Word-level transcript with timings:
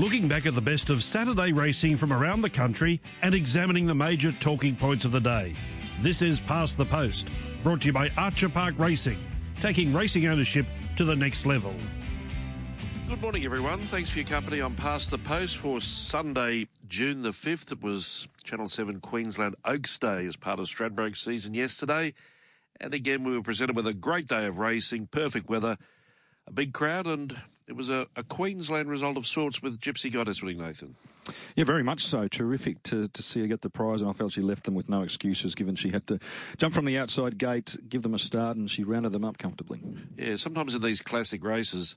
looking 0.00 0.26
back 0.26 0.46
at 0.46 0.54
the 0.54 0.62
best 0.62 0.88
of 0.88 1.04
Saturday 1.04 1.52
racing 1.52 1.94
from 1.94 2.10
around 2.10 2.40
the 2.40 2.48
country 2.48 3.02
and 3.20 3.34
examining 3.34 3.86
the 3.86 3.94
major 3.94 4.32
talking 4.32 4.74
points 4.74 5.04
of 5.04 5.12
the 5.12 5.20
day. 5.20 5.54
This 6.00 6.22
is 6.22 6.40
Past 6.40 6.78
the 6.78 6.86
Post, 6.86 7.28
brought 7.62 7.82
to 7.82 7.88
you 7.88 7.92
by 7.92 8.08
Archer 8.16 8.48
Park 8.48 8.76
Racing, 8.78 9.18
taking 9.60 9.92
racing 9.92 10.26
ownership 10.26 10.64
to 10.96 11.04
the 11.04 11.14
next 11.14 11.44
level. 11.44 11.74
Good 13.08 13.20
morning, 13.20 13.44
everyone. 13.44 13.82
Thanks 13.88 14.08
for 14.08 14.20
your 14.20 14.26
company 14.26 14.62
on 14.62 14.74
Past 14.74 15.10
the 15.10 15.18
Post 15.18 15.58
for 15.58 15.82
Sunday, 15.82 16.66
June 16.88 17.20
the 17.20 17.32
5th. 17.32 17.70
It 17.70 17.82
was 17.82 18.26
Channel 18.42 18.70
7 18.70 19.00
Queensland 19.00 19.54
Oaks 19.66 19.98
Day 19.98 20.24
as 20.24 20.34
part 20.34 20.60
of 20.60 20.64
Stradbroke 20.64 21.18
season 21.18 21.52
yesterday. 21.52 22.14
And 22.80 22.94
again, 22.94 23.22
we 23.22 23.36
were 23.36 23.42
presented 23.42 23.76
with 23.76 23.86
a 23.86 23.92
great 23.92 24.28
day 24.28 24.46
of 24.46 24.56
racing, 24.56 25.08
perfect 25.08 25.50
weather, 25.50 25.76
a 26.46 26.52
big 26.54 26.72
crowd, 26.72 27.06
and 27.06 27.36
it 27.70 27.76
was 27.76 27.88
a, 27.88 28.08
a 28.16 28.24
Queensland 28.24 28.90
result 28.90 29.16
of 29.16 29.28
sorts 29.28 29.62
with 29.62 29.78
Gypsy 29.80 30.12
Goddess 30.12 30.42
winning, 30.42 30.58
Nathan. 30.58 30.96
Yeah, 31.54 31.62
very 31.62 31.84
much 31.84 32.04
so. 32.04 32.26
Terrific 32.26 32.82
to, 32.84 33.06
to 33.06 33.22
see 33.22 33.42
her 33.42 33.46
get 33.46 33.60
the 33.60 33.70
prize, 33.70 34.00
and 34.00 34.10
I 34.10 34.12
felt 34.12 34.32
she 34.32 34.40
left 34.40 34.64
them 34.64 34.74
with 34.74 34.88
no 34.88 35.02
excuses, 35.02 35.54
given 35.54 35.76
she 35.76 35.90
had 35.90 36.04
to 36.08 36.18
jump 36.58 36.74
from 36.74 36.84
the 36.84 36.98
outside 36.98 37.38
gate, 37.38 37.76
give 37.88 38.02
them 38.02 38.12
a 38.12 38.18
start, 38.18 38.56
and 38.56 38.68
she 38.68 38.82
rounded 38.82 39.12
them 39.12 39.24
up 39.24 39.38
comfortably. 39.38 39.80
Yeah, 40.18 40.36
sometimes 40.36 40.74
in 40.74 40.82
these 40.82 41.00
classic 41.00 41.44
races, 41.44 41.94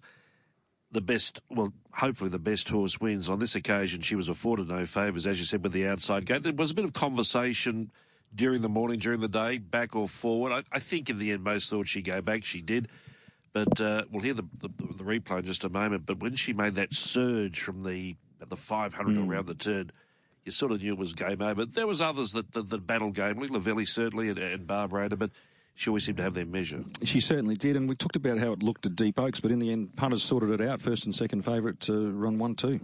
the 0.92 1.02
best, 1.02 1.42
well, 1.50 1.74
hopefully 1.92 2.30
the 2.30 2.38
best 2.38 2.70
horse 2.70 3.02
wins. 3.02 3.28
On 3.28 3.40
this 3.40 3.56
occasion, 3.56 4.02
she 4.02 4.16
was 4.16 4.30
afforded 4.30 4.70
no 4.70 4.86
favours, 4.86 5.26
as 5.26 5.40
you 5.40 5.46
said, 5.46 5.64
with 5.64 5.72
the 5.72 5.88
outside 5.88 6.28
gate. 6.28 6.44
There 6.44 6.54
was 6.54 6.70
a 6.70 6.76
bit 6.76 6.86
of 6.86 6.94
conversation 6.94 7.92
during 8.36 8.62
the 8.62 8.70
morning, 8.70 9.00
during 9.00 9.22
the 9.22 9.28
day, 9.28 9.58
back 9.58 9.96
or 9.96 10.08
forward. 10.08 10.52
I, 10.52 10.64
I 10.72 10.80
think 10.80 11.10
in 11.10 11.18
the 11.18 11.32
end, 11.32 11.44
most 11.44 11.72
thought 11.72 11.88
she'd 11.88 12.06
go 12.06 12.22
back. 12.22 12.46
She 12.46 12.62
did. 12.62 12.90
But 13.54 13.80
uh, 13.80 14.04
we'll 14.12 14.24
hear 14.24 14.34
the, 14.34 14.46
the, 14.60 14.68
the, 14.68 15.04
replay 15.04 15.40
in 15.40 15.46
just 15.46 15.64
a 15.64 15.70
moment. 15.70 16.08
But 16.08 16.20
when 16.20 16.36
she 16.36 16.54
made 16.54 16.76
that 16.76 16.94
surge 16.94 17.60
from 17.60 17.84
the 17.84 18.16
the 18.40 18.58
500 18.58 19.16
mm. 19.16 19.30
around 19.30 19.46
the 19.46 19.54
turn, 19.54 19.92
you 20.44 20.52
sort 20.52 20.74
of 20.74 20.82
knew 20.82 20.94
it 20.94 20.98
was 20.98 21.14
game 21.14 21.42
over. 21.42 21.66
There 21.66 21.88
was 21.88 22.02
others 22.02 22.34
that, 22.34 22.52
that, 22.54 22.70
that 22.70 22.86
battled 22.86 23.16
game, 23.16 23.40
like 23.40 23.52
Lavelli 23.52 23.88
certainly 23.88 24.28
and, 24.28 24.38
and 24.38 24.68
Barbara, 24.68 25.08
but 25.10 25.32
she 25.76 25.90
always 25.90 26.06
seemed 26.06 26.18
to 26.18 26.24
have 26.24 26.34
their 26.34 26.46
measure. 26.46 26.84
She 27.04 27.20
certainly 27.20 27.56
did, 27.56 27.76
and 27.76 27.88
we 27.88 27.96
talked 27.96 28.16
about 28.16 28.38
how 28.40 28.52
it 28.52 28.62
looked 28.62 28.86
at 28.86 28.96
Deep 28.96 29.20
Oaks, 29.20 29.40
but 29.40 29.52
in 29.52 29.60
the 29.60 29.72
end, 29.72 29.96
punters 29.96 30.24
sorted 30.24 30.50
it 30.50 30.68
out. 30.68 30.82
First 30.82 31.06
and 31.06 31.16
second 31.16 31.44
favourite 31.44 31.80
to 31.82 32.12
run 32.12 32.38
one 32.38 32.56
two. 32.56 32.80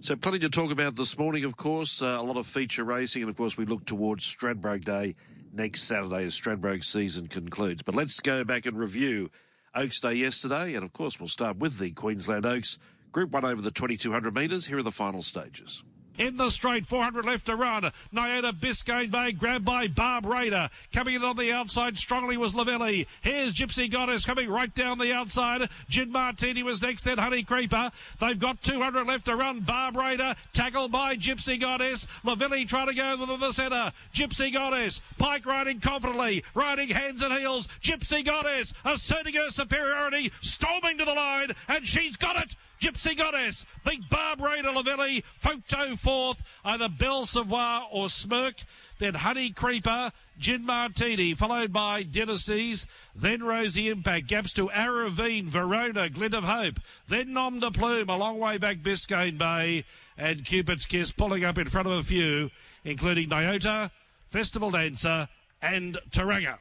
So 0.00 0.16
plenty 0.16 0.38
to 0.40 0.50
talk 0.50 0.70
about 0.70 0.96
this 0.96 1.18
morning, 1.18 1.44
of 1.44 1.56
course. 1.56 2.02
Uh, 2.02 2.16
a 2.18 2.22
lot 2.22 2.36
of 2.36 2.46
feature 2.46 2.84
racing, 2.84 3.22
and 3.22 3.30
of 3.30 3.36
course 3.36 3.56
we 3.56 3.64
look 3.64 3.84
towards 3.86 4.24
Stradbroke 4.24 4.84
Day 4.84 5.16
next 5.52 5.84
Saturday 5.84 6.24
as 6.24 6.38
Stradbroke 6.38 6.84
season 6.84 7.26
concludes. 7.26 7.82
But 7.82 7.94
let's 7.94 8.20
go 8.20 8.44
back 8.44 8.66
and 8.66 8.78
review 8.78 9.30
Oaks 9.74 9.98
Day 10.00 10.14
yesterday, 10.14 10.74
and 10.74 10.84
of 10.84 10.92
course 10.92 11.18
we'll 11.18 11.28
start 11.28 11.56
with 11.56 11.78
the 11.78 11.90
Queensland 11.90 12.46
Oaks. 12.46 12.78
Group 13.12 13.30
1 13.30 13.44
over 13.44 13.60
the 13.60 13.70
2200 13.70 14.34
metres. 14.34 14.66
Here 14.66 14.78
are 14.78 14.82
the 14.82 14.92
final 14.92 15.22
stages. 15.22 15.82
In 16.16 16.36
the 16.36 16.48
straight, 16.50 16.86
400 16.86 17.24
left 17.24 17.46
to 17.46 17.56
run. 17.56 17.90
Nyota 18.14 18.52
Biscayne 18.52 19.10
Bay 19.10 19.32
grabbed 19.32 19.64
by 19.64 19.88
Barb 19.88 20.26
Raider. 20.26 20.70
Coming 20.92 21.14
in 21.14 21.24
on 21.24 21.36
the 21.36 21.50
outside 21.50 21.98
strongly 21.98 22.36
was 22.36 22.54
Lavelli. 22.54 23.06
Here's 23.20 23.52
Gypsy 23.52 23.90
Goddess 23.90 24.24
coming 24.24 24.48
right 24.48 24.72
down 24.76 24.98
the 24.98 25.12
outside. 25.12 25.68
Gin 25.88 26.12
Martini 26.12 26.62
was 26.62 26.80
next, 26.82 27.02
then 27.02 27.18
Honey 27.18 27.42
Creeper. 27.42 27.90
They've 28.20 28.38
got 28.38 28.62
200 28.62 29.08
left 29.08 29.24
to 29.24 29.34
run. 29.34 29.60
Barb 29.60 29.96
Raider 29.96 30.36
tackled 30.52 30.92
by 30.92 31.16
Gypsy 31.16 31.60
Goddess. 31.60 32.06
Lavelli 32.24 32.68
trying 32.68 32.86
to 32.86 32.94
go 32.94 33.16
to 33.16 33.36
the 33.36 33.52
centre. 33.52 33.92
Gypsy 34.14 34.52
Goddess. 34.52 35.02
Pike 35.18 35.46
riding 35.46 35.80
confidently, 35.80 36.44
riding 36.54 36.90
hands 36.90 37.22
and 37.22 37.34
heels. 37.34 37.66
Gypsy 37.82 38.24
Goddess 38.24 38.72
asserting 38.84 39.34
her 39.34 39.50
superiority, 39.50 40.30
storming 40.42 40.96
to 40.98 41.04
the 41.04 41.14
line, 41.14 41.52
and 41.66 41.84
she's 41.84 42.14
got 42.14 42.36
it. 42.36 42.54
Gypsy 42.84 43.16
Goddess, 43.16 43.64
Big 43.82 44.10
Barb 44.10 44.42
Raider 44.42 44.68
Lavelli, 44.68 45.24
Photo 45.38 45.96
fourth, 45.96 46.42
either 46.66 46.86
Belle 46.86 47.24
Savoir 47.24 47.88
or 47.90 48.10
Smirk, 48.10 48.56
then 48.98 49.14
Honey 49.14 49.52
Creeper, 49.52 50.12
Gin 50.38 50.66
Martini, 50.66 51.32
followed 51.32 51.72
by 51.72 52.02
Dynasties, 52.02 52.86
then 53.16 53.42
Rosie 53.42 53.88
Impact, 53.88 54.26
gaps 54.26 54.52
to 54.52 54.68
Aravine, 54.68 55.46
Verona, 55.46 56.10
Glint 56.10 56.34
of 56.34 56.44
Hope, 56.44 56.78
then 57.08 57.32
Nom 57.32 57.58
de 57.58 57.70
Plume, 57.70 58.10
a 58.10 58.18
long 58.18 58.38
way 58.38 58.58
back 58.58 58.76
Biscayne 58.82 59.38
Bay, 59.38 59.86
and 60.18 60.44
Cupid's 60.44 60.84
Kiss 60.84 61.10
pulling 61.10 61.42
up 61.42 61.56
in 61.56 61.68
front 61.68 61.88
of 61.88 61.94
a 61.94 62.02
few, 62.02 62.50
including 62.84 63.30
Nyota, 63.30 63.92
Festival 64.28 64.70
Dancer, 64.70 65.26
and 65.62 65.96
Taranga. 66.10 66.58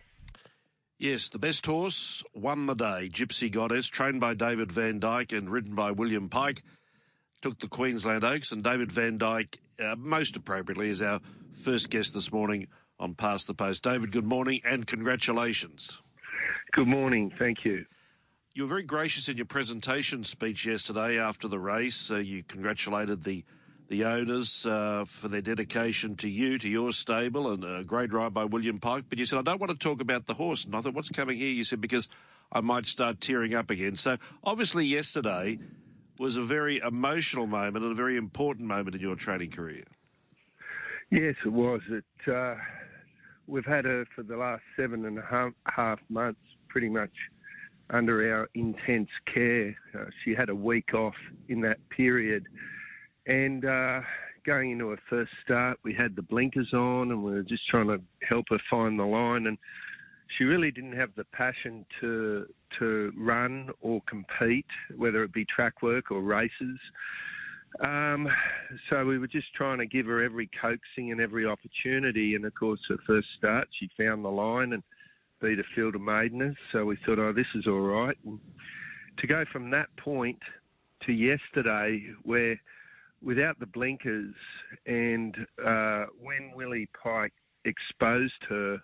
Yes, 1.03 1.27
the 1.27 1.37
best 1.37 1.65
horse 1.65 2.23
won 2.33 2.65
the 2.65 2.75
day. 2.75 3.09
Gypsy 3.11 3.51
Goddess, 3.51 3.87
trained 3.87 4.21
by 4.21 4.35
David 4.35 4.69
Vandyke 4.69 5.37
and 5.37 5.49
ridden 5.49 5.75
by 5.75 5.91
William 5.91 6.29
Pike, 6.29 6.63
took 7.41 7.59
the 7.59 7.67
Queensland 7.67 8.23
Oaks. 8.23 8.53
And 8.53 8.63
David 8.63 8.87
Vandyke, 8.87 9.57
uh, 9.83 9.97
most 9.97 10.37
appropriately, 10.37 10.89
is 10.89 11.01
our 11.01 11.19
first 11.51 11.89
guest 11.89 12.13
this 12.13 12.31
morning 12.31 12.69
on 13.01 13.15
Past 13.15 13.47
the 13.47 13.53
Post. 13.53 13.83
David, 13.83 14.13
good 14.13 14.23
morning 14.23 14.61
and 14.63 14.87
congratulations. 14.87 16.01
Good 16.71 16.87
morning. 16.87 17.33
Thank 17.37 17.65
you. 17.65 17.83
You 18.53 18.63
were 18.63 18.69
very 18.69 18.83
gracious 18.83 19.27
in 19.27 19.35
your 19.35 19.45
presentation 19.45 20.23
speech 20.23 20.65
yesterday 20.65 21.19
after 21.19 21.49
the 21.49 21.59
race. 21.59 22.09
Uh, 22.09 22.19
you 22.19 22.43
congratulated 22.43 23.25
the 23.25 23.43
the 23.87 24.05
owners 24.05 24.65
uh, 24.65 25.05
for 25.05 25.27
their 25.27 25.41
dedication 25.41 26.15
to 26.17 26.29
you, 26.29 26.57
to 26.57 26.69
your 26.69 26.91
stable, 26.93 27.51
and 27.51 27.63
a 27.63 27.83
great 27.83 28.11
ride 28.11 28.33
by 28.33 28.45
William 28.45 28.79
Pike. 28.79 29.05
But 29.09 29.19
you 29.19 29.25
said, 29.25 29.39
I 29.39 29.41
don't 29.41 29.59
want 29.59 29.71
to 29.71 29.77
talk 29.77 30.01
about 30.01 30.25
the 30.25 30.33
horse. 30.33 30.65
And 30.65 30.75
I 30.75 30.81
thought, 30.81 30.93
what's 30.93 31.09
coming 31.09 31.37
here? 31.37 31.51
You 31.51 31.63
said, 31.63 31.81
because 31.81 32.07
I 32.51 32.61
might 32.61 32.85
start 32.85 33.19
tearing 33.21 33.53
up 33.53 33.69
again. 33.69 33.95
So 33.95 34.17
obviously, 34.43 34.85
yesterday 34.85 35.59
was 36.19 36.37
a 36.37 36.43
very 36.43 36.77
emotional 36.77 37.47
moment 37.47 37.83
and 37.83 37.91
a 37.91 37.95
very 37.95 38.17
important 38.17 38.67
moment 38.67 38.95
in 38.95 39.01
your 39.01 39.15
training 39.15 39.51
career. 39.51 39.83
Yes, 41.09 41.35
it 41.45 41.51
was. 41.51 41.81
It, 41.89 42.31
uh, 42.31 42.55
we've 43.47 43.65
had 43.65 43.85
her 43.85 44.05
for 44.15 44.23
the 44.23 44.37
last 44.37 44.63
seven 44.77 45.05
and 45.05 45.19
a 45.19 45.21
half, 45.21 45.51
half 45.65 45.99
months, 46.09 46.39
pretty 46.69 46.89
much 46.89 47.11
under 47.89 48.33
our 48.33 48.49
intense 48.53 49.09
care. 49.31 49.75
Uh, 49.93 50.05
she 50.23 50.33
had 50.33 50.49
a 50.49 50.55
week 50.55 50.93
off 50.93 51.15
in 51.49 51.61
that 51.61 51.77
period 51.89 52.47
and 53.25 53.65
uh, 53.65 54.01
going 54.45 54.71
into 54.71 54.89
her 54.89 54.99
first 55.09 55.31
start, 55.43 55.79
we 55.83 55.93
had 55.93 56.15
the 56.15 56.21
blinkers 56.21 56.73
on 56.73 57.11
and 57.11 57.23
we 57.23 57.31
were 57.31 57.43
just 57.43 57.67
trying 57.67 57.87
to 57.87 58.01
help 58.27 58.45
her 58.49 58.59
find 58.69 58.99
the 58.99 59.05
line. 59.05 59.47
And 59.47 59.57
she 60.37 60.43
really 60.43 60.71
didn't 60.71 60.95
have 60.95 61.11
the 61.15 61.25
passion 61.25 61.85
to 62.01 62.47
to 62.79 63.13
run 63.15 63.69
or 63.81 64.01
compete, 64.07 64.65
whether 64.95 65.23
it 65.23 65.31
be 65.31 65.45
track 65.45 65.83
work 65.83 66.09
or 66.09 66.21
races. 66.21 66.79
Um, 67.81 68.27
so 68.89 69.05
we 69.05 69.19
were 69.19 69.27
just 69.27 69.53
trying 69.53 69.77
to 69.79 69.85
give 69.85 70.07
her 70.07 70.23
every 70.23 70.49
coaxing 70.59 71.11
and 71.11 71.21
every 71.21 71.45
opportunity. 71.45 72.35
And 72.35 72.45
of 72.45 72.55
course, 72.55 72.79
her 72.89 72.97
first 73.05 73.27
start, 73.37 73.67
she 73.79 73.89
found 73.97 74.25
the 74.25 74.29
line 74.29 74.73
and 74.73 74.83
beat 75.39 75.59
a 75.59 75.63
field 75.75 75.95
of 75.95 76.01
maideners. 76.01 76.55
So 76.71 76.85
we 76.85 76.97
thought, 77.05 77.19
oh, 77.19 77.33
this 77.33 77.47
is 77.53 77.67
all 77.67 77.81
right. 77.81 78.17
And 78.25 78.39
to 79.17 79.27
go 79.27 79.45
from 79.51 79.69
that 79.71 79.95
point 79.97 80.39
to 81.05 81.13
yesterday, 81.13 82.03
where 82.23 82.59
without 83.23 83.59
the 83.59 83.65
blinkers, 83.65 84.33
and 84.85 85.35
uh, 85.65 86.05
when 86.19 86.51
Willie 86.55 86.89
Pike 87.01 87.33
exposed 87.65 88.43
her, 88.49 88.77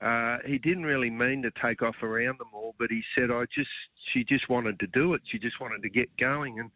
uh, 0.00 0.38
he 0.44 0.58
didn't 0.58 0.84
really 0.84 1.10
mean 1.10 1.42
to 1.42 1.50
take 1.62 1.80
off 1.80 2.02
around 2.02 2.38
them 2.38 2.48
all, 2.52 2.74
but 2.78 2.90
he 2.90 3.02
said, 3.14 3.30
"I 3.30 3.44
just, 3.54 3.70
she 4.12 4.24
just 4.24 4.48
wanted 4.48 4.78
to 4.80 4.86
do 4.88 5.14
it. 5.14 5.22
She 5.24 5.38
just 5.38 5.60
wanted 5.60 5.82
to 5.82 5.88
get 5.88 6.14
going." 6.18 6.58
And 6.58 6.70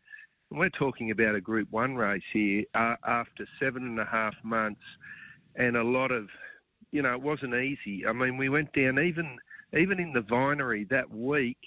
we're 0.51 0.71
talking 0.71 1.11
about 1.11 1.35
a 1.35 1.41
Group 1.41 1.69
One 1.71 1.97
race 1.97 2.23
here 2.33 2.65
uh, 2.75 2.95
after 3.07 3.47
seven 3.61 3.83
and 3.83 3.99
a 3.99 4.05
half 4.05 4.35
months, 4.43 4.81
and 5.57 5.77
a 5.77 5.83
lot 5.83 6.11
of, 6.11 6.29
you 6.93 7.03
know, 7.03 7.13
it 7.13 7.21
wasn't 7.21 7.55
easy. 7.55 8.07
I 8.07 8.13
mean, 8.13 8.37
we 8.37 8.49
went 8.49 8.73
down 8.73 8.99
even 8.99 9.39
even 9.77 9.99
in 10.01 10.13
the 10.13 10.23
vinery 10.23 10.85
that 10.85 11.11
week. 11.11 11.59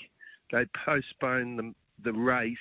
They 0.52 0.66
postponed 0.86 1.60
the 1.60 1.74
the 2.04 2.14
race 2.14 2.58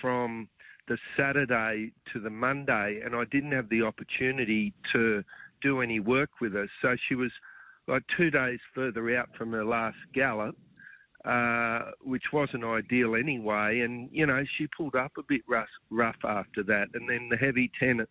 from 0.00 0.48
the 0.88 0.98
Saturday 1.16 1.92
to 2.12 2.20
the 2.20 2.30
Monday, 2.30 3.00
and 3.04 3.14
I 3.14 3.24
didn't 3.24 3.52
have 3.52 3.68
the 3.68 3.82
opportunity 3.82 4.72
to 4.92 5.22
do 5.60 5.80
any 5.80 6.00
work 6.00 6.30
with 6.40 6.54
her. 6.54 6.68
So 6.82 6.96
she 7.08 7.14
was 7.14 7.32
like 7.86 8.02
two 8.16 8.30
days 8.30 8.60
further 8.74 9.16
out 9.16 9.28
from 9.36 9.52
her 9.52 9.64
last 9.64 9.98
gallop, 10.12 10.56
uh, 11.24 11.92
which 12.02 12.32
wasn't 12.32 12.64
ideal 12.64 13.14
anyway. 13.14 13.80
And 13.80 14.08
you 14.12 14.26
know, 14.26 14.44
she 14.56 14.66
pulled 14.66 14.94
up 14.94 15.12
a 15.18 15.22
bit 15.22 15.42
rough, 15.48 15.68
rough 15.90 16.24
after 16.24 16.62
that, 16.64 16.88
and 16.94 17.08
then 17.08 17.28
the 17.30 17.36
heavy 17.36 17.70
ten, 17.78 18.06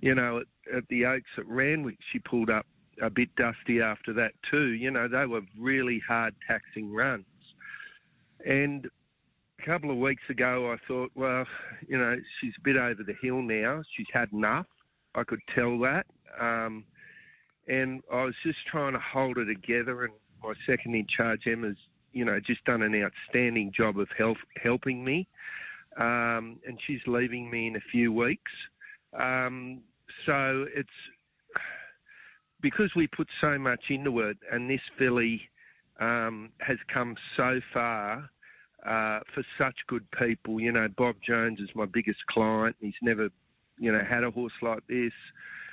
you 0.00 0.14
know, 0.14 0.38
at, 0.38 0.76
at 0.76 0.88
the 0.88 1.06
Oaks 1.06 1.30
at 1.36 1.46
Randwick, 1.46 1.98
she 2.12 2.18
pulled 2.18 2.50
up 2.50 2.66
a 3.00 3.10
bit 3.10 3.34
dusty 3.36 3.80
after 3.80 4.12
that 4.14 4.32
too. 4.50 4.68
You 4.68 4.90
know, 4.90 5.08
they 5.08 5.26
were 5.26 5.42
really 5.58 6.00
hard 6.06 6.34
taxing 6.46 6.92
runs. 6.92 7.24
And 8.44 8.88
a 9.60 9.66
couple 9.66 9.90
of 9.90 9.96
weeks 9.98 10.22
ago, 10.30 10.72
I 10.72 10.76
thought, 10.86 11.10
well, 11.14 11.44
you 11.88 11.98
know, 11.98 12.16
she's 12.40 12.54
a 12.58 12.62
bit 12.62 12.76
over 12.76 13.02
the 13.02 13.14
hill 13.22 13.42
now. 13.42 13.82
She's 13.96 14.06
had 14.12 14.32
enough. 14.32 14.66
I 15.14 15.24
could 15.24 15.40
tell 15.54 15.78
that. 15.80 16.06
Um, 16.40 16.84
and 17.68 18.02
I 18.12 18.24
was 18.24 18.34
just 18.44 18.58
trying 18.70 18.94
to 18.94 19.00
hold 19.00 19.36
her 19.36 19.44
together. 19.44 20.04
And 20.04 20.14
my 20.42 20.54
second 20.66 20.94
in 20.94 21.06
charge, 21.14 21.42
Emma's, 21.46 21.76
you 22.12 22.24
know, 22.24 22.40
just 22.40 22.64
done 22.64 22.82
an 22.82 22.94
outstanding 23.02 23.72
job 23.76 23.98
of 23.98 24.08
help, 24.16 24.38
helping 24.62 25.04
me. 25.04 25.28
um, 25.98 26.58
and 26.66 26.78
she's 26.86 27.00
leaving 27.06 27.50
me 27.50 27.66
in 27.66 27.76
a 27.76 27.80
few 27.90 28.12
weeks. 28.12 28.52
Um, 29.18 29.80
so 30.26 30.66
it's 30.74 30.88
because 32.60 32.90
we 32.96 33.06
put 33.06 33.28
so 33.40 33.58
much 33.58 33.80
into 33.90 34.20
it, 34.20 34.38
and 34.52 34.70
this 34.70 34.80
filly 34.98 35.42
um, 36.00 36.50
has 36.60 36.78
come 36.92 37.16
so 37.36 37.60
far 37.72 38.30
uh, 38.84 39.20
for 39.34 39.44
such 39.56 39.76
good 39.86 40.10
people. 40.10 40.60
You 40.60 40.72
know, 40.72 40.88
Bob 40.88 41.16
Jones 41.26 41.60
is 41.60 41.70
my 41.74 41.86
biggest 41.86 42.26
client. 42.26 42.76
He's 42.80 42.94
never, 43.02 43.28
you 43.78 43.92
know, 43.92 44.02
had 44.04 44.24
a 44.24 44.30
horse 44.30 44.52
like 44.62 44.86
this. 44.88 45.12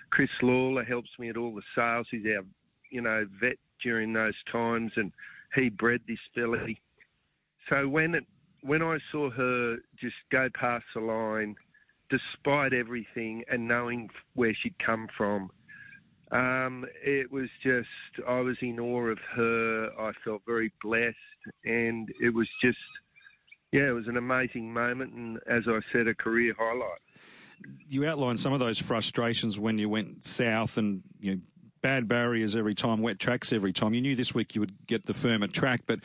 Chris 0.10 0.30
Lawler 0.42 0.84
helps 0.84 1.10
me 1.20 1.30
at 1.30 1.38
all 1.38 1.54
the 1.54 1.62
sales. 1.76 2.08
He's 2.10 2.26
our, 2.26 2.44
you 2.90 3.02
know, 3.02 3.28
vet 3.40 3.58
during 3.82 4.14
those 4.14 4.36
times, 4.52 4.94
and 4.96 5.12
he 5.54 5.70
bred 5.70 6.02
this 6.08 6.20
filly. 6.34 6.82
So 7.70 7.88
when 7.88 8.16
it, 8.16 8.26
when 8.62 8.82
I 8.82 9.00
saw 9.12 9.30
her 9.30 9.78
just 10.00 10.16
go 10.32 10.50
past 10.54 10.86
the 10.94 11.02
line, 11.02 11.56
despite 12.10 12.74
everything 12.74 13.44
and 13.50 13.68
knowing 13.68 14.10
where 14.34 14.54
she'd 14.54 14.78
come 14.80 15.08
from, 15.16 15.52
um, 16.32 16.86
it 17.04 17.32
was 17.32 17.50
just, 17.64 17.88
I 18.28 18.40
was 18.40 18.58
in 18.62 18.80
awe 18.80 19.08
of 19.08 19.20
her. 19.36 19.90
I 20.00 20.12
felt 20.24 20.42
very 20.46 20.72
blessed, 20.82 21.16
and 21.64 22.10
it 22.20 22.34
was 22.34 22.48
just, 22.64 22.78
yeah, 23.72 23.90
it 23.90 23.94
was 23.94 24.08
an 24.08 24.18
amazing 24.18 24.74
moment, 24.74 25.14
and 25.14 25.38
as 25.48 25.64
I 25.68 25.80
said, 25.92 26.08
a 26.08 26.16
career 26.16 26.54
highlight. 26.58 27.00
You 27.88 28.06
outlined 28.06 28.40
some 28.40 28.54
of 28.54 28.60
those 28.60 28.80
frustrations 28.80 29.60
when 29.60 29.78
you 29.78 29.88
went 29.88 30.26
south, 30.26 30.78
and 30.78 31.04
you 31.20 31.36
know, 31.36 31.42
bad 31.82 32.08
barriers 32.08 32.56
every 32.56 32.76
time, 32.76 33.02
wet 33.02 33.20
tracks 33.20 33.54
every 33.54 33.72
time. 33.72 33.94
You 33.94 34.02
knew 34.02 34.16
this 34.16 34.34
week 34.34 34.56
you 34.56 34.62
would 34.62 34.88
get 34.88 35.06
the 35.06 35.14
firmer 35.14 35.48
track, 35.48 35.82
but 35.86 36.00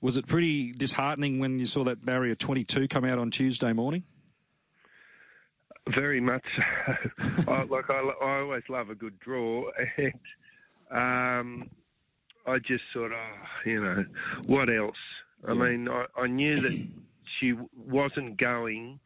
was 0.00 0.16
it 0.16 0.26
pretty 0.28 0.72
disheartening 0.72 1.40
when 1.40 1.58
you 1.58 1.66
saw 1.66 1.82
that 1.84 2.04
barrier 2.04 2.36
22 2.36 2.86
come 2.86 3.04
out 3.04 3.18
on 3.18 3.30
Tuesday 3.32 3.72
morning? 3.72 4.04
Very 5.94 6.20
much 6.20 6.44
so. 6.56 7.42
I, 7.48 7.62
like 7.64 7.90
I, 7.90 8.00
I, 8.22 8.40
always 8.40 8.62
love 8.68 8.90
a 8.90 8.94
good 8.94 9.18
draw, 9.20 9.70
and 9.96 10.12
um, 10.90 11.70
I 12.46 12.58
just 12.58 12.84
sort 12.92 13.12
of, 13.12 13.18
you 13.64 13.82
know, 13.82 14.04
what 14.46 14.68
else? 14.68 14.96
I 15.46 15.54
mean, 15.54 15.88
I, 15.88 16.06
I, 16.16 16.26
knew 16.26 16.56
that 16.56 16.86
she 17.38 17.54
wasn't 17.76 18.38
going. 18.38 18.98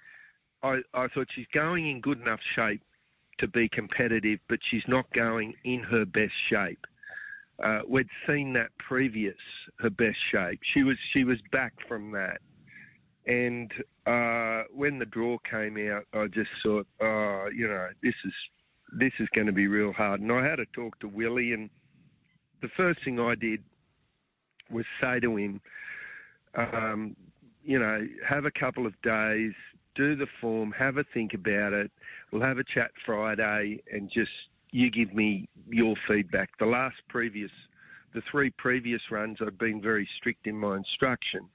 I, 0.62 0.80
I 0.94 1.08
thought 1.08 1.28
she's 1.34 1.46
going 1.52 1.88
in 1.90 2.00
good 2.00 2.20
enough 2.20 2.40
shape 2.54 2.82
to 3.38 3.48
be 3.48 3.68
competitive, 3.68 4.38
but 4.48 4.60
she's 4.70 4.84
not 4.88 5.12
going 5.12 5.54
in 5.64 5.80
her 5.80 6.04
best 6.04 6.32
shape. 6.48 6.86
Uh, 7.62 7.80
we'd 7.86 8.08
seen 8.26 8.54
that 8.54 8.70
previous 8.78 9.36
her 9.78 9.90
best 9.90 10.18
shape. 10.30 10.60
She 10.72 10.82
was 10.82 10.96
she 11.12 11.24
was 11.24 11.38
back 11.52 11.74
from 11.86 12.12
that, 12.12 12.40
and 13.26 13.70
uh, 14.06 14.64
when 14.74 14.98
the 14.98 15.06
draw 15.06 15.38
came 15.48 15.76
out, 15.90 16.04
I 16.12 16.26
just 16.26 16.50
thought, 16.62 16.86
oh, 17.00 17.48
you 17.54 17.68
know, 17.68 17.88
this 18.02 18.14
is 18.24 18.32
this 18.94 19.12
is 19.20 19.28
going 19.34 19.46
to 19.46 19.52
be 19.52 19.68
real 19.68 19.92
hard. 19.92 20.20
And 20.20 20.30
I 20.30 20.44
had 20.44 20.56
to 20.56 20.66
talk 20.74 20.98
to 21.00 21.08
Willie, 21.08 21.52
and 21.52 21.70
the 22.60 22.68
first 22.76 23.04
thing 23.04 23.20
I 23.20 23.34
did 23.34 23.62
was 24.70 24.84
say 25.00 25.20
to 25.20 25.36
him, 25.36 25.60
um, 26.54 27.16
you 27.64 27.78
know, 27.78 28.06
have 28.28 28.44
a 28.44 28.50
couple 28.50 28.86
of 28.86 29.00
days, 29.02 29.52
do 29.94 30.16
the 30.16 30.26
form, 30.40 30.72
have 30.72 30.96
a 30.96 31.04
think 31.14 31.32
about 31.32 31.72
it. 31.72 31.90
We'll 32.32 32.42
have 32.42 32.58
a 32.58 32.64
chat 32.64 32.90
Friday, 33.06 33.82
and 33.92 34.10
just 34.12 34.30
you 34.72 34.90
give 34.90 35.14
me 35.14 35.48
your 35.68 35.94
feedback. 36.08 36.50
The 36.58 36.66
last 36.66 36.96
previous, 37.08 37.50
the 38.14 38.22
three 38.30 38.50
previous 38.50 39.00
runs, 39.10 39.38
I've 39.40 39.58
been 39.58 39.80
very 39.80 40.08
strict 40.18 40.46
in 40.46 40.58
my 40.58 40.76
instruction 40.76 41.48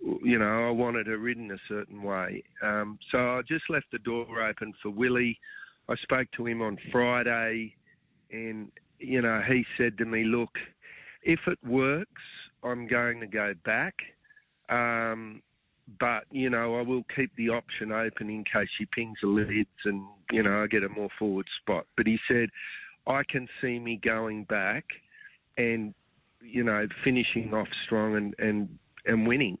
you 0.00 0.38
know, 0.38 0.68
I 0.68 0.70
wanted 0.70 1.06
her 1.06 1.18
ridden 1.18 1.50
a 1.50 1.58
certain 1.68 2.02
way. 2.02 2.42
Um, 2.62 2.98
so 3.10 3.18
I 3.18 3.42
just 3.48 3.64
left 3.68 3.86
the 3.92 3.98
door 3.98 4.26
open 4.42 4.72
for 4.82 4.90
Willie. 4.90 5.38
I 5.88 5.96
spoke 5.96 6.28
to 6.36 6.46
him 6.46 6.62
on 6.62 6.78
Friday, 6.92 7.74
and 8.30 8.70
you 8.98 9.22
know, 9.22 9.40
he 9.46 9.64
said 9.76 9.98
to 9.98 10.04
me, 10.04 10.24
"Look, 10.24 10.50
if 11.22 11.40
it 11.46 11.58
works, 11.64 12.22
I'm 12.62 12.86
going 12.86 13.20
to 13.20 13.26
go 13.26 13.54
back." 13.64 13.94
Um, 14.68 15.42
but 15.98 16.24
you 16.30 16.50
know, 16.50 16.76
I 16.76 16.82
will 16.82 17.04
keep 17.14 17.34
the 17.36 17.48
option 17.48 17.92
open 17.92 18.28
in 18.28 18.44
case 18.44 18.68
she 18.76 18.86
pings 18.86 19.18
the 19.22 19.28
lids 19.28 19.68
and 19.84 20.04
you 20.30 20.42
know 20.42 20.62
I 20.62 20.66
get 20.66 20.84
a 20.84 20.88
more 20.88 21.08
forward 21.18 21.46
spot. 21.62 21.86
But 21.96 22.06
he 22.06 22.18
said, 22.28 22.50
I 23.06 23.22
can 23.28 23.48
see 23.60 23.78
me 23.78 23.98
going 24.02 24.44
back 24.44 24.84
and 25.56 25.94
you 26.42 26.62
know 26.62 26.86
finishing 27.02 27.54
off 27.54 27.68
strong 27.86 28.16
and 28.16 28.34
and 28.38 28.78
and 29.06 29.26
winning. 29.26 29.58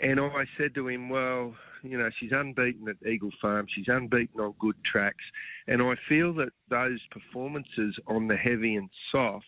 And 0.00 0.20
I 0.20 0.44
said 0.58 0.74
to 0.74 0.88
him, 0.88 1.08
well, 1.08 1.54
you 1.82 1.98
know, 1.98 2.10
she's 2.18 2.32
unbeaten 2.32 2.88
at 2.88 2.96
Eagle 3.06 3.30
Farm. 3.40 3.66
She's 3.74 3.88
unbeaten 3.88 4.40
on 4.40 4.54
good 4.58 4.76
tracks. 4.84 5.24
And 5.68 5.82
I 5.82 5.94
feel 6.08 6.34
that 6.34 6.50
those 6.68 7.00
performances 7.10 7.96
on 8.06 8.26
the 8.26 8.36
heavy 8.36 8.76
and 8.76 8.88
soft, 9.12 9.46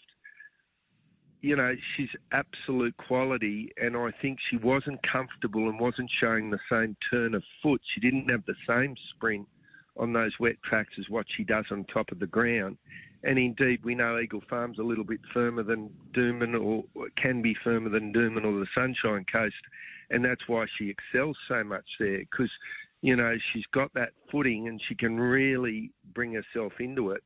you 1.40 1.56
know, 1.56 1.74
she's 1.96 2.08
absolute 2.32 2.96
quality. 2.96 3.72
And 3.76 3.96
I 3.96 4.10
think 4.22 4.38
she 4.50 4.56
wasn't 4.58 5.00
comfortable 5.10 5.68
and 5.68 5.80
wasn't 5.80 6.10
showing 6.20 6.50
the 6.50 6.58
same 6.70 6.96
turn 7.10 7.34
of 7.34 7.42
foot. 7.62 7.80
She 7.94 8.00
didn't 8.00 8.30
have 8.30 8.44
the 8.46 8.54
same 8.68 8.94
sprint 9.14 9.48
on 9.96 10.12
those 10.12 10.32
wet 10.38 10.56
tracks 10.62 10.92
as 10.98 11.06
what 11.08 11.26
she 11.36 11.44
does 11.44 11.64
on 11.70 11.84
top 11.84 12.12
of 12.12 12.18
the 12.18 12.26
ground. 12.26 12.76
And 13.24 13.38
indeed, 13.38 13.84
we 13.84 13.94
know 13.94 14.18
Eagle 14.18 14.42
Farm's 14.48 14.78
a 14.78 14.82
little 14.82 15.04
bit 15.04 15.20
firmer 15.32 15.62
than 15.62 15.90
Doomben, 16.14 16.54
or 16.60 16.84
can 17.16 17.42
be 17.42 17.54
firmer 17.64 17.88
than 17.88 18.12
Doomben 18.12 18.44
or 18.44 18.60
the 18.60 18.66
Sunshine 18.74 19.24
Coast, 19.30 19.54
and 20.10 20.24
that's 20.24 20.46
why 20.46 20.66
she 20.78 20.90
excels 20.90 21.36
so 21.48 21.64
much 21.64 21.86
there 21.98 22.18
because 22.18 22.50
you 23.02 23.16
know 23.16 23.36
she's 23.52 23.64
got 23.72 23.92
that 23.94 24.10
footing 24.30 24.68
and 24.68 24.80
she 24.88 24.94
can 24.94 25.18
really 25.18 25.90
bring 26.14 26.34
herself 26.34 26.74
into 26.78 27.10
it. 27.10 27.22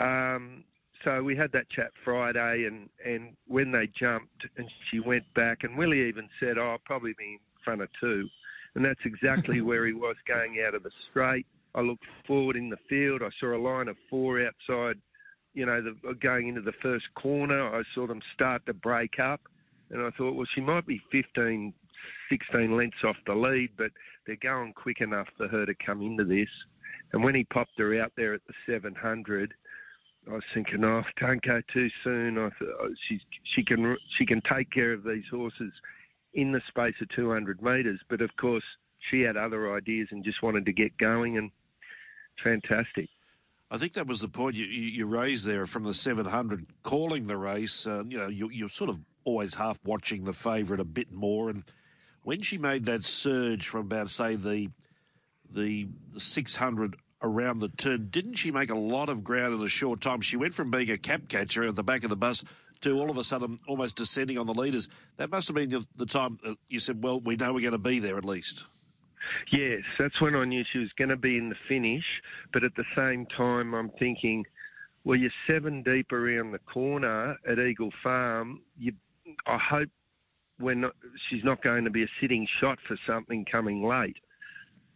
Um, 0.00 0.64
so 1.04 1.22
we 1.22 1.36
had 1.36 1.52
that 1.52 1.68
chat 1.70 1.90
Friday, 2.04 2.64
and 2.66 2.88
and 3.04 3.36
when 3.46 3.72
they 3.72 3.88
jumped 3.88 4.46
and 4.56 4.70
she 4.90 5.00
went 5.00 5.32
back, 5.34 5.64
and 5.64 5.76
Willie 5.76 6.08
even 6.08 6.28
said, 6.38 6.56
"Oh, 6.58 6.70
I'll 6.70 6.78
probably 6.84 7.14
be 7.18 7.32
in 7.32 7.38
front 7.64 7.82
of 7.82 7.88
two. 8.00 8.28
and 8.74 8.84
that's 8.84 9.00
exactly 9.04 9.60
where 9.68 9.86
he 9.86 9.92
was 9.92 10.16
going 10.26 10.62
out 10.66 10.74
of 10.74 10.82
the 10.82 10.90
straight. 11.10 11.46
I 11.74 11.80
looked 11.80 12.04
forward 12.26 12.56
in 12.56 12.68
the 12.68 12.78
field. 12.88 13.22
I 13.22 13.30
saw 13.38 13.54
a 13.54 13.58
line 13.58 13.88
of 13.88 13.96
four 14.08 14.44
outside 14.44 14.98
you 15.54 15.66
know, 15.66 15.82
the, 15.82 16.08
uh, 16.08 16.12
going 16.12 16.48
into 16.48 16.60
the 16.60 16.72
first 16.72 17.06
corner, 17.14 17.74
I 17.74 17.82
saw 17.94 18.06
them 18.06 18.20
start 18.32 18.66
to 18.66 18.74
break 18.74 19.18
up, 19.18 19.40
and 19.90 20.02
I 20.02 20.10
thought, 20.10 20.34
well, 20.34 20.46
she 20.54 20.60
might 20.60 20.86
be 20.86 21.00
15, 21.10 21.74
16 22.28 22.76
lengths 22.76 23.04
off 23.04 23.16
the 23.26 23.34
lead, 23.34 23.70
but 23.76 23.90
they're 24.26 24.36
going 24.36 24.72
quick 24.72 25.00
enough 25.00 25.28
for 25.36 25.48
her 25.48 25.66
to 25.66 25.74
come 25.74 26.02
into 26.02 26.24
this. 26.24 26.48
And 27.12 27.24
when 27.24 27.34
he 27.34 27.44
popped 27.44 27.78
her 27.78 28.00
out 28.00 28.12
there 28.16 28.34
at 28.34 28.42
the 28.46 28.54
700, 28.66 29.54
I 30.30 30.34
was 30.34 30.44
thinking, 30.54 30.84
oh, 30.84 31.02
don't 31.18 31.42
go 31.42 31.60
too 31.66 31.90
soon. 32.04 32.38
I 32.38 32.50
thought 32.50 32.68
oh, 32.80 32.94
she's, 33.08 33.22
she 33.42 33.64
can 33.64 33.96
she 34.16 34.26
can 34.26 34.42
take 34.42 34.70
care 34.70 34.92
of 34.92 35.02
these 35.02 35.24
horses 35.28 35.72
in 36.34 36.52
the 36.52 36.60
space 36.68 36.94
of 37.00 37.08
200 37.08 37.62
metres. 37.62 38.00
But 38.08 38.20
of 38.20 38.36
course, 38.36 38.62
she 38.98 39.22
had 39.22 39.36
other 39.36 39.74
ideas 39.74 40.08
and 40.10 40.22
just 40.22 40.42
wanted 40.42 40.66
to 40.66 40.72
get 40.72 40.96
going, 40.98 41.38
and 41.38 41.50
fantastic. 42.42 43.08
I 43.70 43.78
think 43.78 43.92
that 43.92 44.06
was 44.06 44.20
the 44.20 44.28
point 44.28 44.56
you, 44.56 44.66
you 44.66 45.06
raised 45.06 45.46
there 45.46 45.64
from 45.64 45.84
the 45.84 45.94
700, 45.94 46.66
calling 46.82 47.26
the 47.26 47.36
race. 47.36 47.86
Uh, 47.86 48.02
you 48.08 48.18
know, 48.18 48.28
you, 48.28 48.50
you're 48.50 48.68
sort 48.68 48.90
of 48.90 49.00
always 49.24 49.54
half 49.54 49.78
watching 49.84 50.24
the 50.24 50.32
favourite 50.32 50.80
a 50.80 50.84
bit 50.84 51.12
more. 51.12 51.50
And 51.50 51.62
when 52.22 52.42
she 52.42 52.58
made 52.58 52.84
that 52.86 53.04
surge 53.04 53.68
from 53.68 53.82
about, 53.82 54.10
say, 54.10 54.34
the 54.34 54.70
the 55.52 55.88
600 56.16 56.96
around 57.22 57.58
the 57.58 57.68
turn, 57.68 58.08
didn't 58.10 58.34
she 58.34 58.52
make 58.52 58.70
a 58.70 58.76
lot 58.76 59.08
of 59.08 59.24
ground 59.24 59.54
in 59.54 59.60
a 59.60 59.68
short 59.68 60.00
time? 60.00 60.20
She 60.20 60.36
went 60.36 60.54
from 60.54 60.70
being 60.70 60.90
a 60.90 60.98
cap 60.98 61.28
catcher 61.28 61.64
at 61.64 61.74
the 61.74 61.82
back 61.82 62.04
of 62.04 62.10
the 62.10 62.16
bus 62.16 62.44
to 62.82 62.98
all 62.98 63.10
of 63.10 63.18
a 63.18 63.24
sudden 63.24 63.58
almost 63.66 63.96
descending 63.96 64.38
on 64.38 64.46
the 64.46 64.54
leaders. 64.54 64.88
That 65.16 65.30
must 65.30 65.48
have 65.48 65.56
been 65.56 65.84
the 65.96 66.06
time 66.06 66.38
you 66.68 66.78
said, 66.78 67.02
well, 67.02 67.20
we 67.20 67.36
know 67.36 67.52
we're 67.52 67.60
going 67.60 67.72
to 67.72 67.78
be 67.78 67.98
there 67.98 68.16
at 68.16 68.24
least. 68.24 68.64
Yes, 69.50 69.82
that's 69.98 70.20
when 70.20 70.36
I 70.36 70.44
knew 70.44 70.64
she 70.72 70.78
was 70.78 70.92
going 70.92 71.08
to 71.08 71.16
be 71.16 71.36
in 71.36 71.48
the 71.48 71.56
finish. 71.68 72.22
But 72.52 72.62
at 72.62 72.76
the 72.76 72.84
same 72.94 73.26
time, 73.26 73.74
I'm 73.74 73.90
thinking, 73.90 74.46
well, 75.02 75.16
you're 75.16 75.32
seven 75.46 75.82
deep 75.82 76.12
around 76.12 76.52
the 76.52 76.60
corner 76.60 77.36
at 77.48 77.58
Eagle 77.58 77.92
Farm. 78.02 78.60
You, 78.78 78.92
I 79.46 79.58
hope 79.58 79.88
when 80.58 80.88
she's 81.28 81.42
not 81.42 81.62
going 81.62 81.84
to 81.84 81.90
be 81.90 82.04
a 82.04 82.08
sitting 82.20 82.46
shot 82.60 82.78
for 82.86 82.96
something 83.06 83.44
coming 83.44 83.82
late. 83.82 84.18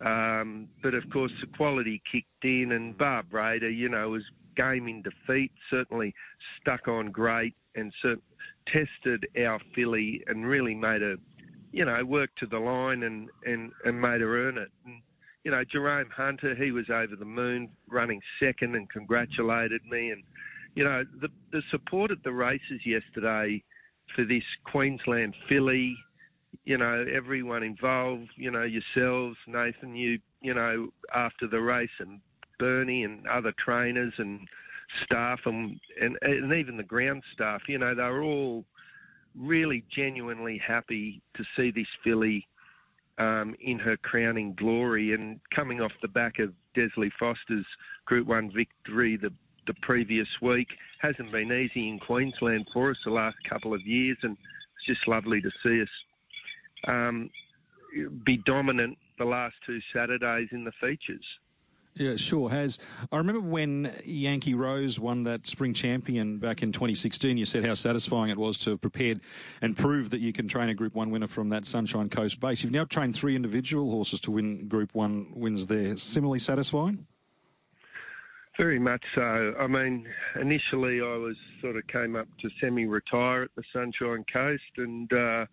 Um, 0.00 0.68
but 0.82 0.94
of 0.94 1.08
course, 1.10 1.32
the 1.40 1.46
quality 1.56 2.00
kicked 2.10 2.44
in, 2.44 2.72
and 2.72 2.96
Barb 2.96 3.32
Raider, 3.32 3.70
you 3.70 3.88
know, 3.88 4.10
was 4.10 4.24
game 4.56 4.86
in 4.86 5.02
defeat. 5.02 5.50
Certainly 5.70 6.14
stuck 6.60 6.86
on 6.86 7.10
great 7.10 7.54
and 7.74 7.92
tested 8.66 9.26
our 9.44 9.58
filly 9.74 10.22
and 10.28 10.46
really 10.46 10.74
made 10.74 11.02
a 11.02 11.16
you 11.74 11.84
know, 11.84 12.04
worked 12.04 12.38
to 12.38 12.46
the 12.46 12.58
line 12.58 13.02
and, 13.02 13.28
and, 13.44 13.72
and 13.84 14.00
made 14.00 14.20
her 14.20 14.46
earn 14.46 14.58
it. 14.58 14.68
And, 14.86 15.02
you 15.42 15.50
know, 15.50 15.64
Jerome 15.64 16.08
Hunter, 16.16 16.54
he 16.54 16.70
was 16.70 16.88
over 16.88 17.16
the 17.18 17.24
moon 17.24 17.68
running 17.88 18.20
second 18.38 18.76
and 18.76 18.88
congratulated 18.88 19.80
me. 19.90 20.10
And, 20.10 20.22
you 20.76 20.84
know, 20.84 21.02
the, 21.20 21.28
the 21.50 21.62
support 21.72 22.12
at 22.12 22.22
the 22.22 22.30
races 22.30 22.86
yesterday 22.86 23.60
for 24.14 24.24
this 24.24 24.44
Queensland 24.70 25.34
filly, 25.48 25.96
you 26.64 26.78
know, 26.78 27.04
everyone 27.12 27.64
involved, 27.64 28.30
you 28.36 28.52
know, 28.52 28.62
yourselves, 28.62 29.36
Nathan, 29.48 29.96
you, 29.96 30.20
you 30.42 30.54
know, 30.54 30.90
after 31.12 31.48
the 31.48 31.60
race, 31.60 31.90
and 31.98 32.20
Bernie 32.60 33.02
and 33.02 33.26
other 33.26 33.52
trainers 33.58 34.12
and 34.18 34.46
staff, 35.04 35.40
and 35.44 35.80
and, 36.00 36.16
and 36.22 36.52
even 36.52 36.76
the 36.76 36.84
ground 36.84 37.24
staff, 37.32 37.62
you 37.66 37.78
know, 37.78 37.96
they 37.96 38.02
were 38.02 38.22
all 38.22 38.64
really 39.38 39.84
genuinely 39.94 40.60
happy 40.64 41.22
to 41.36 41.44
see 41.56 41.70
this 41.70 41.86
filly 42.02 42.46
um, 43.18 43.54
in 43.60 43.78
her 43.78 43.96
crowning 43.96 44.54
glory 44.54 45.14
and 45.14 45.40
coming 45.54 45.80
off 45.80 45.92
the 46.02 46.08
back 46.08 46.38
of 46.38 46.52
Desleigh 46.76 47.12
Forster's 47.18 47.66
Group 48.06 48.26
1 48.26 48.52
victory 48.54 49.16
the, 49.16 49.30
the 49.66 49.74
previous 49.82 50.28
week. 50.42 50.68
Hasn't 51.00 51.30
been 51.32 51.52
easy 51.52 51.88
in 51.88 51.98
Queensland 51.98 52.66
for 52.72 52.90
us 52.90 52.96
the 53.04 53.10
last 53.10 53.36
couple 53.48 53.74
of 53.74 53.80
years, 53.86 54.18
and 54.22 54.32
it's 54.32 54.86
just 54.86 55.06
lovely 55.08 55.40
to 55.40 55.50
see 55.62 55.82
us 55.82 55.88
um, 56.88 57.30
be 58.26 58.38
dominant 58.44 58.98
the 59.18 59.24
last 59.24 59.54
two 59.64 59.78
Saturdays 59.94 60.48
in 60.52 60.64
the 60.64 60.72
features. 60.80 61.24
Yeah, 61.96 62.16
sure 62.16 62.50
has. 62.50 62.80
I 63.12 63.18
remember 63.18 63.40
when 63.40 63.94
Yankee 64.04 64.54
Rose 64.54 64.98
won 64.98 65.22
that 65.24 65.46
spring 65.46 65.72
champion 65.72 66.38
back 66.38 66.60
in 66.60 66.72
2016, 66.72 67.36
you 67.36 67.46
said 67.46 67.64
how 67.64 67.74
satisfying 67.74 68.30
it 68.30 68.36
was 68.36 68.58
to 68.58 68.70
have 68.70 68.80
prepared 68.80 69.20
and 69.62 69.76
proved 69.76 70.10
that 70.10 70.20
you 70.20 70.32
can 70.32 70.48
train 70.48 70.68
a 70.68 70.74
Group 70.74 70.96
1 70.96 71.10
winner 71.10 71.28
from 71.28 71.50
that 71.50 71.64
Sunshine 71.64 72.08
Coast 72.08 72.40
base. 72.40 72.64
You've 72.64 72.72
now 72.72 72.84
trained 72.84 73.14
three 73.14 73.36
individual 73.36 73.92
horses 73.92 74.20
to 74.22 74.32
win 74.32 74.66
Group 74.66 74.92
1 74.92 75.34
wins 75.36 75.68
there. 75.68 75.96
Similarly 75.96 76.40
satisfying? 76.40 77.06
Very 78.56 78.80
much 78.80 79.04
so. 79.14 79.54
I 79.58 79.68
mean, 79.68 80.08
initially 80.40 81.00
I 81.00 81.16
was 81.16 81.36
sort 81.60 81.76
of 81.76 81.86
came 81.86 82.16
up 82.16 82.26
to 82.40 82.50
semi-retire 82.60 83.44
at 83.44 83.50
the 83.54 83.62
Sunshine 83.72 84.24
Coast, 84.32 84.62
and 84.78 85.12
uh, 85.12 85.46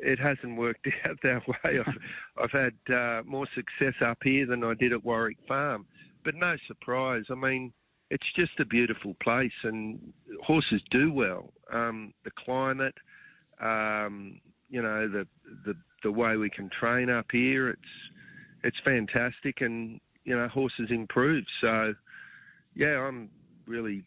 it 0.00 0.18
hasn't 0.18 0.56
worked 0.56 0.86
out 1.08 1.18
that 1.22 1.46
way. 1.48 1.80
I've, 1.80 1.98
I've 2.42 2.50
had 2.50 2.94
uh, 2.94 3.22
more 3.24 3.46
success 3.54 3.94
up 4.04 4.18
here 4.22 4.46
than 4.46 4.64
I 4.64 4.74
did 4.74 4.92
at 4.92 5.04
Warwick 5.04 5.38
Farm, 5.46 5.86
but 6.24 6.34
no 6.34 6.56
surprise. 6.66 7.24
I 7.30 7.34
mean, 7.34 7.72
it's 8.10 8.26
just 8.34 8.58
a 8.60 8.64
beautiful 8.64 9.14
place, 9.22 9.52
and 9.64 10.12
horses 10.42 10.80
do 10.90 11.12
well. 11.12 11.52
Um, 11.72 12.14
the 12.24 12.30
climate, 12.44 12.94
um, 13.60 14.40
you 14.70 14.82
know, 14.82 15.08
the, 15.08 15.26
the 15.64 15.74
the 16.04 16.12
way 16.12 16.36
we 16.36 16.48
can 16.48 16.70
train 16.70 17.10
up 17.10 17.26
here, 17.32 17.68
it's 17.68 17.80
it's 18.64 18.76
fantastic, 18.84 19.60
and 19.60 20.00
you 20.24 20.36
know, 20.36 20.48
horses 20.48 20.88
improve. 20.90 21.44
So, 21.60 21.94
yeah, 22.74 22.98
I'm 23.00 23.30
really 23.66 24.04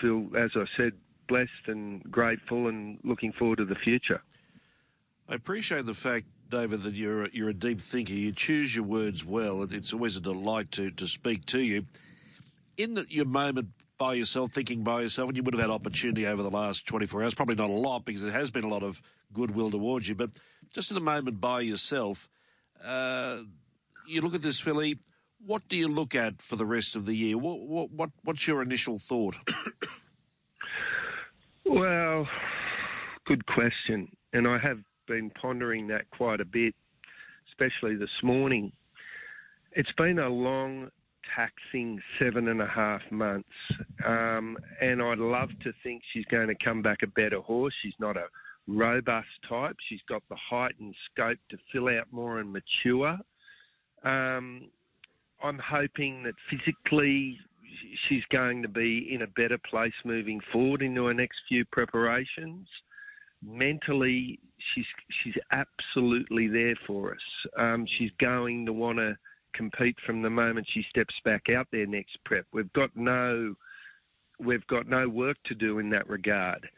feel, 0.00 0.28
as 0.36 0.50
I 0.56 0.64
said, 0.76 0.92
blessed 1.28 1.68
and 1.68 2.02
grateful, 2.10 2.68
and 2.68 2.98
looking 3.04 3.32
forward 3.32 3.58
to 3.58 3.64
the 3.64 3.76
future. 3.76 4.22
I 5.30 5.34
appreciate 5.34 5.86
the 5.86 5.94
fact, 5.94 6.26
David, 6.48 6.82
that 6.82 6.94
you're 6.94 7.26
a, 7.26 7.28
you're 7.32 7.50
a 7.50 7.54
deep 7.54 7.80
thinker. 7.80 8.12
You 8.12 8.32
choose 8.32 8.74
your 8.74 8.84
words 8.84 9.24
well. 9.24 9.62
It's 9.62 9.92
always 9.92 10.16
a 10.16 10.20
delight 10.20 10.72
to, 10.72 10.90
to 10.90 11.06
speak 11.06 11.46
to 11.46 11.60
you. 11.60 11.86
In 12.76 12.94
the, 12.94 13.06
your 13.08 13.26
moment 13.26 13.68
by 13.96 14.14
yourself, 14.14 14.50
thinking 14.50 14.82
by 14.82 15.02
yourself, 15.02 15.28
and 15.28 15.36
you 15.36 15.44
would 15.44 15.54
have 15.54 15.60
had 15.60 15.70
opportunity 15.70 16.26
over 16.26 16.42
the 16.42 16.50
last 16.50 16.84
24 16.84 17.22
hours, 17.22 17.34
probably 17.34 17.54
not 17.54 17.70
a 17.70 17.72
lot 17.72 18.04
because 18.04 18.22
there 18.22 18.32
has 18.32 18.50
been 18.50 18.64
a 18.64 18.68
lot 18.68 18.82
of 18.82 19.00
goodwill 19.32 19.70
towards 19.70 20.08
you, 20.08 20.16
but 20.16 20.30
just 20.74 20.90
in 20.90 20.96
the 20.96 21.00
moment 21.00 21.40
by 21.40 21.60
yourself, 21.60 22.28
uh, 22.84 23.38
you 24.08 24.22
look 24.22 24.34
at 24.34 24.42
this 24.42 24.58
filly. 24.58 24.98
What 25.46 25.62
do 25.68 25.76
you 25.76 25.86
look 25.86 26.16
at 26.16 26.42
for 26.42 26.56
the 26.56 26.66
rest 26.66 26.96
of 26.96 27.06
the 27.06 27.14
year? 27.14 27.38
What, 27.38 27.60
what, 27.60 27.92
what 27.92 28.10
what's 28.24 28.48
your 28.48 28.62
initial 28.62 28.98
thought? 28.98 29.36
well, 31.64 32.26
good 33.26 33.46
question, 33.46 34.08
and 34.32 34.48
I 34.48 34.58
have 34.58 34.78
been 35.10 35.30
pondering 35.30 35.88
that 35.88 36.08
quite 36.10 36.40
a 36.40 36.44
bit, 36.44 36.72
especially 37.50 37.96
this 37.96 38.22
morning. 38.22 38.70
It's 39.72 39.90
been 39.98 40.20
a 40.20 40.28
long, 40.28 40.88
taxing 41.34 42.00
seven 42.16 42.46
and 42.46 42.62
a 42.62 42.66
half 42.66 43.02
months, 43.10 43.48
um, 44.06 44.56
and 44.80 45.02
I'd 45.02 45.18
love 45.18 45.48
to 45.64 45.72
think 45.82 46.02
she's 46.12 46.24
going 46.26 46.46
to 46.46 46.54
come 46.64 46.80
back 46.80 46.98
a 47.02 47.08
better 47.08 47.40
horse. 47.40 47.74
She's 47.82 47.98
not 47.98 48.16
a 48.16 48.26
robust 48.68 49.26
type. 49.48 49.76
She's 49.88 50.00
got 50.08 50.22
the 50.28 50.36
height 50.36 50.76
and 50.78 50.94
scope 51.10 51.38
to 51.50 51.58
fill 51.72 51.88
out 51.88 52.06
more 52.12 52.38
and 52.38 52.52
mature. 52.52 53.18
Um, 54.04 54.70
I'm 55.42 55.58
hoping 55.58 56.22
that 56.22 56.34
physically 56.48 57.36
she's 58.08 58.24
going 58.30 58.62
to 58.62 58.68
be 58.68 59.12
in 59.12 59.22
a 59.22 59.26
better 59.26 59.58
place 59.58 59.92
moving 60.04 60.40
forward 60.52 60.82
into 60.82 61.06
her 61.06 61.14
next 61.14 61.40
few 61.48 61.64
preparations 61.64 62.68
mentally, 63.42 64.38
she's 64.74 64.86
she's 65.22 65.36
absolutely 65.52 66.46
there 66.46 66.76
for 66.86 67.12
us. 67.12 67.50
Um, 67.56 67.86
she's 67.98 68.10
going 68.18 68.66
to 68.66 68.72
want 68.72 68.98
to 68.98 69.16
compete 69.54 69.96
from 70.06 70.22
the 70.22 70.30
moment 70.30 70.66
she 70.72 70.84
steps 70.88 71.14
back 71.24 71.48
out 71.50 71.66
there 71.72 71.86
next 71.86 72.16
prep. 72.24 72.46
We've 72.52 72.72
got 72.72 72.90
no 72.94 73.54
we've 74.38 74.66
got 74.66 74.88
no 74.88 75.08
work 75.08 75.36
to 75.46 75.54
do 75.54 75.78
in 75.78 75.90
that 75.90 76.08
regard. 76.08 76.68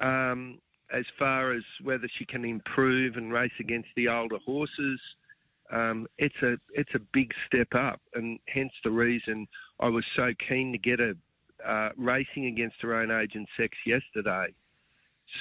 Um, 0.00 0.58
as 0.92 1.04
far 1.18 1.52
as 1.52 1.62
whether 1.82 2.08
she 2.18 2.24
can 2.24 2.44
improve 2.44 3.16
and 3.16 3.32
race 3.32 3.52
against 3.60 3.88
the 3.96 4.08
older 4.08 4.38
horses, 4.44 5.00
um, 5.72 6.06
it's 6.18 6.42
a 6.42 6.56
it's 6.72 6.94
a 6.94 7.00
big 7.12 7.32
step 7.46 7.68
up, 7.74 8.00
and 8.14 8.38
hence 8.48 8.72
the 8.82 8.90
reason 8.90 9.46
I 9.80 9.88
was 9.88 10.04
so 10.14 10.32
keen 10.48 10.72
to 10.72 10.78
get 10.78 11.00
her 11.00 11.14
uh, 11.64 11.90
racing 11.96 12.46
against 12.46 12.76
her 12.82 12.94
own 12.94 13.10
age 13.10 13.32
and 13.34 13.48
sex 13.56 13.76
yesterday. 13.86 14.52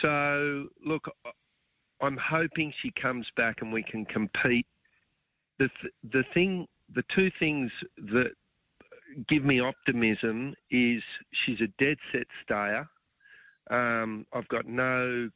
So, 0.02 0.68
look, 0.86 1.10
I'm 2.02 2.18
hoping 2.18 2.74
she 2.82 2.92
comes 3.02 3.26
back 3.38 3.58
and 3.62 3.72
we 3.72 3.84
can 3.84 4.06
compete. 4.06 4.66
The 5.60 5.70
th- 5.82 5.94
the 6.12 6.24
thing, 6.34 6.68
the 6.94 7.04
two 7.16 7.30
things 7.40 7.72
that 7.98 8.32
give 9.30 9.44
me 9.44 9.60
optimism 9.60 10.56
is 10.72 11.02
she's 11.46 11.62
a 11.62 11.84
dead 11.84 11.98
set 12.12 12.28
stayer. 12.44 12.88
Um, 13.70 14.26
I've 14.34 14.48
got 14.48 14.66
no 14.66 15.30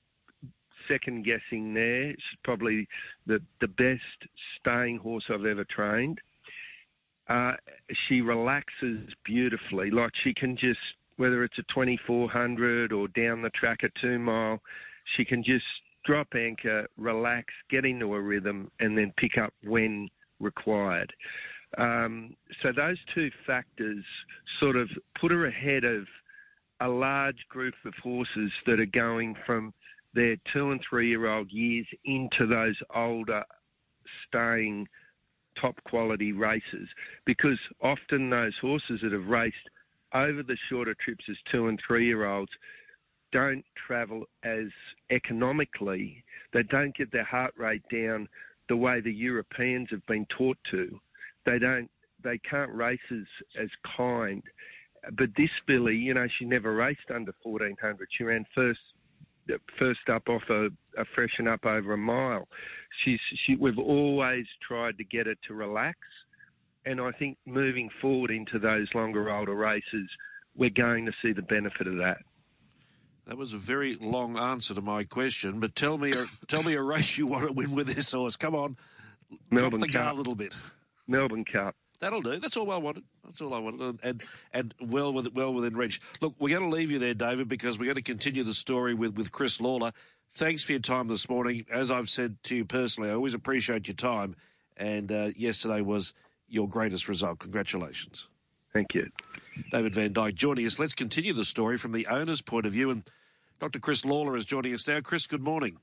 second 0.87 1.25
guessing 1.25 1.73
there. 1.73 2.11
She's 2.11 2.39
probably 2.43 2.87
the 3.25 3.39
the 3.61 3.67
best 3.67 4.29
staying 4.59 4.97
horse 4.97 5.25
I've 5.29 5.45
ever 5.45 5.65
trained. 5.65 6.19
Uh, 7.29 7.53
she 8.07 8.21
relaxes 8.21 9.09
beautifully. 9.25 9.91
Like 9.91 10.11
she 10.23 10.33
can 10.33 10.55
just 10.55 10.79
whether 11.17 11.43
it's 11.43 11.57
a 11.57 11.63
2400 11.73 12.93
or 12.93 13.07
down 13.09 13.41
the 13.41 13.49
track 13.49 13.79
a 13.83 13.89
two 13.99 14.19
mile, 14.19 14.61
she 15.15 15.25
can 15.25 15.43
just 15.43 15.65
drop 16.07 16.27
anchor, 16.35 16.87
relax, 16.97 17.53
get 17.69 17.85
into 17.85 18.15
a 18.15 18.21
rhythm, 18.21 18.71
and 18.79 18.97
then 18.97 19.13
pick 19.17 19.37
up 19.37 19.53
when 19.63 20.09
required. 20.39 21.13
Um, 21.77 22.35
so 22.63 22.71
those 22.71 22.97
two 23.13 23.29
factors 23.45 24.03
sort 24.59 24.77
of 24.77 24.89
put 25.19 25.31
her 25.31 25.45
ahead 25.45 25.83
of 25.83 26.05
a 26.79 26.87
large 26.87 27.45
group 27.49 27.73
of 27.85 27.93
horses 28.01 28.51
that 28.65 28.79
are 28.79 28.85
going 28.85 29.35
from 29.45 29.73
their 30.13 30.37
two 30.53 30.71
and 30.71 30.79
three 30.89 31.09
year 31.09 31.27
old 31.27 31.51
years 31.51 31.85
into 32.05 32.47
those 32.47 32.77
older, 32.95 33.43
staying 34.27 34.87
top 35.59 35.75
quality 35.85 36.31
races 36.31 36.87
because 37.25 37.59
often 37.81 38.29
those 38.29 38.53
horses 38.61 38.99
that 39.01 39.11
have 39.11 39.25
raced 39.25 39.55
over 40.13 40.43
the 40.43 40.57
shorter 40.69 40.95
trips 41.03 41.25
as 41.29 41.35
two 41.51 41.67
and 41.67 41.79
three 41.85 42.05
year 42.05 42.25
olds 42.25 42.51
don't 43.37 43.63
travel 43.75 44.23
as 44.43 44.67
economically. 45.11 46.23
They 46.53 46.63
don't 46.63 46.95
get 46.95 47.11
their 47.11 47.23
heart 47.23 47.53
rate 47.55 47.83
down 47.91 48.27
the 48.67 48.77
way 48.77 48.99
the 48.99 49.13
Europeans 49.13 49.89
have 49.91 50.05
been 50.07 50.25
taught 50.25 50.57
to. 50.71 50.99
They 51.45 51.59
don't. 51.59 51.89
They 52.23 52.39
can't 52.39 52.73
race 52.73 52.99
as, 53.11 53.27
as 53.61 53.69
kind. 53.95 54.41
But 55.15 55.35
this 55.37 55.51
filly, 55.67 55.95
you 55.95 56.15
know, 56.15 56.27
she 56.27 56.45
never 56.45 56.73
raced 56.73 57.11
under 57.13 57.31
1400. 57.43 58.07
She 58.11 58.23
ran 58.23 58.45
first 58.55 58.79
first 59.77 60.09
up 60.09 60.27
off 60.27 60.49
a, 60.49 60.69
a 60.97 61.05
freshen 61.05 61.47
up 61.47 61.65
over 61.65 61.93
a 61.93 61.97
mile. 61.97 62.47
She's 63.03 63.19
she, 63.45 63.55
we've 63.55 63.77
always 63.77 64.47
tried 64.67 64.97
to 64.97 65.03
get 65.03 65.27
her 65.27 65.35
to 65.47 65.53
relax 65.53 65.99
and 66.87 67.01
I 67.01 67.11
think 67.11 67.37
moving 67.45 67.89
forward 68.01 68.31
into 68.31 68.59
those 68.59 68.87
longer, 68.95 69.29
older 69.29 69.53
races, 69.53 70.09
we're 70.55 70.69
going 70.69 71.05
to 71.05 71.11
see 71.21 71.33
the 71.33 71.41
benefit 71.41 71.85
of 71.85 71.97
that. 71.97 72.19
That 73.27 73.37
was 73.37 73.51
a 73.51 73.57
very 73.57 73.95
long 73.95 74.37
answer 74.37 74.73
to 74.73 74.81
my 74.81 75.03
question, 75.03 75.59
but 75.59 75.75
tell 75.75 75.97
me, 75.97 76.13
a, 76.13 76.27
tell 76.47 76.63
me 76.63 76.75
a 76.75 76.81
race 76.81 77.17
you 77.17 77.27
want 77.27 77.45
to 77.45 77.51
win 77.51 77.75
with 77.75 77.93
this 77.93 78.13
horse. 78.13 78.37
Come 78.37 78.55
on, 78.55 78.77
Melbourne 79.51 79.81
the 79.81 79.89
Cup 79.89 80.13
a 80.13 80.15
little 80.15 80.35
bit. 80.35 80.55
Melbourne 81.07 81.43
Cup. 81.43 81.75
That'll 81.99 82.21
do. 82.21 82.39
That's 82.39 82.55
all 82.55 82.71
I 82.71 82.77
wanted. 82.77 83.03
That's 83.25 83.41
all 83.41 83.53
I 83.53 83.59
wanted, 83.59 83.99
and 84.01 84.23
and 84.53 84.73
well 84.79 85.11
with 85.11 85.33
well 85.33 85.53
within 85.53 85.75
reach. 85.75 85.99
Look, 86.21 86.35
we're 86.39 86.57
going 86.57 86.69
to 86.69 86.75
leave 86.75 86.89
you 86.89 86.99
there, 86.99 87.13
David, 87.13 87.49
because 87.49 87.77
we're 87.77 87.85
going 87.85 87.95
to 87.95 88.01
continue 88.01 88.43
the 88.43 88.53
story 88.53 88.93
with 88.93 89.17
with 89.17 89.33
Chris 89.33 89.59
Lawler. 89.59 89.91
Thanks 90.33 90.63
for 90.63 90.71
your 90.71 90.81
time 90.81 91.09
this 91.09 91.27
morning. 91.27 91.65
As 91.69 91.91
I've 91.91 92.09
said 92.09 92.37
to 92.43 92.55
you 92.55 92.63
personally, 92.63 93.09
I 93.09 93.13
always 93.13 93.33
appreciate 93.33 93.89
your 93.89 93.95
time, 93.95 94.37
and 94.77 95.11
uh, 95.11 95.29
yesterday 95.35 95.81
was 95.81 96.13
your 96.47 96.69
greatest 96.69 97.09
result. 97.09 97.39
Congratulations. 97.39 98.29
Thank 98.71 98.93
you. 98.93 99.09
David 99.71 99.93
Vandyke 99.93 100.35
joining 100.35 100.65
us. 100.65 100.79
Let's 100.79 100.93
continue 100.93 101.33
the 101.33 101.45
story 101.45 101.77
from 101.77 101.91
the 101.91 102.07
owner's 102.07 102.41
point 102.41 102.65
of 102.65 102.71
view. 102.71 102.89
And 102.89 103.09
Dr. 103.59 103.79
Chris 103.79 104.05
Lawler 104.05 104.35
is 104.35 104.45
joining 104.45 104.73
us 104.73 104.87
now. 104.87 104.99
Chris, 105.01 105.27
good 105.27 105.41
morning. 105.41 105.77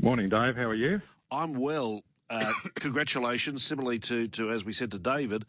Morning, 0.00 0.28
Dave. 0.28 0.56
How 0.56 0.64
are 0.64 0.74
you? 0.74 1.00
I'm 1.30 1.54
well. 1.54 2.02
Uh, 2.30 2.52
congratulations, 2.74 3.64
similarly 3.64 3.98
to, 4.00 4.28
to, 4.28 4.50
as 4.50 4.64
we 4.64 4.72
said 4.72 4.90
to 4.92 4.98
David. 4.98 5.44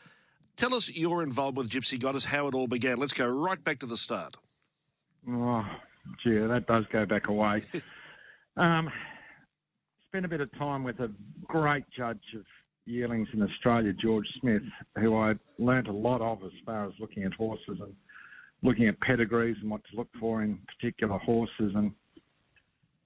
Tell 0.56 0.74
us 0.74 0.90
your 0.90 1.22
involvement 1.22 1.74
with 1.74 1.84
Gypsy 1.84 2.00
Goddess, 2.00 2.26
how 2.26 2.48
it 2.48 2.54
all 2.54 2.68
began. 2.68 2.98
Let's 2.98 3.14
go 3.14 3.28
right 3.28 3.62
back 3.62 3.80
to 3.80 3.86
the 3.86 3.98
start. 3.98 4.38
Oh, 5.30 5.66
gee, 6.24 6.38
that 6.38 6.66
does 6.68 6.86
go 6.92 7.06
back 7.06 7.28
a 7.28 7.34
way. 7.34 7.64
um, 8.58 8.90
spent 10.10 10.26
a 10.26 10.30
bit 10.30 10.40
of 10.40 10.52
time 10.58 10.84
with 10.84 11.00
a 11.00 11.12
great 11.48 11.84
judge 11.98 12.24
of 12.36 12.46
yearlings 12.86 13.28
in 13.34 13.42
Australia, 13.42 13.94
George 13.94 14.28
Smith, 14.40 14.62
who 14.98 15.16
I 15.16 15.34
learnt 15.58 15.88
a 15.88 15.94
lot 15.94 16.22
of 16.22 16.44
as 16.44 16.52
far 16.66 16.86
as 16.86 16.94
looking 17.00 17.24
at 17.24 17.34
horses 17.34 17.80
and 17.80 17.94
looking 18.64 18.88
at 18.88 19.00
pedigrees 19.02 19.58
and 19.62 19.70
what 19.70 19.82
to 19.90 19.98
look 19.98 20.08
for 20.20 20.44
in 20.44 20.60
particular 20.68 21.18
horses. 21.18 21.74
And 21.76 21.92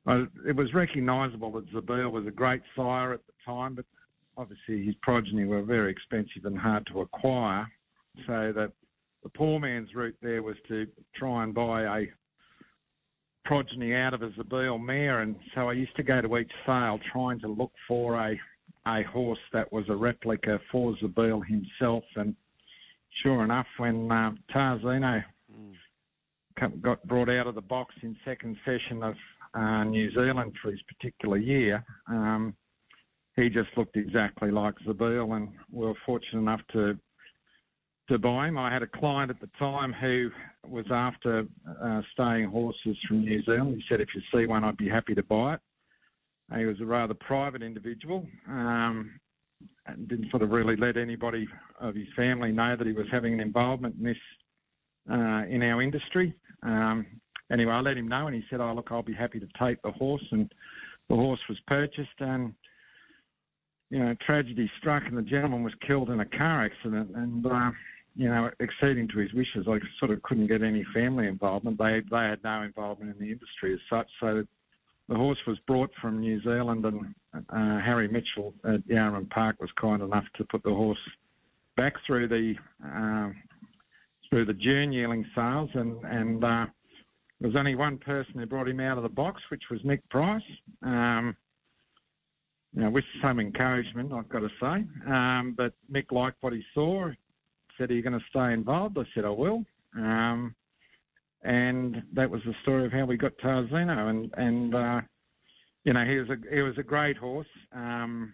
I, 0.06 0.26
it 0.48 0.56
was 0.56 0.74
recognisable 0.74 1.52
that 1.54 1.72
Zabeel 1.72 2.12
was 2.12 2.28
a 2.28 2.32
great 2.32 2.62
sire 2.76 3.14
at 3.14 3.22
the 3.26 3.34
time, 3.46 3.76
but 3.76 3.86
obviously 4.38 4.86
his 4.86 4.96
progeny 5.02 5.46
were 5.46 5.64
very 5.64 5.92
expensive 5.92 6.46
and 6.46 6.58
hard 6.58 6.88
to 6.88 7.02
acquire. 7.02 7.68
So 8.28 8.52
that 8.56 8.72
the 9.24 9.30
poor 9.30 9.60
man's 9.60 9.94
route 9.96 10.16
there 10.22 10.44
was 10.44 10.56
to 10.68 10.88
try 11.16 11.44
and 11.44 11.54
buy 11.54 11.84
a 11.84 12.06
progeny 13.46 13.96
out 13.96 14.14
of 14.14 14.22
a 14.22 14.30
Zabeel 14.30 14.84
mare, 14.84 15.22
and 15.22 15.36
so 15.56 15.70
I 15.70 15.74
used 15.74 15.96
to 15.96 16.04
go 16.04 16.22
to 16.22 16.38
each 16.38 16.52
sale 16.66 17.00
trying 17.12 17.40
to 17.40 17.48
look 17.48 17.72
for 17.88 18.16
a 18.16 18.40
a 18.98 19.04
horse 19.04 19.40
that 19.54 19.72
was 19.72 19.86
a 19.90 19.96
replica 19.96 20.60
for 20.72 20.96
Zabeel 21.02 21.42
himself. 21.46 22.04
And 22.16 22.36
sure 23.24 23.44
enough, 23.44 23.68
when 23.78 24.12
uh, 24.12 24.32
Tarzino 24.54 25.24
mm. 25.52 26.82
got 26.82 27.06
brought 27.08 27.30
out 27.30 27.48
of 27.48 27.56
the 27.56 27.62
box 27.62 27.96
in 28.02 28.16
second 28.26 28.58
session 28.66 29.04
of 29.04 29.16
uh, 29.54 29.84
New 29.84 30.12
Zealand 30.12 30.54
for 30.62 30.72
his 30.72 30.82
particular 30.84 31.38
year, 31.38 31.84
um, 32.08 32.56
he 33.36 33.50
just 33.50 33.70
looked 33.78 33.96
exactly 33.96 34.52
like 34.52 34.76
Zabeel, 34.86 35.36
and 35.36 35.50
we 35.72 35.86
were 35.86 35.94
fortunate 36.06 36.42
enough 36.42 36.62
to 36.74 36.98
to 38.10 38.18
buy 38.18 38.48
him. 38.48 38.58
I 38.58 38.74
had 38.74 38.82
a 38.82 38.88
client 38.88 39.30
at 39.30 39.40
the 39.40 39.50
time 39.60 39.94
who 39.94 40.32
was 40.68 40.86
after 40.92 41.46
uh, 41.82 42.02
staying 42.12 42.50
horses 42.50 42.98
from 43.08 43.22
New 43.22 43.44
Zealand. 43.44 43.76
He 43.76 43.84
said, 43.88 44.02
if 44.02 44.10
you 44.16 44.22
see 44.34 44.48
one, 44.48 44.64
I'd 44.64 44.78
be 44.78 44.90
happy 44.90 45.14
to 45.14 45.24
buy 45.24 45.54
it. 45.54 45.60
He 46.58 46.66
was 46.66 46.82
a 46.82 46.86
rather 46.86 47.14
private 47.14 47.62
individual 47.62 48.26
um, 48.48 49.20
and 49.86 50.08
didn't 50.08 50.32
sort 50.32 50.42
of 50.42 50.50
really 50.50 50.76
let 50.76 50.98
anybody 50.98 51.48
of 51.80 51.96
his 51.96 52.08
family 52.16 52.52
know 52.52 52.76
that 52.76 52.88
he 52.88 52.94
was 52.94 53.06
having 53.12 53.34
an 53.34 53.40
involvement 53.40 53.96
in 53.98 54.04
this 54.04 54.18
uh, 55.12 55.44
in 55.50 55.62
our 55.64 55.82
industry. 55.82 56.34
Um, 56.64 57.06
anyway, 57.52 57.72
I 57.72 57.80
let 57.82 57.98
him 57.98 58.08
know, 58.08 58.28
and 58.28 58.36
he 58.36 58.44
said, 58.50 58.62
"Oh, 58.62 58.74
look, 58.74 58.88
I'll 58.92 59.04
be 59.04 59.14
happy 59.14 59.40
to 59.40 59.48
take 59.60 59.82
the 59.82 59.92
horse." 59.92 60.26
And 60.32 60.52
the 61.10 61.16
horse 61.16 61.40
was 61.48 61.58
purchased, 61.68 62.20
and 62.20 62.54
you 63.90 64.00
know, 64.00 64.16
tragedy 64.26 64.70
struck, 64.80 65.04
and 65.06 65.18
the 65.18 65.24
gentleman 65.24 65.64
was 65.64 65.74
killed 65.86 66.10
in 66.10 66.20
a 66.20 66.26
car 66.26 66.66
accident. 66.66 67.12
And 67.16 67.46
uh, 67.46 67.72
you 68.16 68.28
know, 68.28 68.50
acceding 68.62 69.08
to 69.10 69.20
his 69.20 69.34
wishes, 69.34 69.68
I 69.68 69.78
sort 70.00 70.12
of 70.12 70.22
couldn't 70.24 70.48
get 70.48 70.62
any 70.62 70.86
family 70.94 71.28
involvement. 71.28 71.78
They 71.78 72.02
they 72.10 72.18
had 72.18 72.44
no 72.44 72.64
involvement 72.64 73.16
in 73.16 73.26
the 73.26 73.32
industry 73.32 73.74
as 73.74 73.80
such, 73.90 74.08
so 74.20 74.44
the 75.10 75.16
horse 75.16 75.40
was 75.48 75.58
brought 75.68 75.90
from 76.00 76.20
New 76.20 76.42
Zealand, 76.44 76.86
and 76.86 77.14
uh, 77.34 77.84
Harry 77.84 78.08
Mitchell 78.08 78.54
at 78.64 78.88
Yarram 78.88 79.30
Park 79.32 79.58
was 79.60 79.70
kind 79.82 80.04
enough 80.04 80.26
to 80.38 80.46
put 80.46 80.64
the 80.64 80.70
horse 80.70 81.00
back 81.76 81.94
through 82.06 82.28
the 82.28 82.54
uh, 82.86 83.30
through 84.30 84.46
the 84.46 84.54
June 84.54 84.92
yearling 84.92 85.26
sales, 85.36 85.70
and 85.74 85.98
and 86.06 86.44
uh, 86.44 86.66
there 87.42 87.50
was 87.50 87.56
only 87.56 87.74
one 87.74 87.98
person 87.98 88.36
who 88.36 88.46
brought 88.46 88.68
him 88.68 88.80
out 88.80 88.98
of 88.98 89.04
the 89.04 89.10
box, 89.10 89.42
which 89.50 89.64
was 89.72 89.82
Mick 89.82 90.02
Price. 90.10 90.42
Um, 90.84 91.36
with 92.76 93.04
some 93.20 93.40
encouragement, 93.40 94.14
I've 94.14 94.30
got 94.30 94.42
to 94.42 94.50
say. 94.62 94.86
Um, 95.12 95.56
but 95.58 95.74
Mick 95.92 96.12
liked 96.12 96.38
what 96.42 96.54
he 96.54 96.62
saw. 96.76 97.10
Said, 97.80 97.90
"Are 97.90 97.94
you 97.96 98.04
going 98.04 98.18
to 98.18 98.26
stay 98.30 98.54
involved?" 98.54 98.98
I 99.00 99.04
said, 99.16 99.26
"I 99.26 99.30
will." 99.30 99.66
Um, 99.96 100.54
and 101.44 102.04
that 102.14 102.30
was 102.30 102.42
the 102.46 102.54
story 102.62 102.86
of 102.86 102.92
how 102.92 103.06
we 103.06 103.18
got 103.18 103.38
Tarzino. 103.38 104.10
And 104.10 104.34
and 104.38 104.76
uh, 104.76 105.02
you 105.84 105.94
know, 105.94 106.06
he 106.06 106.18
was 106.18 106.30
a 106.30 106.56
he 106.56 106.62
was 106.62 106.78
a 106.78 106.84
great 106.84 107.18
horse. 107.18 107.48
Um, 107.74 108.34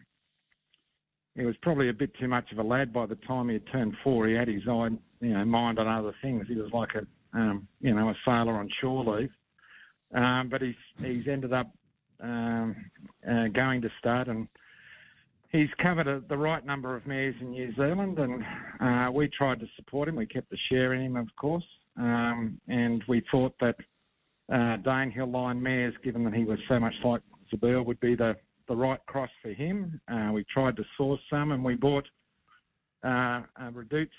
he 1.36 1.44
was 1.44 1.56
probably 1.62 1.89
a 1.89 1.94
bit 1.94 2.12
too 2.20 2.28
much 2.28 2.52
of 2.52 2.60
a 2.60 2.63
lad 2.63 2.94
by 2.94 3.06
the 3.06 3.18
time 3.28 3.50
he 3.50 3.56
had 3.56 3.68
turned 3.72 3.94
four. 4.04 4.28
He 4.28 4.34
had 4.34 4.48
his 4.48 4.63
eye, 4.70 4.89
you 5.20 5.34
know, 5.34 5.46
mind 5.46 5.80
on 5.80 5.88
other 5.88 6.15
things. 6.22 6.46
He 6.48 6.56
was 6.56 6.72
like 6.72 6.89
a 6.96 7.38
um, 7.38 7.68
you 7.82 7.94
know 7.94 8.10
a 8.10 8.15
sailor 8.26 8.54
on 8.54 8.70
shore 8.82 9.04
leave. 9.04 9.32
Um, 10.13 10.50
but 10.50 10.62
he's 10.62 10.76
he's 11.00 11.28
ended 11.28 11.54
up 11.54 11.72
um, 12.22 12.76
uh, 13.30 13.48
going 13.48 13.82
to 13.82 13.89
start 14.00 14.28
and 14.28 14.48
he's 15.56 15.70
covered 15.82 16.08
a, 16.08 16.22
the 16.28 16.38
right 16.38 16.65
number 16.65 16.96
of 16.96 17.06
mares 17.06 17.36
in 17.41 17.52
New 17.52 17.74
Zealand, 17.76 18.20
and 18.20 18.44
uh, 18.80 19.12
we 19.12 19.28
tried 19.30 19.60
to 19.60 19.68
support 19.76 20.08
him. 20.08 20.15
We 20.15 20.26
kept 20.26 20.50
the 20.50 20.58
share 20.70 20.94
in 20.94 21.02
him, 21.02 21.15
of 21.15 21.28
course, 21.38 21.63
um, 21.97 22.60
and 22.67 23.03
we 23.08 23.23
thought 23.31 23.53
that 23.60 23.75
uh, 24.51 24.77
Danehill 24.84 25.31
line 25.31 25.62
mares, 25.62 25.93
given 26.03 26.23
that 26.25 26.34
he 26.34 26.43
was 26.43 26.60
so 26.67 26.79
much 26.79 26.93
like 27.03 27.21
Zabeel, 27.53 27.86
would 27.86 27.99
be 27.99 28.15
the, 28.15 28.36
the 28.67 28.75
right 28.75 28.99
cross 29.08 29.29
for 29.41 29.53
him. 29.53 29.99
Uh, 30.12 30.31
we 30.34 30.43
tried 30.53 30.75
to 30.77 30.84
source 30.97 31.21
some, 31.29 31.51
and 31.51 31.63
we 31.63 31.75
bought 31.75 32.05
uh, 33.03 33.41
a 33.60 33.71
Redoute's 33.71 34.12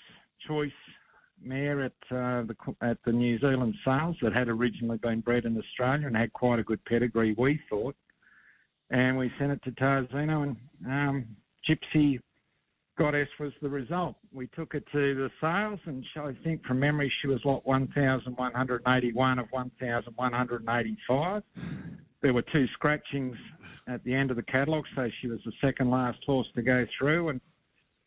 Choice 0.47 0.71
mare 1.43 1.83
at 1.83 1.91
uh, 2.11 2.43
the 2.43 2.55
at 2.81 2.97
the 3.05 3.11
New 3.11 3.39
Zealand 3.39 3.75
sales 3.85 4.15
that 4.21 4.33
had 4.33 4.47
originally 4.47 4.97
been 4.97 5.19
bred 5.21 5.45
in 5.45 5.57
Australia 5.57 6.07
and 6.07 6.17
had 6.17 6.33
quite 6.33 6.59
a 6.59 6.63
good 6.63 6.83
pedigree, 6.85 7.35
we 7.37 7.59
thought. 7.69 7.95
And 8.89 9.17
we 9.17 9.31
sent 9.37 9.51
it 9.51 9.61
to 9.63 9.71
Tarzino, 9.71 10.43
and 10.43 10.57
um, 10.85 11.25
Gypsy 11.67 12.19
Goddess 12.97 13.29
was 13.39 13.53
the 13.61 13.69
result. 13.69 14.15
We 14.33 14.47
took 14.47 14.73
it 14.73 14.83
to 14.91 15.15
the 15.15 15.29
sales, 15.39 15.79
and 15.85 16.03
I 16.15 16.33
think 16.43 16.65
from 16.65 16.79
memory 16.79 17.11
she 17.21 17.27
was 17.27 17.39
lot 17.45 17.65
1,181 17.65 19.39
of 19.39 19.45
1,185. 19.51 21.43
There 22.21 22.33
were 22.33 22.41
two 22.41 22.65
scratchings 22.73 23.37
at 23.87 24.03
the 24.03 24.15
end 24.15 24.31
of 24.31 24.37
the 24.37 24.43
catalogue, 24.43 24.85
so 24.95 25.07
she 25.21 25.27
was 25.27 25.39
the 25.45 25.51
second 25.61 25.91
last 25.91 26.17
horse 26.25 26.47
to 26.55 26.63
go 26.63 26.87
through. 26.97 27.29
And 27.29 27.41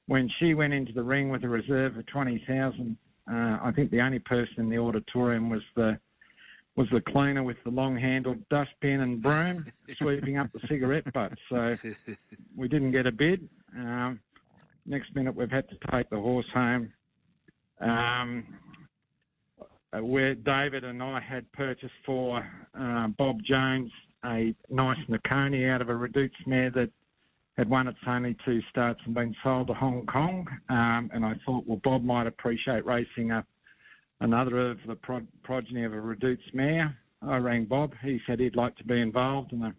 when 0.07 0.29
she 0.41 0.55
went 0.55 0.73
into 0.73 0.93
the 0.93 1.05
ring 1.05 1.31
with 1.31 1.45
a 1.45 1.49
reserve 1.49 1.97
of 1.97 2.05
20,000, 2.07 2.97
uh, 3.31 3.59
I 3.63 3.71
think 3.75 3.93
the 3.93 4.01
only 4.01 4.19
person 4.19 4.55
in 4.59 4.69
the 4.69 4.79
auditorium 4.79 5.49
was 5.49 5.63
the 5.77 5.99
was 6.77 6.89
the 6.93 7.01
cleaner 7.01 7.43
with 7.43 7.57
the 7.65 7.71
long-handled 7.71 8.49
dustbin 8.49 9.01
and 9.01 9.21
broom 9.21 9.67
sweeping 9.99 10.39
up 10.39 10.51
the 10.53 10.61
cigarette 10.69 11.13
butts. 11.13 11.35
So 11.49 11.77
we 12.57 12.69
didn't 12.69 12.93
get 12.93 13.07
a 13.07 13.13
bid. 13.13 13.49
Um, 13.77 14.21
next 14.91 15.15
minute 15.15 15.35
we've 15.35 15.51
had 15.51 15.69
to 15.71 15.77
take 15.93 16.11
the 16.11 16.17
horse 16.17 16.47
home. 16.53 16.93
Um, 17.81 18.45
where 19.93 20.35
David 20.35 20.85
and 20.85 21.03
I 21.03 21.21
had 21.21 21.51
purchased 21.53 21.93
for 22.05 22.47
uh, 22.79 23.09
Bob 23.19 23.39
Jones 23.43 23.91
a 24.25 24.55
nice 24.69 24.99
Nicconi 25.09 25.73
out 25.73 25.81
of 25.81 25.89
a 25.89 25.95
Redoute's 25.95 26.35
mare 26.47 26.71
that 26.73 26.91
had 27.57 27.69
won 27.69 27.89
its 27.89 27.99
only 28.07 28.37
two 28.45 28.61
starts 28.71 29.01
and 29.05 29.15
been 29.15 29.35
sold 29.43 29.69
to 29.69 29.75
Hong 29.75 30.07
Kong. 30.07 30.47
Um, 30.69 31.11
and 31.13 31.25
I 31.25 31.35
thought, 31.45 31.67
well, 31.67 31.81
Bob 31.83 32.05
might 32.05 32.27
appreciate 32.27 32.85
racing 32.85 33.31
a, 33.31 33.45
another 34.21 34.71
of 34.71 34.79
the 34.87 34.95
pro- 34.95 35.27
progeny 35.43 35.85
of 35.85 35.93
a 35.93 36.01
Redoute's 36.01 36.43
mare. 36.53 36.97
I 37.23 37.37
rang 37.39 37.65
Bob. 37.65 37.93
He 38.03 38.21
said 38.27 38.41
he'd 38.41 38.57
like 38.57 38.77
to 38.77 38.85
be 38.85 39.01
involved, 39.01 39.53
and 39.53 39.65
a 39.65 39.75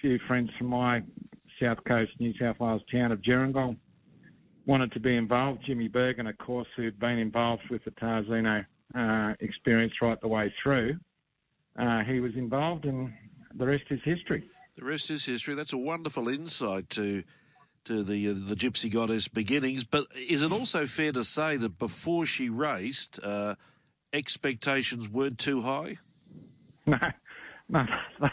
few 0.00 0.18
friends 0.26 0.50
from 0.58 0.68
my 0.68 1.02
South 1.62 1.78
Coast, 1.86 2.12
New 2.18 2.32
South 2.40 2.58
Wales 2.58 2.82
town 2.90 3.12
of 3.12 3.22
Gerringong 3.22 3.76
wanted 4.66 4.92
to 4.92 5.00
be 5.00 5.16
involved. 5.16 5.60
Jimmy 5.66 5.88
Bergen, 5.88 6.26
of 6.26 6.36
course, 6.38 6.66
who'd 6.76 6.98
been 6.98 7.18
involved 7.18 7.62
with 7.70 7.84
the 7.84 7.92
Tarzino 7.92 8.64
uh, 8.94 9.34
experience 9.40 9.94
right 10.02 10.20
the 10.20 10.28
way 10.28 10.52
through, 10.62 10.98
uh, 11.78 12.02
he 12.04 12.20
was 12.20 12.32
involved, 12.36 12.84
and 12.84 13.12
the 13.54 13.66
rest 13.66 13.84
is 13.90 14.00
history. 14.04 14.48
The 14.76 14.84
rest 14.84 15.10
is 15.10 15.24
history. 15.24 15.54
That's 15.54 15.72
a 15.72 15.78
wonderful 15.78 16.28
insight 16.28 16.90
to 16.90 17.22
to 17.84 18.02
the 18.02 18.30
uh, 18.30 18.34
the 18.36 18.56
Gypsy 18.56 18.92
Goddess 18.92 19.28
beginnings. 19.28 19.84
But 19.84 20.06
is 20.14 20.42
it 20.42 20.52
also 20.52 20.86
fair 20.86 21.12
to 21.12 21.24
say 21.24 21.56
that 21.56 21.78
before 21.78 22.26
she 22.26 22.48
raced, 22.48 23.20
uh, 23.22 23.54
expectations 24.12 25.08
weren't 25.08 25.38
too 25.38 25.62
high? 25.62 25.96
No, 27.68 27.82
no, 28.20 28.28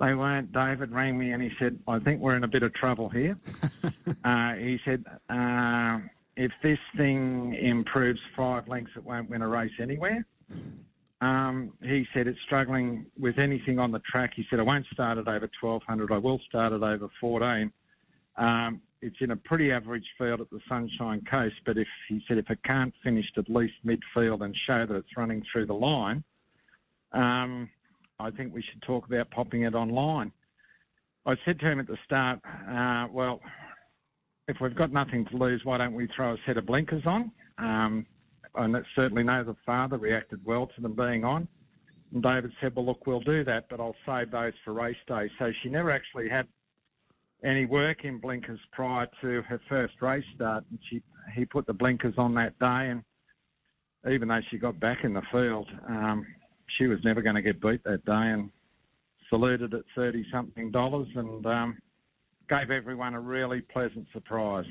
they 0.00 0.14
weren't. 0.14 0.52
David 0.52 0.92
rang 0.92 1.18
me 1.18 1.32
and 1.32 1.42
he 1.42 1.50
said, 1.58 1.78
I 1.88 1.98
think 1.98 2.20
we're 2.20 2.36
in 2.36 2.44
a 2.44 2.48
bit 2.48 2.62
of 2.62 2.72
trouble 2.74 3.08
here. 3.08 3.36
uh, 4.24 4.54
he 4.54 4.78
said, 4.84 5.04
uh, 5.28 5.98
if 6.36 6.52
this 6.62 6.78
thing 6.96 7.54
improves 7.54 8.20
five 8.36 8.68
lengths, 8.68 8.92
it 8.96 9.04
won't 9.04 9.28
win 9.28 9.42
a 9.42 9.48
race 9.48 9.72
anywhere. 9.80 10.24
Um, 11.20 11.72
he 11.82 12.06
said 12.14 12.28
it's 12.28 12.38
struggling 12.46 13.06
with 13.18 13.38
anything 13.38 13.80
on 13.80 13.90
the 13.90 13.98
track. 14.00 14.32
He 14.36 14.46
said, 14.48 14.60
I 14.60 14.62
won't 14.62 14.86
start 14.92 15.18
it 15.18 15.26
over 15.26 15.50
1200. 15.60 16.12
I 16.12 16.18
will 16.18 16.40
start 16.48 16.72
it 16.72 16.82
over 16.82 17.08
14. 17.20 17.72
Um, 18.36 18.80
it's 19.02 19.16
in 19.20 19.32
a 19.32 19.36
pretty 19.36 19.72
average 19.72 20.06
field 20.16 20.40
at 20.40 20.50
the 20.50 20.60
Sunshine 20.68 21.22
Coast, 21.28 21.56
but 21.66 21.76
if 21.76 21.88
he 22.08 22.22
said 22.26 22.38
if 22.38 22.50
it 22.50 22.62
can't 22.64 22.94
finish 23.02 23.26
at 23.36 23.48
least 23.48 23.74
midfield 23.84 24.44
and 24.44 24.56
show 24.66 24.86
that 24.86 24.94
it's 24.94 25.16
running 25.16 25.42
through 25.52 25.66
the 25.66 25.74
line, 25.74 26.22
um, 27.12 27.68
I 28.20 28.30
think 28.30 28.52
we 28.52 28.62
should 28.62 28.82
talk 28.82 29.06
about 29.06 29.30
popping 29.30 29.62
it 29.62 29.74
online. 29.74 30.32
I 31.24 31.34
said 31.44 31.60
to 31.60 31.70
him 31.70 31.78
at 31.78 31.86
the 31.86 31.96
start, 32.04 32.40
uh, 32.68 33.06
well, 33.12 33.40
if 34.48 34.56
we've 34.60 34.74
got 34.74 34.92
nothing 34.92 35.24
to 35.26 35.36
lose, 35.36 35.60
why 35.64 35.78
don't 35.78 35.94
we 35.94 36.08
throw 36.16 36.32
a 36.32 36.36
set 36.46 36.56
of 36.56 36.66
blinkers 36.66 37.02
on? 37.06 37.30
Um, 37.58 38.06
and 38.54 38.76
certainly 38.96 39.22
know 39.22 39.44
the 39.44 39.54
father 39.64 39.98
reacted 39.98 40.44
well 40.44 40.68
to 40.74 40.80
them 40.80 40.94
being 40.94 41.22
on. 41.22 41.46
And 42.12 42.22
David 42.22 42.50
said, 42.60 42.74
well, 42.74 42.86
look, 42.86 43.06
we'll 43.06 43.20
do 43.20 43.44
that, 43.44 43.66
but 43.70 43.78
I'll 43.78 43.94
save 44.04 44.32
those 44.32 44.54
for 44.64 44.72
race 44.72 44.96
day. 45.06 45.30
So 45.38 45.52
she 45.62 45.68
never 45.68 45.90
actually 45.90 46.28
had 46.28 46.46
any 47.44 47.66
work 47.66 48.04
in 48.04 48.18
blinkers 48.18 48.58
prior 48.72 49.06
to 49.20 49.42
her 49.42 49.60
first 49.68 49.94
race 50.00 50.24
start. 50.34 50.64
And 50.70 50.78
she, 50.90 51.02
he 51.36 51.44
put 51.44 51.66
the 51.66 51.72
blinkers 51.74 52.14
on 52.16 52.34
that 52.34 52.58
day. 52.58 52.90
And 52.90 53.02
even 54.12 54.26
though 54.26 54.40
she 54.50 54.58
got 54.58 54.80
back 54.80 55.04
in 55.04 55.12
the 55.12 55.22
field, 55.30 55.68
um, 55.88 56.26
she 56.76 56.86
was 56.86 56.98
never 57.04 57.22
going 57.22 57.36
to 57.36 57.42
get 57.42 57.60
beat 57.60 57.82
that 57.84 58.04
day 58.04 58.12
and 58.12 58.50
saluted 59.30 59.74
at 59.74 59.82
30 59.94 60.24
something 60.32 60.70
dollars 60.70 61.08
and 61.14 61.44
um, 61.46 61.78
gave 62.48 62.70
everyone 62.70 63.14
a 63.14 63.20
really 63.20 63.60
pleasant 63.60 64.06
surprise. 64.12 64.66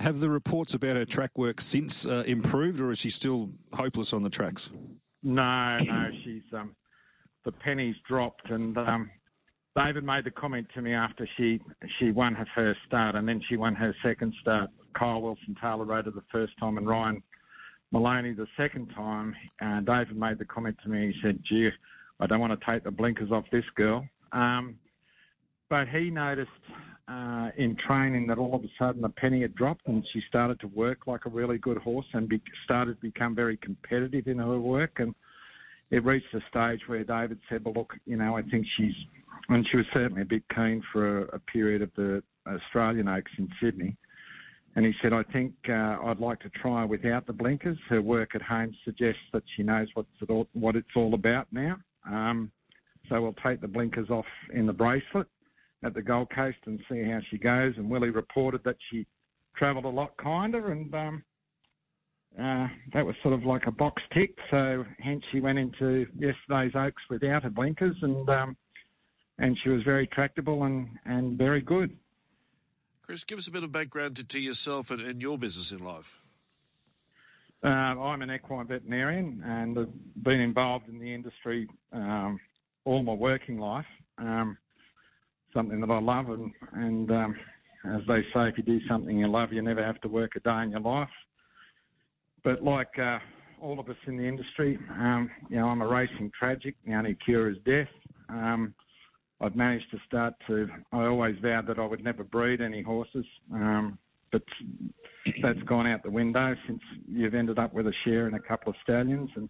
Have 0.00 0.20
the 0.20 0.28
reports 0.28 0.74
about 0.74 0.96
her 0.96 1.06
track 1.06 1.38
work 1.38 1.60
since 1.60 2.04
uh, 2.04 2.22
improved, 2.26 2.80
or 2.80 2.90
is 2.90 2.98
she 2.98 3.08
still 3.08 3.50
hopeless 3.72 4.12
on 4.12 4.22
the 4.22 4.28
tracks? 4.28 4.70
No, 5.22 5.78
no, 5.78 6.10
she's 6.22 6.42
um, 6.52 6.76
the 7.44 7.52
pennies 7.52 7.96
dropped, 8.06 8.50
and 8.50 8.76
um, 8.76 9.10
David 9.74 10.04
made 10.04 10.24
the 10.24 10.30
comment 10.30 10.66
to 10.74 10.82
me 10.82 10.92
after 10.92 11.26
she 11.36 11.60
she 11.98 12.10
won 12.10 12.34
her 12.34 12.46
first 12.54 12.80
start, 12.86 13.14
and 13.14 13.26
then 13.26 13.40
she 13.48 13.56
won 13.56 13.74
her 13.74 13.94
second 14.02 14.34
start. 14.40 14.70
Kyle 14.94 15.22
Wilson 15.22 15.56
Taylor 15.60 15.84
rode 15.84 16.04
her 16.04 16.10
the 16.10 16.22
first 16.30 16.52
time, 16.58 16.76
and 16.76 16.86
Ryan 16.86 17.22
Maloney 17.92 18.32
the 18.32 18.46
second 18.56 18.88
time. 18.94 19.34
David 19.84 20.16
made 20.16 20.38
the 20.38 20.44
comment 20.44 20.76
to 20.82 20.88
me. 20.88 21.12
He 21.12 21.20
said, 21.22 21.40
"Gee, 21.48 21.70
I 22.20 22.26
don't 22.26 22.40
want 22.40 22.58
to 22.58 22.66
take 22.66 22.84
the 22.84 22.90
blinkers 22.90 23.30
off 23.30 23.44
this 23.50 23.64
girl." 23.76 24.06
Um, 24.32 24.76
but 25.68 25.88
he 25.88 26.10
noticed 26.10 26.50
uh, 27.08 27.50
in 27.56 27.76
training 27.86 28.26
that 28.28 28.38
all 28.38 28.54
of 28.54 28.62
a 28.62 28.68
sudden 28.78 29.02
the 29.02 29.08
penny 29.08 29.42
had 29.42 29.54
dropped 29.54 29.86
and 29.86 30.04
she 30.12 30.20
started 30.28 30.60
to 30.60 30.68
work 30.68 31.06
like 31.06 31.26
a 31.26 31.30
really 31.30 31.58
good 31.58 31.78
horse 31.78 32.06
and 32.12 32.28
be, 32.28 32.40
started 32.64 32.96
to 32.96 33.02
become 33.02 33.34
very 33.34 33.56
competitive 33.58 34.26
in 34.26 34.38
her 34.38 34.58
work. 34.58 34.98
And 34.98 35.14
it 35.90 36.04
reached 36.04 36.34
a 36.34 36.40
stage 36.48 36.80
where 36.86 37.04
David 37.04 37.38
said, 37.48 37.64
well, 37.64 37.74
look, 37.74 37.94
you 38.06 38.16
know, 38.16 38.36
I 38.36 38.42
think 38.42 38.66
she's, 38.76 38.94
and 39.48 39.66
she 39.70 39.76
was 39.76 39.86
certainly 39.92 40.22
a 40.22 40.26
bit 40.26 40.42
keen 40.54 40.82
for 40.92 41.22
a, 41.22 41.36
a 41.36 41.38
period 41.38 41.82
of 41.82 41.90
the 41.96 42.22
Australian 42.46 43.08
Oaks 43.08 43.32
in 43.38 43.48
Sydney. 43.60 43.96
And 44.76 44.84
he 44.84 44.92
said, 45.00 45.14
I 45.14 45.22
think 45.32 45.54
uh, 45.70 45.96
I'd 46.04 46.20
like 46.20 46.38
to 46.40 46.50
try 46.50 46.84
without 46.84 47.26
the 47.26 47.32
blinkers. 47.32 47.78
Her 47.88 48.02
work 48.02 48.34
at 48.34 48.42
home 48.42 48.74
suggests 48.84 49.22
that 49.32 49.42
she 49.56 49.62
knows 49.62 49.88
what's 49.94 50.08
it 50.20 50.28
all, 50.28 50.46
what 50.52 50.76
it's 50.76 50.94
all 50.94 51.14
about 51.14 51.46
now. 51.50 51.78
Um, 52.06 52.52
so 53.08 53.22
we'll 53.22 53.36
take 53.44 53.62
the 53.62 53.68
blinkers 53.68 54.10
off 54.10 54.26
in 54.52 54.66
the 54.66 54.74
bracelet 54.74 55.26
at 55.82 55.94
the 55.94 56.02
Gold 56.02 56.28
Coast 56.30 56.58
and 56.66 56.78
see 56.90 57.02
how 57.02 57.20
she 57.30 57.38
goes. 57.38 57.72
And 57.78 57.88
Willie 57.88 58.10
reported 58.10 58.62
that 58.64 58.76
she 58.90 59.06
travelled 59.56 59.86
a 59.86 59.88
lot 59.88 60.14
kinder, 60.18 60.70
and 60.70 60.94
um, 60.94 61.24
uh, 62.38 62.68
that 62.92 63.06
was 63.06 63.14
sort 63.22 63.32
of 63.32 63.44
like 63.44 63.66
a 63.66 63.70
box 63.72 64.02
tick. 64.12 64.36
So 64.50 64.84
hence 64.98 65.22
she 65.32 65.40
went 65.40 65.58
into 65.58 66.06
yesterday's 66.18 66.74
Oaks 66.74 67.02
without 67.08 67.44
her 67.44 67.50
blinkers, 67.50 67.96
and 68.02 68.28
um, 68.28 68.56
and 69.38 69.56
she 69.62 69.70
was 69.70 69.82
very 69.82 70.06
tractable 70.06 70.64
and, 70.64 70.88
and 71.04 71.38
very 71.38 71.60
good. 71.60 71.96
Chris, 73.06 73.22
give 73.22 73.38
us 73.38 73.46
a 73.46 73.52
bit 73.52 73.62
of 73.62 73.70
background 73.70 74.16
to, 74.16 74.24
to 74.24 74.40
yourself 74.40 74.90
and, 74.90 75.00
and 75.00 75.22
your 75.22 75.38
business 75.38 75.70
in 75.70 75.78
life. 75.78 76.18
Uh, 77.62 77.68
I'm 77.68 78.20
an 78.20 78.32
equine 78.32 78.66
veterinarian 78.66 79.42
and 79.46 79.76
have 79.76 79.88
been 80.24 80.40
involved 80.40 80.88
in 80.88 80.98
the 80.98 81.14
industry 81.14 81.68
um, 81.92 82.40
all 82.84 83.04
my 83.04 83.12
working 83.12 83.58
life. 83.58 83.86
Um, 84.18 84.58
something 85.54 85.80
that 85.80 85.90
I 85.90 86.00
love, 86.00 86.30
and, 86.30 86.52
and 86.72 87.10
um, 87.12 87.36
as 87.84 88.02
they 88.08 88.22
say, 88.34 88.48
if 88.48 88.58
you 88.58 88.64
do 88.64 88.80
something 88.88 89.16
you 89.16 89.28
love, 89.28 89.52
you 89.52 89.62
never 89.62 89.84
have 89.84 90.00
to 90.00 90.08
work 90.08 90.32
a 90.34 90.40
day 90.40 90.64
in 90.64 90.72
your 90.72 90.80
life. 90.80 91.08
But 92.42 92.64
like 92.64 92.98
uh, 92.98 93.20
all 93.60 93.78
of 93.78 93.88
us 93.88 93.96
in 94.06 94.16
the 94.16 94.26
industry, 94.26 94.80
um, 94.90 95.30
you 95.48 95.58
know, 95.58 95.68
I'm 95.68 95.80
a 95.80 95.86
racing 95.86 96.32
tragic. 96.36 96.74
The 96.84 96.94
only 96.94 97.16
cure 97.24 97.50
is 97.50 97.56
death. 97.64 97.88
Um, 98.28 98.74
I've 99.40 99.56
managed 99.56 99.90
to 99.90 99.98
start 100.06 100.34
to. 100.46 100.68
I 100.92 101.04
always 101.04 101.36
vowed 101.42 101.66
that 101.66 101.78
I 101.78 101.86
would 101.86 102.02
never 102.02 102.24
breed 102.24 102.60
any 102.60 102.82
horses, 102.82 103.26
um, 103.52 103.98
but 104.32 104.42
that's 105.42 105.62
gone 105.62 105.86
out 105.86 106.02
the 106.02 106.10
window 106.10 106.54
since 106.66 106.80
you've 107.08 107.34
ended 107.34 107.58
up 107.58 107.74
with 107.74 107.86
a 107.86 107.92
share 108.04 108.28
in 108.28 108.34
a 108.34 108.40
couple 108.40 108.70
of 108.70 108.76
stallions, 108.82 109.30
and 109.36 109.48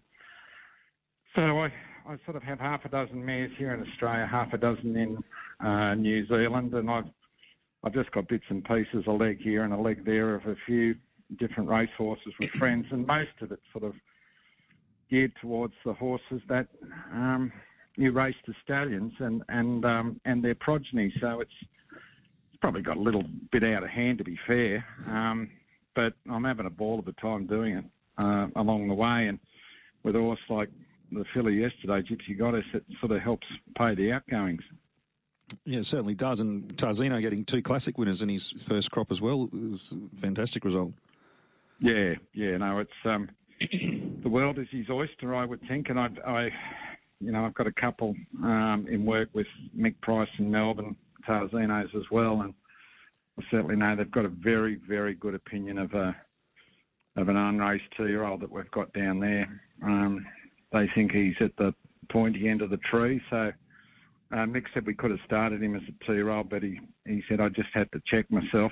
so 1.35 1.59
I, 1.59 1.71
I 2.07 2.17
sort 2.25 2.35
of 2.35 2.43
have 2.43 2.59
half 2.59 2.83
a 2.83 2.89
dozen 2.89 3.23
mares 3.25 3.51
here 3.57 3.73
in 3.73 3.87
Australia, 3.87 4.27
half 4.29 4.53
a 4.53 4.57
dozen 4.57 4.95
in 4.95 5.23
uh, 5.65 5.93
New 5.93 6.27
Zealand, 6.27 6.73
and 6.73 6.89
I've 6.89 7.05
I've 7.83 7.93
just 7.93 8.11
got 8.11 8.27
bits 8.27 8.45
and 8.49 8.63
pieces, 8.65 9.05
a 9.07 9.11
leg 9.11 9.39
here 9.39 9.63
and 9.63 9.71
a 9.71 9.77
leg 9.77 10.03
there 10.03 10.35
of 10.35 10.45
a 10.47 10.55
few 10.65 10.95
different 11.39 11.69
race 11.69 11.89
horses 11.97 12.33
with 12.39 12.49
friends, 12.51 12.87
and 12.91 13.05
most 13.05 13.29
of 13.41 13.51
it 13.51 13.59
sort 13.71 13.83
of 13.83 13.93
geared 15.09 15.31
towards 15.39 15.73
the 15.85 15.93
horses 15.93 16.41
that 16.49 16.67
um, 17.13 17.51
you 17.97 18.11
race 18.11 18.35
the 18.45 18.53
stallions 18.63 19.13
and 19.19 19.43
and 19.49 19.83
um, 19.83 20.21
and 20.25 20.43
their 20.43 20.55
progeny. 20.55 21.13
So 21.19 21.41
it's 21.41 21.51
it's 21.61 22.61
probably 22.61 22.81
got 22.81 22.97
a 22.97 23.01
little 23.01 23.23
bit 23.51 23.63
out 23.63 23.83
of 23.83 23.89
hand 23.89 24.19
to 24.19 24.23
be 24.23 24.39
fair, 24.47 24.85
um, 25.07 25.49
but 25.95 26.13
I'm 26.31 26.43
having 26.43 26.65
a 26.65 26.71
ball 26.71 26.99
of 26.99 27.07
a 27.07 27.13
time 27.13 27.47
doing 27.47 27.77
it 27.77 27.85
uh, 28.19 28.47
along 28.55 28.87
the 28.87 28.93
way, 28.93 29.27
and 29.27 29.39
with 30.03 30.15
a 30.15 30.19
horse 30.19 30.39
like 30.49 30.69
the 31.11 31.25
filly 31.33 31.55
yesterday, 31.55 32.01
Gypsy 32.01 32.37
Goddess, 32.37 32.65
it 32.73 32.83
sort 32.99 33.11
of 33.11 33.21
helps 33.21 33.47
pay 33.77 33.95
the 33.95 34.11
outgoings. 34.11 34.61
Yeah, 35.65 35.79
it 35.79 35.85
certainly 35.85 36.15
does. 36.15 36.41
And 36.41 36.75
Tarzino 36.75 37.21
getting 37.21 37.45
two 37.45 37.61
classic 37.61 37.97
winners 37.97 38.21
in 38.21 38.27
his 38.27 38.51
first 38.51 38.91
crop 38.91 39.11
as 39.11 39.21
well 39.21 39.49
is 39.53 39.93
a 39.93 40.17
fantastic 40.17 40.65
result. 40.65 40.91
Yeah, 41.79 42.15
yeah, 42.33 42.57
no, 42.57 42.79
it's 42.79 42.91
um, 43.05 43.29
the 43.59 44.29
world 44.29 44.59
is 44.59 44.67
his 44.71 44.89
oyster, 44.89 45.33
I 45.33 45.45
would 45.45 45.61
think, 45.67 45.89
and 45.89 45.99
I, 45.99 46.09
I 46.25 46.49
you 47.19 47.31
know, 47.31 47.45
I've 47.45 47.53
got 47.55 47.67
a 47.67 47.71
couple 47.71 48.15
um, 48.43 48.85
in 48.89 49.05
work 49.05 49.29
with 49.33 49.47
Mick 49.77 49.99
Price 50.01 50.29
in 50.37 50.51
Melbourne, 50.51 50.95
Tarzinos 51.27 51.95
as 51.95 52.09
well, 52.11 52.41
and 52.41 52.53
I 53.39 53.43
certainly 53.51 53.75
know 53.75 53.95
they've 53.95 54.11
got 54.11 54.25
a 54.25 54.29
very, 54.29 54.79
very 54.87 55.13
good 55.13 55.35
opinion 55.35 55.77
of 55.77 55.93
a 55.93 56.15
of 57.15 57.29
an 57.29 57.35
unraced 57.35 57.85
two-year-old 57.95 58.41
that 58.41 58.51
we've 58.51 58.69
got 58.69 58.93
down 58.93 59.19
there. 59.19 59.61
Um, 59.81 60.23
they 60.71 60.87
think 60.93 61.11
he's 61.11 61.33
at 61.39 61.55
the 61.57 61.73
pointy 62.09 62.47
end 62.47 62.61
of 62.61 62.69
the 62.69 62.77
tree, 62.77 63.19
so 63.31 63.51
uh, 64.31 64.45
Mick 64.45 64.65
said 64.73 64.85
we 64.85 64.93
could 64.93 65.09
have 65.09 65.19
started 65.25 65.63
him 65.63 65.75
as 65.75 65.81
a 65.83 66.05
two-year-old, 66.05 66.49
but 66.49 66.61
he, 66.61 66.79
he 67.07 67.23
said 67.27 67.39
I 67.39 67.49
just 67.49 67.73
had 67.73 67.91
to 67.93 68.01
check 68.05 68.29
myself, 68.29 68.71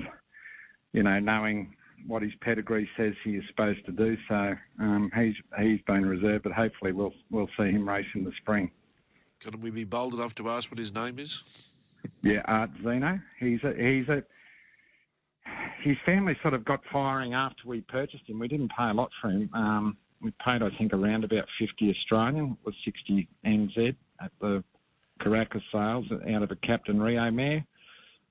you 0.93 1.01
know, 1.01 1.19
knowing 1.19 1.74
what 2.08 2.22
his 2.22 2.34
pedigree 2.41 2.89
says 2.98 3.13
he 3.24 3.32
is 3.32 3.44
supposed 3.48 3.86
to 3.86 3.91
do. 3.91 4.18
So 4.28 4.56
um, 4.80 5.12
he's 5.15 5.36
he's 5.60 5.82
been 5.88 6.06
reserved, 6.06 6.44
but 6.44 6.54
hopefully 6.54 6.91
we'll 6.91 7.13
we'll 7.30 7.50
see 7.58 7.72
him 7.72 7.88
race 7.88 8.06
in 8.15 8.24
the 8.24 8.32
spring. 8.41 8.72
Can 9.39 9.60
we 9.62 9.70
be 9.70 9.84
bold 9.84 10.13
enough 10.13 10.34
to 10.36 10.50
ask 10.50 10.72
what 10.72 10.80
his 10.80 10.94
name 10.94 11.20
is? 11.20 11.44
Yeah, 12.22 12.41
Art 12.46 12.70
Zeno. 12.84 13.20
He's 13.39 13.63
a 13.63 13.74
he's 13.74 14.08
a 14.10 14.24
his 15.84 15.98
family 16.06 16.36
sort 16.41 16.54
of 16.54 16.65
got 16.65 16.82
firing 16.91 17.34
after 17.34 17.68
we 17.68 17.82
purchased 17.82 18.28
him. 18.28 18.39
We 18.39 18.48
didn't 18.48 18.72
pay 18.78 18.89
a 18.89 18.94
lot 18.94 19.12
for 19.22 19.30
him. 19.30 19.50
Um, 19.54 19.98
we 20.22 20.32
paid, 20.44 20.63
I 20.63 20.70
think, 20.78 20.94
around 20.94 21.24
about 21.24 21.46
50 21.60 21.91
Australian. 21.91 22.58
It 22.60 22.65
was 22.65 22.76
60 22.84 23.28
NZ 23.46 23.96
at 24.22 24.32
the 24.41 24.63
Karaka 25.22 25.62
sales 25.72 26.06
out 26.34 26.41
of 26.41 26.52
a 26.52 26.56
Captain 26.56 27.00
Rio 27.00 27.30
mare 27.30 27.65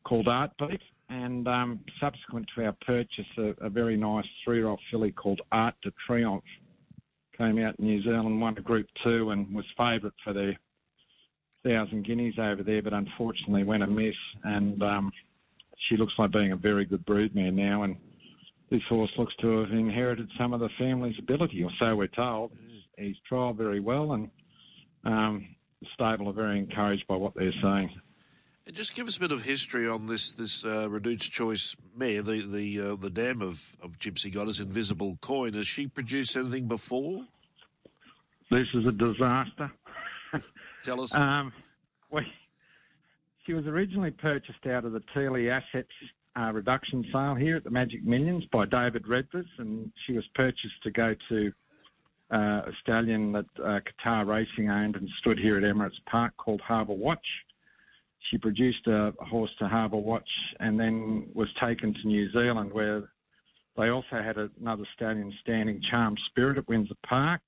called 0.04 0.26
Art 0.26 0.50
Artbeat. 0.60 0.80
And 1.10 1.46
um, 1.46 1.80
subsequent 2.00 2.46
to 2.54 2.64
our 2.64 2.76
purchase, 2.86 3.26
a, 3.38 3.66
a 3.66 3.70
very 3.70 3.96
nice 3.96 4.24
three-year-old 4.44 4.80
filly 4.90 5.12
called 5.12 5.40
Art 5.52 5.74
de 5.82 5.90
Triomphe 6.06 6.42
came 7.36 7.58
out 7.58 7.78
in 7.78 7.86
New 7.86 8.02
Zealand, 8.02 8.40
won 8.40 8.56
a 8.56 8.60
Group 8.60 8.86
Two, 9.02 9.30
and 9.30 9.54
was 9.54 9.64
favourite 9.76 10.14
for 10.22 10.32
the 10.32 10.52
thousand 11.64 12.06
guineas 12.06 12.38
over 12.38 12.62
there, 12.62 12.82
but 12.82 12.92
unfortunately 12.92 13.64
went 13.64 13.82
amiss. 13.82 14.14
And 14.44 14.82
um, 14.82 15.12
she 15.88 15.96
looks 15.96 16.12
like 16.18 16.32
being 16.32 16.52
a 16.52 16.56
very 16.56 16.84
good 16.84 17.04
broodmare 17.06 17.52
now, 17.52 17.82
and 17.82 17.96
this 18.70 18.82
horse 18.88 19.10
looks 19.18 19.34
to 19.40 19.60
have 19.60 19.70
inherited 19.72 20.28
some 20.38 20.52
of 20.52 20.60
the 20.60 20.68
family's 20.78 21.18
ability, 21.18 21.62
or 21.62 21.70
so 21.78 21.96
we're 21.96 22.06
told. 22.08 22.52
He's 22.96 23.16
trialled 23.30 23.56
very 23.56 23.80
well, 23.80 24.12
and 24.12 24.30
um, 25.04 25.48
the 25.80 25.86
stable 25.94 26.28
are 26.30 26.32
very 26.32 26.58
encouraged 26.58 27.06
by 27.08 27.16
what 27.16 27.34
they're 27.34 27.52
saying. 27.62 27.90
Just 28.72 28.94
give 28.94 29.06
us 29.06 29.18
a 29.18 29.20
bit 29.20 29.30
of 29.30 29.42
history 29.42 29.86
on 29.86 30.06
this 30.06 30.32
this 30.32 30.64
uh, 30.64 30.88
Redoute's 30.88 31.28
Choice 31.28 31.76
mare, 31.94 32.22
the 32.22 32.40
the 32.40 32.80
uh, 32.80 32.96
the 32.96 33.10
dam 33.10 33.42
of, 33.42 33.76
of 33.82 33.98
Gypsy 33.98 34.32
Goddess, 34.32 34.58
Invisible 34.58 35.18
Coin. 35.20 35.52
Has 35.52 35.66
she 35.66 35.86
produced 35.86 36.34
anything 36.34 36.66
before? 36.66 37.26
This 38.50 38.66
is 38.72 38.86
a 38.86 38.92
disaster. 38.92 39.70
Tell 40.82 41.02
us. 41.02 41.14
Um, 41.14 41.52
we, 42.10 42.22
she 43.44 43.52
was 43.52 43.66
originally 43.66 44.12
purchased 44.12 44.66
out 44.66 44.86
of 44.86 44.92
the 44.92 45.02
Teeley 45.14 45.50
Assets 45.50 45.90
uh, 46.38 46.50
reduction 46.52 47.04
sale 47.12 47.34
here 47.34 47.56
at 47.56 47.64
the 47.64 47.70
Magic 47.70 48.02
Millions 48.02 48.44
by 48.50 48.64
David 48.64 49.04
Redvers, 49.04 49.46
and 49.58 49.92
she 50.06 50.14
was 50.14 50.24
purchased 50.34 50.82
to 50.84 50.90
go 50.90 51.14
to 51.28 51.52
uh, 52.32 52.36
a 52.36 52.72
stallion 52.80 53.32
that 53.32 53.46
uh, 53.62 53.80
Qatar 53.80 54.26
Racing 54.26 54.70
owned 54.70 54.96
and 54.96 55.08
stood 55.20 55.38
here 55.38 55.58
at 55.58 55.62
Emirates 55.62 55.92
Park 56.10 56.32
called 56.38 56.62
Harbour 56.62 56.94
Watch. 56.94 57.26
She 58.30 58.38
produced 58.38 58.86
a 58.86 59.12
horse 59.20 59.50
to 59.58 59.68
Harbour 59.68 59.96
Watch 59.98 60.28
and 60.60 60.78
then 60.78 61.28
was 61.34 61.48
taken 61.60 61.94
to 61.94 62.08
New 62.08 62.30
Zealand 62.32 62.72
where 62.72 63.10
they 63.76 63.88
also 63.88 64.22
had 64.22 64.36
another 64.60 64.84
stallion 64.94 65.32
standing, 65.42 65.80
Charm 65.90 66.16
Spirit, 66.30 66.58
at 66.58 66.68
Windsor 66.68 66.94
Park. 67.06 67.40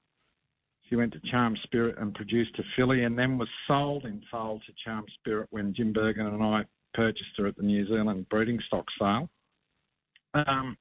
She 0.88 0.96
went 0.96 1.12
to 1.14 1.20
Charm 1.30 1.56
Spirit 1.64 1.96
and 1.98 2.14
produced 2.14 2.58
a 2.58 2.62
filly 2.76 3.04
and 3.04 3.18
then 3.18 3.38
was 3.38 3.48
sold 3.66 4.04
in 4.04 4.22
foal 4.30 4.60
to 4.66 4.72
Charm 4.84 5.04
Spirit 5.18 5.48
when 5.50 5.74
Jim 5.74 5.92
Bergen 5.92 6.26
and 6.26 6.42
I 6.42 6.64
purchased 6.94 7.30
her 7.38 7.46
at 7.46 7.56
the 7.56 7.62
New 7.62 7.86
Zealand 7.86 8.28
breeding 8.28 8.60
stock 8.66 8.86
sale. 8.98 9.28
Um, 10.34 10.76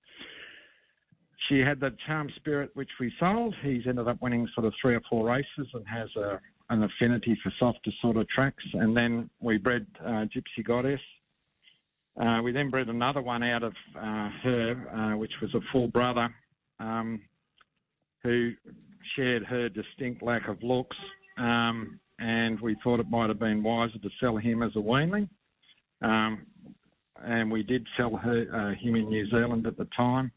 she 1.48 1.60
had 1.60 1.80
the 1.80 1.96
Charm 2.06 2.30
Spirit, 2.36 2.72
which 2.74 2.90
we 3.00 3.12
sold. 3.20 3.56
He's 3.62 3.84
ended 3.88 4.08
up 4.08 4.22
winning 4.22 4.48
sort 4.54 4.66
of 4.66 4.74
three 4.82 4.96
or 4.96 5.02
four 5.10 5.28
races 5.28 5.68
and 5.74 5.88
has 5.88 6.10
a, 6.16 6.40
an 6.70 6.84
affinity 6.84 7.38
for 7.44 7.52
softer 7.60 7.92
sort 8.02 8.18
of 8.18 8.28
tracks. 8.30 8.64
And 8.74 8.96
then 8.96 9.30
we 9.40 9.58
bred 9.58 9.86
uh, 10.04 10.26
Gypsy 10.36 10.66
Goddess. 10.66 11.00
Uh, 12.20 12.42
we 12.42 12.52
then 12.52 12.70
bred 12.70 12.88
another 12.88 13.22
one 13.22 13.44
out 13.44 13.64
of 13.64 13.74
uh, 13.96 14.30
her, 14.44 15.14
uh, 15.14 15.18
which 15.18 15.34
was 15.42 15.54
a 15.54 15.60
full 15.72 15.88
brother, 15.88 16.34
um, 16.80 17.22
who 18.24 18.52
shared 19.16 19.44
her 19.44 19.70
distinct 19.70 20.24
lack 20.24 20.48
of 20.48 20.62
looks. 20.64 20.98
Um, 21.38 22.00
and 22.20 22.60
we 22.62 22.78
thought 22.84 23.00
it 23.00 23.10
might 23.10 23.30
have 23.30 23.40
been 23.40 23.62
wiser 23.62 24.00
to 24.00 24.10
sell 24.20 24.38
him 24.38 24.64
as 24.64 24.72
a 24.76 24.80
weanling. 24.80 25.28
Um, 26.02 26.46
and 27.24 27.52
we 27.52 27.64
did 27.64 27.86
sell 27.98 28.16
her, 28.16 28.46
uh, 28.54 28.82
him 28.82 28.96
in 28.96 29.10
New 29.10 29.30
Zealand 29.30 29.68
at 29.68 29.78
the 29.78 29.88
time. 29.96 30.32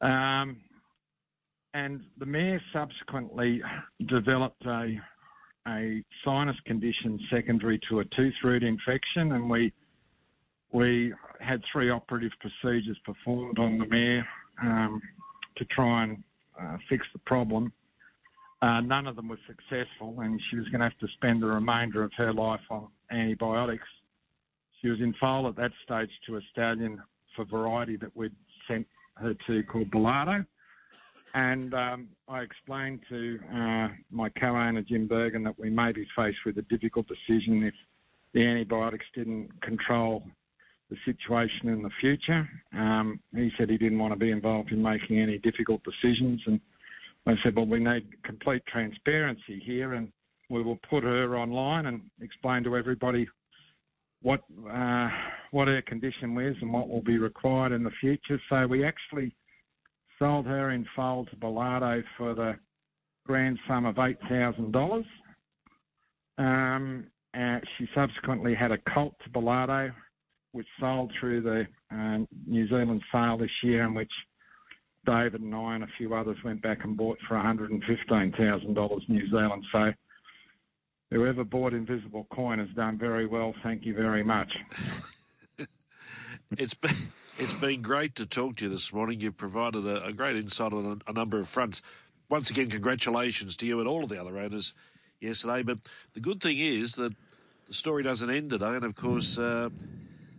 Um, 0.00 0.58
and 1.74 2.00
the 2.18 2.26
mare 2.26 2.60
subsequently 2.72 3.60
developed 4.08 4.64
a, 4.64 4.98
a 5.68 6.02
sinus 6.24 6.56
condition 6.66 7.18
secondary 7.30 7.80
to 7.88 8.00
a 8.00 8.04
tooth 8.16 8.34
root 8.44 8.62
infection, 8.62 9.32
and 9.32 9.50
we 9.50 9.72
we 10.72 11.12
had 11.40 11.62
three 11.72 11.90
operative 11.90 12.32
procedures 12.40 12.98
performed 13.04 13.58
on 13.58 13.78
the 13.78 13.86
mare 13.86 14.28
um, 14.62 15.00
to 15.56 15.64
try 15.66 16.04
and 16.04 16.22
uh, 16.60 16.76
fix 16.88 17.06
the 17.12 17.18
problem. 17.20 17.72
Uh, 18.62 18.80
none 18.80 19.06
of 19.06 19.16
them 19.16 19.28
were 19.28 19.38
successful, 19.46 20.20
and 20.20 20.40
she 20.50 20.56
was 20.56 20.66
going 20.68 20.80
to 20.80 20.84
have 20.84 20.98
to 20.98 21.08
spend 21.14 21.42
the 21.42 21.46
remainder 21.46 22.02
of 22.02 22.10
her 22.16 22.32
life 22.32 22.60
on 22.70 22.88
antibiotics. 23.10 23.86
She 24.80 24.88
was 24.88 25.00
in 25.00 25.14
foal 25.20 25.46
And 31.34 31.74
um, 31.74 32.08
I 32.28 32.40
explained 32.40 33.00
to 33.08 33.38
uh, 33.54 33.88
my 34.10 34.30
co-owner 34.30 34.82
Jim 34.82 35.06
Bergen 35.06 35.44
that 35.44 35.58
we 35.58 35.70
may 35.70 35.92
be 35.92 36.06
faced 36.16 36.38
with 36.46 36.56
a 36.58 36.62
difficult 36.62 37.06
decision 37.08 37.62
if 37.62 37.74
the 38.32 38.46
antibiotics 38.46 39.06
didn't 39.14 39.50
control 39.60 40.22
the 40.90 40.96
situation 41.04 41.68
in 41.68 41.82
the 41.82 41.90
future. 42.00 42.48
Um, 42.72 43.20
he 43.34 43.50
said 43.58 43.68
he 43.68 43.76
didn't 43.76 43.98
want 43.98 44.12
to 44.12 44.18
be 44.18 44.30
involved 44.30 44.72
in 44.72 44.82
making 44.82 45.18
any 45.18 45.38
difficult 45.38 45.82
decisions, 45.84 46.40
and 46.46 46.60
I 47.26 47.34
said, 47.42 47.56
well, 47.56 47.66
we 47.66 47.80
need 47.80 48.22
complete 48.22 48.64
transparency 48.66 49.60
here, 49.64 49.94
and 49.94 50.12
we 50.48 50.62
will 50.62 50.78
put 50.88 51.02
her 51.02 51.36
online 51.36 51.86
and 51.86 52.02
explain 52.20 52.62
to 52.64 52.76
everybody 52.76 53.28
what 54.22 54.42
uh, 54.70 55.08
what 55.50 55.68
her 55.68 55.82
condition 55.82 56.34
was 56.34 56.54
and 56.60 56.72
what 56.72 56.88
will 56.88 57.02
be 57.02 57.18
required 57.18 57.72
in 57.72 57.82
the 57.82 57.90
future. 57.90 58.40
So 58.48 58.66
we 58.66 58.84
actually 58.84 59.34
sold 60.18 60.46
her 60.46 60.70
in 60.70 60.86
foal 60.94 61.26
to 61.26 61.36
Belardo 61.36 62.02
for 62.16 62.34
the 62.34 62.54
grand 63.26 63.58
sum 63.68 63.86
of 63.86 63.98
eight 63.98 64.18
thousand 64.28 64.72
dollars. 64.72 65.06
Um, 66.38 67.06
she 67.78 67.88
subsequently 67.94 68.54
had 68.54 68.72
a 68.72 68.78
colt 68.94 69.14
to 69.24 69.30
Belardo, 69.30 69.92
which 70.52 70.66
sold 70.80 71.12
through 71.18 71.42
the 71.42 71.66
uh, 71.94 72.18
New 72.46 72.68
Zealand 72.68 73.02
sale 73.12 73.36
this 73.36 73.50
year, 73.62 73.84
in 73.84 73.94
which 73.94 74.10
David 75.04 75.40
and 75.40 75.54
I 75.54 75.74
and 75.74 75.84
a 75.84 75.88
few 75.98 76.14
others 76.14 76.36
went 76.44 76.62
back 76.62 76.84
and 76.84 76.96
bought 76.96 77.18
for 77.28 77.36
$115,000 77.36 79.08
New 79.08 79.30
Zealand. 79.30 79.64
So 79.70 79.92
whoever 81.10 81.44
bought 81.44 81.74
Invisible 81.74 82.26
Coin 82.32 82.58
has 82.58 82.68
done 82.74 82.98
very 82.98 83.26
well. 83.26 83.54
Thank 83.62 83.84
you 83.84 83.94
very 83.94 84.24
much. 84.24 84.52
it's 86.58 86.74
been 86.74 86.96
it's 87.38 87.54
been 87.54 87.82
great 87.82 88.14
to 88.16 88.26
talk 88.26 88.56
to 88.56 88.64
you 88.64 88.70
this 88.70 88.92
morning. 88.92 89.20
You've 89.20 89.36
provided 89.36 89.86
a, 89.86 90.04
a 90.06 90.12
great 90.12 90.36
insight 90.36 90.72
on 90.72 91.02
a, 91.06 91.10
a, 91.10 91.12
number 91.12 91.38
of 91.38 91.48
fronts. 91.48 91.82
Once 92.28 92.50
again, 92.50 92.70
congratulations 92.70 93.56
to 93.56 93.66
you 93.66 93.78
and 93.78 93.88
all 93.88 94.04
of 94.04 94.08
the 94.08 94.20
other 94.20 94.38
owners 94.38 94.74
yesterday. 95.20 95.62
But 95.62 95.78
the 96.14 96.20
good 96.20 96.40
thing 96.40 96.58
is 96.58 96.94
that 96.94 97.14
the 97.66 97.74
story 97.74 98.02
doesn't 98.02 98.30
end 98.30 98.50
today, 98.50 98.74
and 98.74 98.84
of 98.84 98.96
course, 98.96 99.38
uh, 99.38 99.68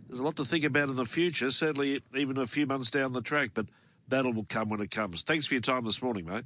there's 0.07 0.19
a 0.19 0.23
lot 0.23 0.37
to 0.37 0.45
think 0.45 0.63
about 0.63 0.89
in 0.89 0.95
the 0.95 1.05
future. 1.05 1.51
Certainly, 1.51 2.01
even 2.15 2.37
a 2.37 2.47
few 2.47 2.65
months 2.65 2.89
down 2.89 3.13
the 3.13 3.21
track. 3.21 3.51
But 3.53 3.67
battle 4.07 4.33
will 4.33 4.45
come 4.47 4.69
when 4.69 4.81
it 4.81 4.91
comes. 4.91 5.23
Thanks 5.23 5.45
for 5.45 5.53
your 5.53 5.61
time 5.61 5.85
this 5.85 6.01
morning, 6.01 6.25
mate. 6.25 6.45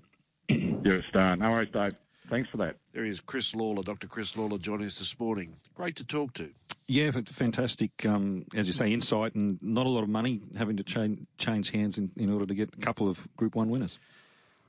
You're 0.84 1.00
a 1.00 1.04
star. 1.10 1.36
No 1.36 1.52
worries, 1.52 1.70
Dave. 1.72 1.96
Thanks 2.30 2.50
for 2.50 2.58
that. 2.58 2.78
There 2.94 3.06
is 3.06 3.20
Chris 3.20 3.54
Lawler, 3.54 3.84
Dr. 3.84 4.08
Chris 4.08 4.38
Lawler, 4.38 4.58
joining 4.58 4.88
us 4.88 5.00
this 5.00 5.20
morning. 5.20 5.56
Great 5.76 5.98
to 5.98 6.06
talk 6.06 6.34
to. 6.36 6.50
Yeah, 6.88 7.12
fantastic. 7.12 8.06
Um, 8.06 8.46
as 8.54 8.68
you 8.68 8.74
say, 8.74 8.92
insight 8.92 9.36
and 9.36 9.60
not 9.62 9.86
a 9.86 9.90
lot 9.90 10.04
of 10.04 10.10
money 10.10 10.42
having 10.58 10.78
to 10.78 10.84
change, 10.84 11.26
change 11.38 11.72
hands 11.72 11.98
in, 11.98 12.12
in 12.18 12.32
order 12.32 12.46
to 12.46 12.54
get 12.54 12.74
a 12.78 12.82
couple 12.82 13.08
of 13.08 13.28
Group 13.38 13.56
One 13.56 13.70
winners. 13.70 13.98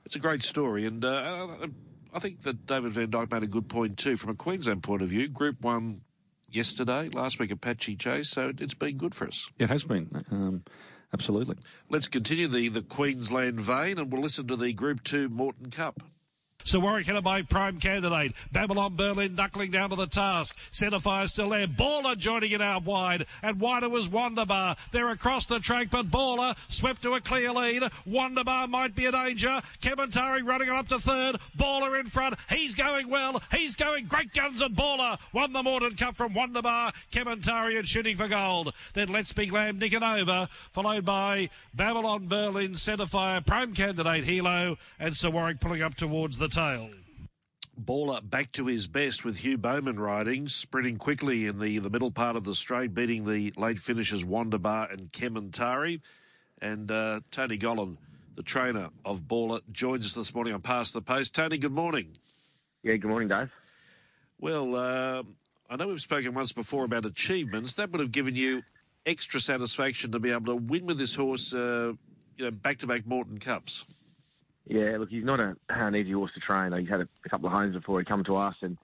It's 0.05 0.15
a 0.15 0.19
great 0.19 0.43
story, 0.43 0.85
and 0.85 1.03
uh, 1.03 1.47
I 2.13 2.19
think 2.19 2.41
that 2.41 2.65
David 2.65 2.93
Vandyke 2.93 3.31
made 3.31 3.43
a 3.43 3.47
good 3.47 3.67
point 3.67 3.97
too 3.97 4.17
from 4.17 4.29
a 4.29 4.35
Queensland 4.35 4.83
point 4.83 5.01
of 5.01 5.09
view. 5.09 5.27
Group 5.27 5.61
One 5.61 6.01
yesterday, 6.53 7.09
last 7.09 7.39
week 7.39 7.51
Apache 7.51 7.95
Chase, 7.97 8.29
so 8.29 8.53
it's 8.57 8.73
been 8.73 8.97
good 8.97 9.15
for 9.15 9.27
us. 9.27 9.49
It 9.57 9.69
has 9.69 9.83
been. 9.83 10.23
Um, 10.31 10.63
absolutely. 11.13 11.57
Let's 11.89 12.07
continue 12.07 12.47
the, 12.47 12.69
the 12.69 12.81
Queensland 12.81 13.59
vein 13.59 13.97
and 13.97 14.11
we'll 14.11 14.21
listen 14.21 14.47
to 14.47 14.55
the 14.55 14.71
Group 14.73 15.03
2 15.03 15.29
Moreton 15.29 15.71
Cup. 15.71 16.03
Headed 16.71 17.23
by 17.23 17.41
prime 17.41 17.79
candidate. 17.79 18.33
Babylon 18.51 18.95
Berlin 18.95 19.35
knuckling 19.35 19.71
down 19.71 19.89
to 19.91 19.95
the 19.95 20.07
task. 20.07 20.57
Centerfire 20.71 21.29
still 21.29 21.49
there. 21.49 21.67
Baller 21.67 22.17
joining 22.17 22.51
it 22.51 22.61
out 22.61 22.83
wide. 22.83 23.25
And 23.41 23.59
wider 23.59 23.89
was 23.89 24.09
Wonderbar. 24.09 24.75
They're 24.91 25.09
across 25.09 25.45
the 25.45 25.59
track, 25.59 25.89
but 25.91 26.09
Baller 26.09 26.55
swept 26.69 27.03
to 27.03 27.13
a 27.13 27.21
clear 27.21 27.51
lead. 27.51 27.83
Wonderbar 28.05 28.67
might 28.67 28.95
be 28.95 29.05
a 29.05 29.11
danger. 29.11 29.61
Kementari 29.81 30.45
running 30.45 30.69
it 30.69 30.73
up 30.73 30.87
to 30.87 30.99
third. 30.99 31.37
Baller 31.57 31.99
in 31.99 32.07
front. 32.07 32.35
He's 32.49 32.75
going 32.75 33.09
well. 33.09 33.41
He's 33.51 33.75
going 33.75 34.05
great 34.05 34.33
guns 34.33 34.61
and 34.61 34.75
Baller. 34.75 35.19
Won 35.31 35.53
the 35.53 35.61
Moreton 35.63 35.97
Cup 35.97 36.15
from 36.15 36.33
Wonderbar. 36.33 36.91
Kementari 37.11 37.77
and 37.77 37.87
shooting 37.87 38.17
for 38.17 38.27
gold. 38.27 38.73
Then 38.93 39.09
Let's 39.09 39.33
Be 39.33 39.45
Glam 39.45 39.79
nicking 39.79 40.03
over. 40.03 40.47
Followed 40.71 41.05
by 41.05 41.49
Babylon 41.73 42.27
Berlin, 42.27 42.73
Centerfire, 42.73 43.45
prime 43.45 43.73
candidate 43.73 44.23
Hilo, 44.25 44.77
and 44.99 45.15
Sir 45.15 45.29
Warwick 45.29 45.59
pulling 45.59 45.81
up 45.81 45.95
towards 45.95 46.37
the 46.37 46.49
tail. 46.53 46.89
Baller 47.83 48.21
back 48.29 48.51
to 48.51 48.67
his 48.67 48.85
best 48.85 49.25
with 49.25 49.37
Hugh 49.37 49.57
Bowman 49.57 49.99
riding, 49.99 50.47
sprinting 50.47 50.97
quickly 50.97 51.47
in 51.47 51.57
the, 51.57 51.79
the 51.79 51.89
middle 51.89 52.11
part 52.11 52.35
of 52.35 52.43
the 52.43 52.53
straight, 52.53 52.93
beating 52.93 53.25
the 53.25 53.51
late 53.57 53.79
finishers 53.79 54.23
Wonderbar 54.23 54.91
and 54.91 55.11
Kementari. 55.11 56.01
And 56.61 56.91
uh, 56.91 57.21
Tony 57.31 57.57
Gollan, 57.57 57.97
the 58.35 58.43
trainer 58.43 58.89
of 59.03 59.23
Baller, 59.23 59.61
joins 59.71 60.05
us 60.05 60.13
this 60.13 60.35
morning 60.35 60.53
on 60.53 60.61
Past 60.61 60.93
the 60.93 61.01
Post. 61.01 61.33
Tony, 61.33 61.57
good 61.57 61.71
morning. 61.71 62.09
Yeah, 62.83 62.97
good 62.97 63.09
morning, 63.09 63.29
Dave. 63.29 63.51
Well, 64.39 64.75
uh, 64.75 65.23
I 65.71 65.75
know 65.75 65.87
we've 65.87 65.99
spoken 65.99 66.35
once 66.35 66.51
before 66.51 66.85
about 66.85 67.05
achievements. 67.05 67.73
That 67.73 67.91
would 67.91 67.99
have 67.99 68.11
given 68.11 68.35
you 68.35 68.61
extra 69.07 69.39
satisfaction 69.39 70.11
to 70.11 70.19
be 70.19 70.29
able 70.29 70.45
to 70.45 70.55
win 70.55 70.85
with 70.85 70.99
this 70.99 71.15
horse, 71.15 71.51
uh, 71.51 71.93
you 72.37 72.45
know, 72.45 72.51
back-to-back 72.51 73.07
Moreton 73.07 73.39
Cups. 73.39 73.85
Yeah, 74.65 74.97
look, 74.97 75.09
he's 75.09 75.25
not 75.25 75.39
a, 75.39 75.55
an 75.69 75.95
easy 75.95 76.11
horse 76.11 76.31
to 76.35 76.39
train. 76.39 76.71
He's 76.79 76.89
had 76.89 77.01
a, 77.01 77.07
a, 77.25 77.29
couple 77.29 77.47
of 77.47 77.53
homes 77.53 77.75
before 77.75 77.99
he 77.99 78.05
come 78.05 78.23
to 78.23 78.37
us, 78.37 78.55
and 78.61 78.77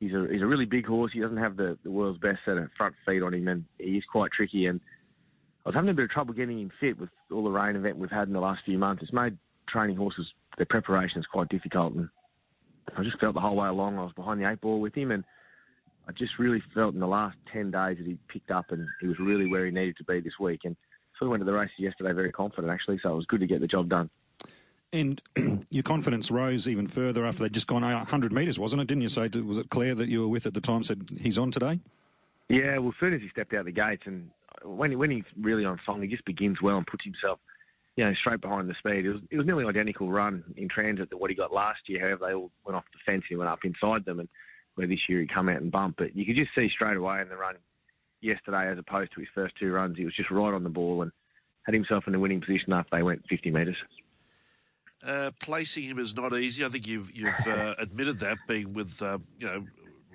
he's 0.00 0.12
a 0.12 0.26
he's 0.30 0.42
a 0.42 0.46
really 0.46 0.66
big 0.66 0.86
horse. 0.86 1.12
He 1.14 1.20
doesn't 1.20 1.38
have 1.38 1.56
the, 1.56 1.78
the 1.82 1.90
world's 1.90 2.18
best 2.18 2.40
set 2.44 2.58
of 2.58 2.68
front 2.76 2.94
feet 3.06 3.22
on 3.22 3.32
him, 3.32 3.48
and 3.48 3.64
he's 3.78 4.04
quite 4.10 4.32
tricky. 4.32 4.66
And 4.66 4.80
I 5.64 5.70
was 5.70 5.74
having 5.74 5.90
a 5.90 5.94
bit 5.94 6.04
of 6.04 6.10
trouble 6.10 6.34
getting 6.34 6.60
him 6.60 6.70
fit 6.78 6.98
with 6.98 7.08
all 7.32 7.44
the 7.44 7.50
rain 7.50 7.76
event 7.76 7.96
we've 7.96 8.10
had 8.10 8.28
in 8.28 8.34
the 8.34 8.40
last 8.40 8.60
few 8.66 8.78
months. 8.78 9.02
It's 9.02 9.12
made 9.12 9.38
training 9.68 9.96
horses 9.96 10.26
their 10.56 10.66
preparation 10.66 11.20
is 11.20 11.26
quite 11.26 11.48
difficult, 11.48 11.94
and 11.94 12.08
I 12.96 13.02
just 13.02 13.18
felt 13.18 13.34
the 13.34 13.40
whole 13.40 13.56
way 13.56 13.68
along 13.68 13.98
I 13.98 14.02
was 14.02 14.12
behind 14.14 14.40
the 14.40 14.50
eight 14.50 14.60
ball 14.60 14.80
with 14.80 14.94
him, 14.94 15.10
and 15.10 15.24
I 16.08 16.12
just 16.12 16.32
really 16.38 16.62
felt 16.74 16.94
in 16.94 17.00
the 17.00 17.06
last 17.06 17.36
ten 17.52 17.70
days 17.70 17.96
that 17.98 18.06
he 18.06 18.18
picked 18.28 18.50
up 18.50 18.66
and 18.70 18.86
he 19.00 19.06
was 19.06 19.18
really 19.18 19.46
where 19.46 19.66
he 19.66 19.72
needed 19.72 19.96
to 19.98 20.04
be 20.04 20.20
this 20.20 20.38
week. 20.40 20.60
And 20.64 20.74
so 21.18 21.26
we 21.26 21.30
went 21.30 21.42
to 21.42 21.44
the 21.44 21.52
races 21.52 21.74
yesterday 21.78 22.12
very 22.12 22.32
confident 22.32 22.72
actually, 22.72 22.98
so 23.02 23.12
it 23.12 23.16
was 23.16 23.26
good 23.26 23.40
to 23.40 23.46
get 23.46 23.60
the 23.60 23.66
job 23.66 23.88
done. 23.88 24.08
And 24.92 25.20
your 25.70 25.82
confidence 25.82 26.30
rose 26.30 26.68
even 26.68 26.86
further 26.86 27.26
after 27.26 27.42
they'd 27.42 27.52
just 27.52 27.66
gone 27.66 27.82
100 27.82 28.32
metres, 28.32 28.58
wasn't 28.58 28.82
it? 28.82 28.88
Didn't 28.88 29.02
you 29.02 29.08
say, 29.08 29.28
was 29.28 29.58
it 29.58 29.70
Claire 29.70 29.94
that 29.94 30.08
you 30.08 30.20
were 30.22 30.28
with 30.28 30.46
at 30.46 30.54
the 30.54 30.60
time 30.60 30.82
said 30.82 31.08
he's 31.20 31.38
on 31.38 31.50
today? 31.50 31.80
Yeah, 32.48 32.78
well, 32.78 32.88
as 32.88 32.94
soon 32.98 33.12
as 33.12 33.20
he 33.20 33.28
stepped 33.28 33.52
out 33.52 33.66
the 33.66 33.72
gates 33.72 34.04
and 34.06 34.30
when, 34.62 34.98
when 34.98 35.10
he's 35.10 35.24
really 35.38 35.64
on 35.64 35.78
song, 35.84 36.02
he 36.02 36.08
just 36.08 36.24
begins 36.24 36.62
well 36.62 36.78
and 36.78 36.86
puts 36.86 37.04
himself, 37.04 37.38
you 37.96 38.04
know, 38.04 38.14
straight 38.14 38.40
behind 38.40 38.68
the 38.68 38.74
speed. 38.74 39.04
It 39.04 39.12
was, 39.12 39.20
it 39.30 39.36
was 39.36 39.46
nearly 39.46 39.66
identical 39.66 40.10
run 40.10 40.42
in 40.56 40.68
transit 40.68 41.10
to 41.10 41.16
what 41.16 41.30
he 41.30 41.36
got 41.36 41.52
last 41.52 41.80
year. 41.88 42.00
However, 42.00 42.26
they 42.26 42.34
all 42.34 42.50
went 42.64 42.76
off 42.76 42.84
the 42.92 42.98
fence 43.04 43.24
and 43.24 43.28
he 43.28 43.36
went 43.36 43.50
up 43.50 43.64
inside 43.64 44.04
them. 44.04 44.20
And 44.20 44.28
where 44.78 44.86
this 44.86 45.08
year 45.08 45.20
he 45.20 45.26
come 45.26 45.48
out 45.48 45.60
and 45.60 45.72
bump. 45.72 45.96
But 45.98 46.16
you 46.16 46.24
could 46.24 46.36
just 46.36 46.54
see 46.54 46.70
straight 46.70 46.96
away 46.96 47.20
in 47.20 47.28
the 47.28 47.36
run 47.36 47.56
yesterday, 48.20 48.70
as 48.70 48.78
opposed 48.78 49.12
to 49.12 49.20
his 49.20 49.28
first 49.34 49.56
two 49.56 49.72
runs, 49.72 49.98
he 49.98 50.04
was 50.04 50.14
just 50.14 50.30
right 50.30 50.54
on 50.54 50.62
the 50.62 50.70
ball 50.70 51.02
and 51.02 51.10
had 51.64 51.74
himself 51.74 52.06
in 52.06 52.14
a 52.14 52.18
winning 52.18 52.40
position 52.40 52.72
after 52.72 52.96
they 52.96 53.02
went 53.02 53.26
50 53.28 53.50
metres. 53.50 53.76
Uh, 55.04 55.30
placing 55.40 55.84
him 55.84 55.98
is 55.98 56.16
not 56.16 56.36
easy. 56.36 56.64
I 56.64 56.68
think 56.68 56.86
you've 56.86 57.14
you've 57.14 57.46
uh, 57.46 57.74
admitted 57.78 58.18
that, 58.20 58.38
being 58.48 58.72
with 58.72 59.00
uh, 59.00 59.18
you 59.38 59.46
know 59.46 59.66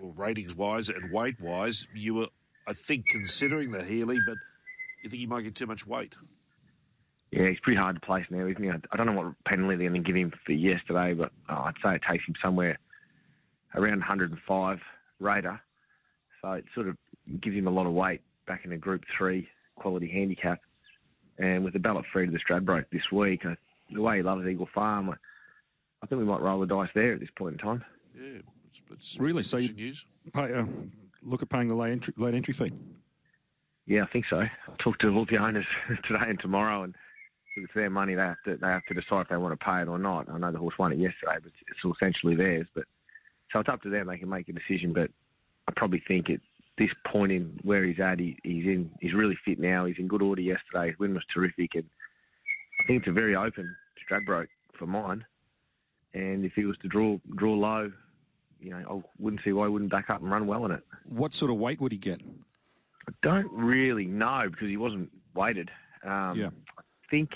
ratings 0.01 0.55
wise 0.55 0.89
and 0.89 1.11
weight 1.11 1.39
wise, 1.39 1.87
you 1.95 2.15
were 2.15 2.27
I 2.67 2.73
think 2.73 3.07
considering 3.07 3.71
the 3.71 3.83
Healy, 3.83 4.19
but 4.25 4.37
you 5.03 5.09
think 5.09 5.19
he 5.19 5.27
might 5.27 5.41
get 5.41 5.55
too 5.55 5.67
much 5.67 5.87
weight. 5.87 6.15
Yeah, 7.31 7.49
he's 7.49 7.59
pretty 7.61 7.79
hard 7.79 7.95
to 7.95 8.01
place 8.01 8.25
now, 8.29 8.45
isn't 8.45 8.61
he? 8.61 8.69
I 8.69 8.95
don't 8.95 9.07
know 9.07 9.13
what 9.13 9.33
penalty 9.45 9.75
they're 9.75 9.89
going 9.89 10.03
to 10.03 10.07
give 10.07 10.15
him 10.15 10.31
for 10.45 10.51
yesterday, 10.51 11.13
but 11.13 11.31
oh, 11.49 11.63
I'd 11.63 11.73
say 11.83 11.95
it 11.95 12.01
takes 12.07 12.27
him 12.27 12.35
somewhere 12.41 12.77
around 13.73 13.99
105 13.99 14.79
rater. 15.19 15.59
So 16.41 16.51
it 16.51 16.65
sort 16.75 16.89
of 16.89 16.97
gives 17.41 17.55
him 17.55 17.67
a 17.67 17.71
lot 17.71 17.87
of 17.87 17.93
weight 17.93 18.21
back 18.45 18.65
in 18.65 18.71
a 18.71 18.77
Group 18.77 19.03
3 19.17 19.47
quality 19.75 20.07
handicap. 20.07 20.59
And 21.39 21.63
with 21.63 21.73
the 21.73 21.79
ballot 21.79 22.05
free 22.13 22.27
to 22.27 22.31
the 22.31 22.37
Stradbroke 22.37 22.85
this 22.91 23.11
week, 23.11 23.45
I, 23.45 23.57
the 23.91 24.01
way 24.01 24.17
he 24.17 24.23
loves 24.23 24.45
Eagle 24.45 24.69
Farm, 24.73 25.09
I, 25.09 25.13
I 26.01 26.07
think 26.07 26.19
we 26.19 26.25
might 26.25 26.41
roll 26.41 26.59
the 26.59 26.65
dice 26.67 26.89
there 26.93 27.13
at 27.13 27.19
this 27.19 27.29
point 27.35 27.53
in 27.53 27.59
time. 27.59 27.83
Yeah, 28.15 28.39
it's, 28.69 28.81
it's 28.91 29.19
Really? 29.19 29.43
So 29.43 29.57
you- 29.57 29.73
news. 29.73 30.05
Pay, 30.33 30.53
uh, 30.53 30.65
look 31.21 31.41
at 31.41 31.49
paying 31.49 31.67
the 31.67 31.75
late 31.75 31.91
entry, 31.91 32.13
late 32.17 32.33
entry 32.33 32.53
fee. 32.53 32.71
Yeah, 33.85 34.03
I 34.03 34.07
think 34.07 34.25
so. 34.29 34.37
I'll 34.39 34.75
talk 34.79 34.97
to 34.99 35.09
all 35.13 35.25
the 35.25 35.37
owners 35.37 35.65
today 36.07 36.23
and 36.27 36.39
tomorrow, 36.39 36.83
and 36.83 36.95
if 37.57 37.65
it's 37.65 37.73
their 37.73 37.89
money, 37.89 38.15
they 38.15 38.21
have 38.21 38.41
to 38.45 38.55
they 38.55 38.67
have 38.67 38.85
to 38.85 38.93
decide 38.93 39.21
if 39.21 39.27
they 39.27 39.35
want 39.37 39.57
to 39.59 39.65
pay 39.65 39.81
it 39.81 39.89
or 39.89 39.99
not. 39.99 40.29
I 40.29 40.37
know 40.37 40.51
the 40.51 40.59
horse 40.59 40.77
won 40.79 40.93
it 40.93 40.99
yesterday, 40.99 41.37
but 41.43 41.51
it's 41.67 41.95
essentially 41.97 42.35
theirs. 42.35 42.67
But 42.73 42.85
so 43.51 43.59
it's 43.59 43.67
up 43.69 43.81
to 43.83 43.89
them; 43.89 44.07
they 44.07 44.17
can 44.17 44.29
make 44.29 44.47
a 44.47 44.53
decision. 44.53 44.93
But 44.93 45.11
I 45.67 45.73
probably 45.75 46.01
think 46.07 46.29
at 46.29 46.39
this 46.77 46.89
point 47.05 47.33
in 47.33 47.59
where 47.63 47.83
he's 47.83 47.99
at, 47.99 48.19
he, 48.19 48.37
he's 48.43 48.65
in 48.65 48.89
he's 49.01 49.13
really 49.13 49.37
fit 49.43 49.59
now. 49.59 49.83
He's 49.85 49.99
in 49.99 50.07
good 50.07 50.21
order 50.21 50.41
yesterday. 50.41 50.87
His 50.91 50.99
win 50.99 51.13
was 51.13 51.25
terrific, 51.33 51.75
and 51.75 51.83
I 52.83 52.87
think 52.87 52.99
it's 52.99 53.07
a 53.07 53.11
very 53.13 53.35
open 53.35 53.75
Stradbroke 54.09 54.47
for 54.77 54.85
mine. 54.87 55.25
And 56.13 56.45
if 56.45 56.53
he 56.53 56.65
was 56.65 56.77
to 56.79 56.87
draw 56.87 57.17
draw 57.35 57.53
low, 57.53 57.91
you 58.59 58.71
know, 58.71 58.77
I 59.03 59.21
wouldn't 59.21 59.41
see 59.43 59.51
why 59.53 59.65
he 59.65 59.71
wouldn't 59.71 59.91
back 59.91 60.09
up 60.09 60.21
and 60.21 60.29
run 60.29 60.47
well 60.47 60.65
in 60.65 60.71
it. 60.71 60.83
What 61.07 61.33
sort 61.33 61.51
of 61.51 61.57
weight 61.57 61.81
would 61.81 61.91
he 61.91 61.97
get? 61.97 62.21
I 63.07 63.11
don't 63.21 63.51
really 63.51 64.05
know 64.05 64.47
because 64.49 64.67
he 64.67 64.77
wasn't 64.77 65.09
weighted. 65.33 65.69
Um, 66.03 66.37
Yeah. 66.37 66.49
I 66.77 66.81
think, 67.09 67.31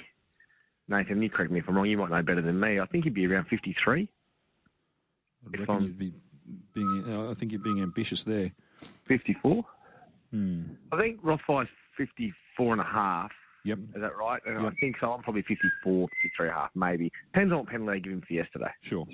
Nathan, 0.87 1.21
you 1.21 1.29
correct 1.29 1.51
me 1.51 1.59
if 1.59 1.67
I'm 1.67 1.75
wrong, 1.75 1.85
you 1.87 1.97
might 1.97 2.09
know 2.09 2.21
better 2.21 2.41
than 2.41 2.59
me. 2.59 2.79
I 2.79 2.85
think 2.85 3.03
he'd 3.03 3.13
be 3.13 3.25
around 3.27 3.45
53. 3.45 4.07
I 5.45 5.49
If 5.53 5.59
reckon 5.59 5.75
I'm- 5.75 5.83
you'd 5.83 5.97
be 5.99 6.13
being. 6.73 7.03
Uh, 7.07 7.29
I 7.31 7.33
think 7.33 7.51
you're 7.51 7.61
being 7.61 7.81
ambitious 7.81 8.23
there. 8.23 8.51
54? 9.05 9.65
Hmm. 10.31 10.63
I 10.91 10.97
think 10.97 11.19
Rothfire's 11.23 11.67
54 11.97 12.73
and 12.73 12.81
a 12.81 12.85
half. 12.85 13.31
Yep. 13.67 13.79
Is 13.95 14.01
that 14.01 14.15
right? 14.15 14.41
And 14.45 14.65
I 14.65 14.69
think 14.79 14.95
so. 15.01 15.11
I'm 15.11 15.21
probably 15.21 15.41
54, 15.41 16.07
53 16.07 16.47
and 16.47 16.55
a 16.55 16.59
half, 16.59 16.69
maybe. 16.73 17.11
Depends 17.33 17.51
on 17.51 17.59
what 17.59 17.67
penalty 17.67 17.99
they 17.99 17.99
give 17.99 18.13
him 18.13 18.23
for 18.25 18.33
yesterday. 18.33 18.71
Sure. 18.81 19.05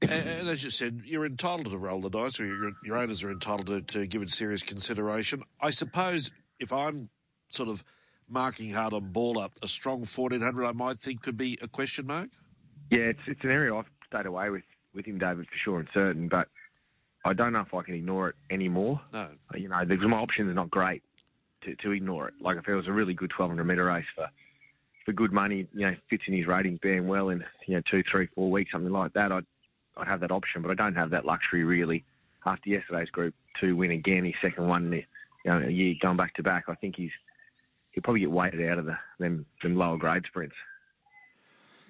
And, 0.00 0.12
and 0.12 0.48
as 0.48 0.62
you 0.62 0.70
said, 0.70 1.02
you're 1.04 1.26
entitled 1.26 1.68
to 1.72 1.76
roll 1.76 2.00
the 2.00 2.08
dice, 2.08 2.38
or 2.38 2.46
your, 2.46 2.70
your 2.84 2.96
owners 2.96 3.24
are 3.24 3.32
entitled 3.32 3.66
to, 3.66 3.80
to 3.80 4.06
give 4.06 4.22
it 4.22 4.30
serious 4.30 4.62
consideration. 4.62 5.42
I 5.60 5.70
suppose 5.70 6.30
if 6.60 6.72
I'm 6.72 7.08
sort 7.48 7.68
of 7.68 7.82
marking 8.28 8.72
hard 8.72 8.92
on 8.92 9.10
ball 9.10 9.40
up, 9.40 9.58
a 9.60 9.66
strong 9.66 10.00
1400 10.00 10.64
I 10.64 10.72
might 10.72 11.00
think 11.00 11.22
could 11.22 11.36
be 11.36 11.58
a 11.60 11.66
question 11.66 12.06
mark. 12.06 12.28
Yeah, 12.92 13.00
it's 13.00 13.20
it's 13.26 13.42
an 13.42 13.50
area 13.50 13.74
I've 13.74 13.86
stayed 14.06 14.26
away 14.26 14.50
with, 14.50 14.62
with 14.94 15.04
him, 15.04 15.18
David, 15.18 15.46
for 15.46 15.56
sure 15.64 15.80
and 15.80 15.88
certain, 15.92 16.28
but 16.28 16.46
I 17.24 17.32
don't 17.32 17.52
know 17.52 17.60
if 17.60 17.74
I 17.74 17.82
can 17.82 17.94
ignore 17.94 18.28
it 18.28 18.36
anymore. 18.50 19.00
No. 19.12 19.30
you 19.56 19.68
know, 19.68 19.84
because 19.84 20.06
my 20.06 20.18
options 20.18 20.48
are 20.48 20.54
not 20.54 20.70
great 20.70 21.02
to, 21.68 21.76
to 21.76 21.92
ignore 21.92 22.28
it. 22.28 22.34
Like 22.40 22.56
if 22.56 22.68
it 22.68 22.74
was 22.74 22.86
a 22.86 22.92
really 22.92 23.14
good 23.14 23.32
1200 23.32 23.64
metre 23.64 23.84
race 23.84 24.06
for 24.14 24.28
for 25.04 25.12
good 25.12 25.32
money, 25.32 25.66
you 25.72 25.86
know, 25.86 25.96
fits 26.10 26.24
in 26.26 26.34
his 26.34 26.46
ratings 26.46 26.80
being 26.80 27.08
well 27.08 27.30
in 27.30 27.44
you 27.66 27.76
know 27.76 27.82
two, 27.90 28.02
three, 28.02 28.26
four 28.34 28.50
weeks, 28.50 28.72
something 28.72 28.92
like 28.92 29.12
that, 29.14 29.32
I'd 29.32 29.46
I'd 29.96 30.08
have 30.08 30.20
that 30.20 30.30
option. 30.30 30.62
But 30.62 30.70
I 30.70 30.74
don't 30.74 30.94
have 30.94 31.10
that 31.10 31.24
luxury 31.24 31.64
really. 31.64 32.04
After 32.46 32.70
yesterday's 32.70 33.10
Group 33.10 33.34
Two 33.60 33.76
win 33.76 33.90
again, 33.90 34.24
his 34.24 34.34
second 34.40 34.68
one, 34.68 34.84
in 34.84 34.90
the, 34.90 35.04
you 35.44 35.50
know, 35.50 35.66
a 35.66 35.70
year 35.70 35.94
going 36.00 36.16
back 36.16 36.34
to 36.34 36.42
back, 36.42 36.64
I 36.68 36.74
think 36.74 36.96
he's 36.96 37.10
he'll 37.92 38.02
probably 38.02 38.20
get 38.20 38.30
weighted 38.30 38.66
out 38.70 38.78
of 38.78 38.86
the 38.86 38.96
them 39.18 39.44
them 39.62 39.76
lower 39.76 39.98
grade 39.98 40.24
sprints. 40.26 40.56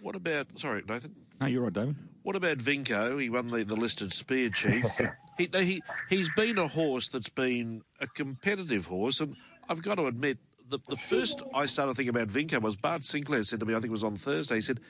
What 0.01 0.15
about, 0.15 0.47
sorry, 0.59 0.83
Nathan? 0.89 1.15
No, 1.41 1.47
you're 1.49 1.63
right, 1.63 1.73
David. 1.73 1.97
What 2.23 2.37
about 2.37 2.59
Vinco? 2.59 3.21
He 3.21 3.31
won 3.31 3.49
the, 3.49 3.65
the 3.65 3.75
listed 3.75 4.13
spear 4.13 4.51
chief. 4.51 4.85
he, 5.39 5.49
he 5.53 5.83
he's 6.09 6.31
been 6.35 6.59
a 6.59 6.69
horse 6.69 7.09
that's 7.09 7.29
been 7.29 7.83
a 8.01 8.07
competitive 8.07 8.87
horse, 8.87 9.21
and 9.21 9.37
I've 9.69 9.83
got 9.83 9.97
to 9.97 10.07
admit, 10.07 10.39
the, 10.69 10.79
the 10.89 10.97
first 10.97 11.43
I 11.55 11.67
started 11.67 11.95
thinking 11.95 12.11
about 12.11 12.29
Vinco 12.29 12.61
was 12.61 12.77
Bart 12.77 13.05
Sinclair 13.05 13.43
said 13.43 13.61
to 13.61 13.67
me, 13.67 13.75
I 13.75 13.77
think 13.77 13.87
it 13.87 13.91
was 13.91 14.05
on 14.05 14.17
Thursday, 14.17 14.57
he 14.57 14.61
said, 14.61 14.81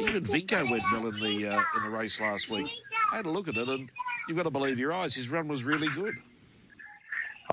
even 0.00 0.22
Vinco 0.24 0.70
went 0.70 0.82
well 0.92 1.06
in 1.06 1.18
the, 1.18 1.48
uh, 1.48 1.60
in 1.76 1.82
the 1.82 1.90
race 1.90 2.20
last 2.20 2.50
week. 2.50 2.68
I 3.12 3.16
had 3.16 3.26
a 3.26 3.30
look 3.30 3.48
at 3.48 3.56
it, 3.56 3.68
and 3.68 3.90
you've 4.28 4.36
got 4.36 4.44
to 4.44 4.50
believe 4.50 4.78
your 4.78 4.92
eyes. 4.92 5.14
His 5.14 5.30
run 5.30 5.48
was 5.48 5.64
really 5.64 5.88
good. 5.88 6.14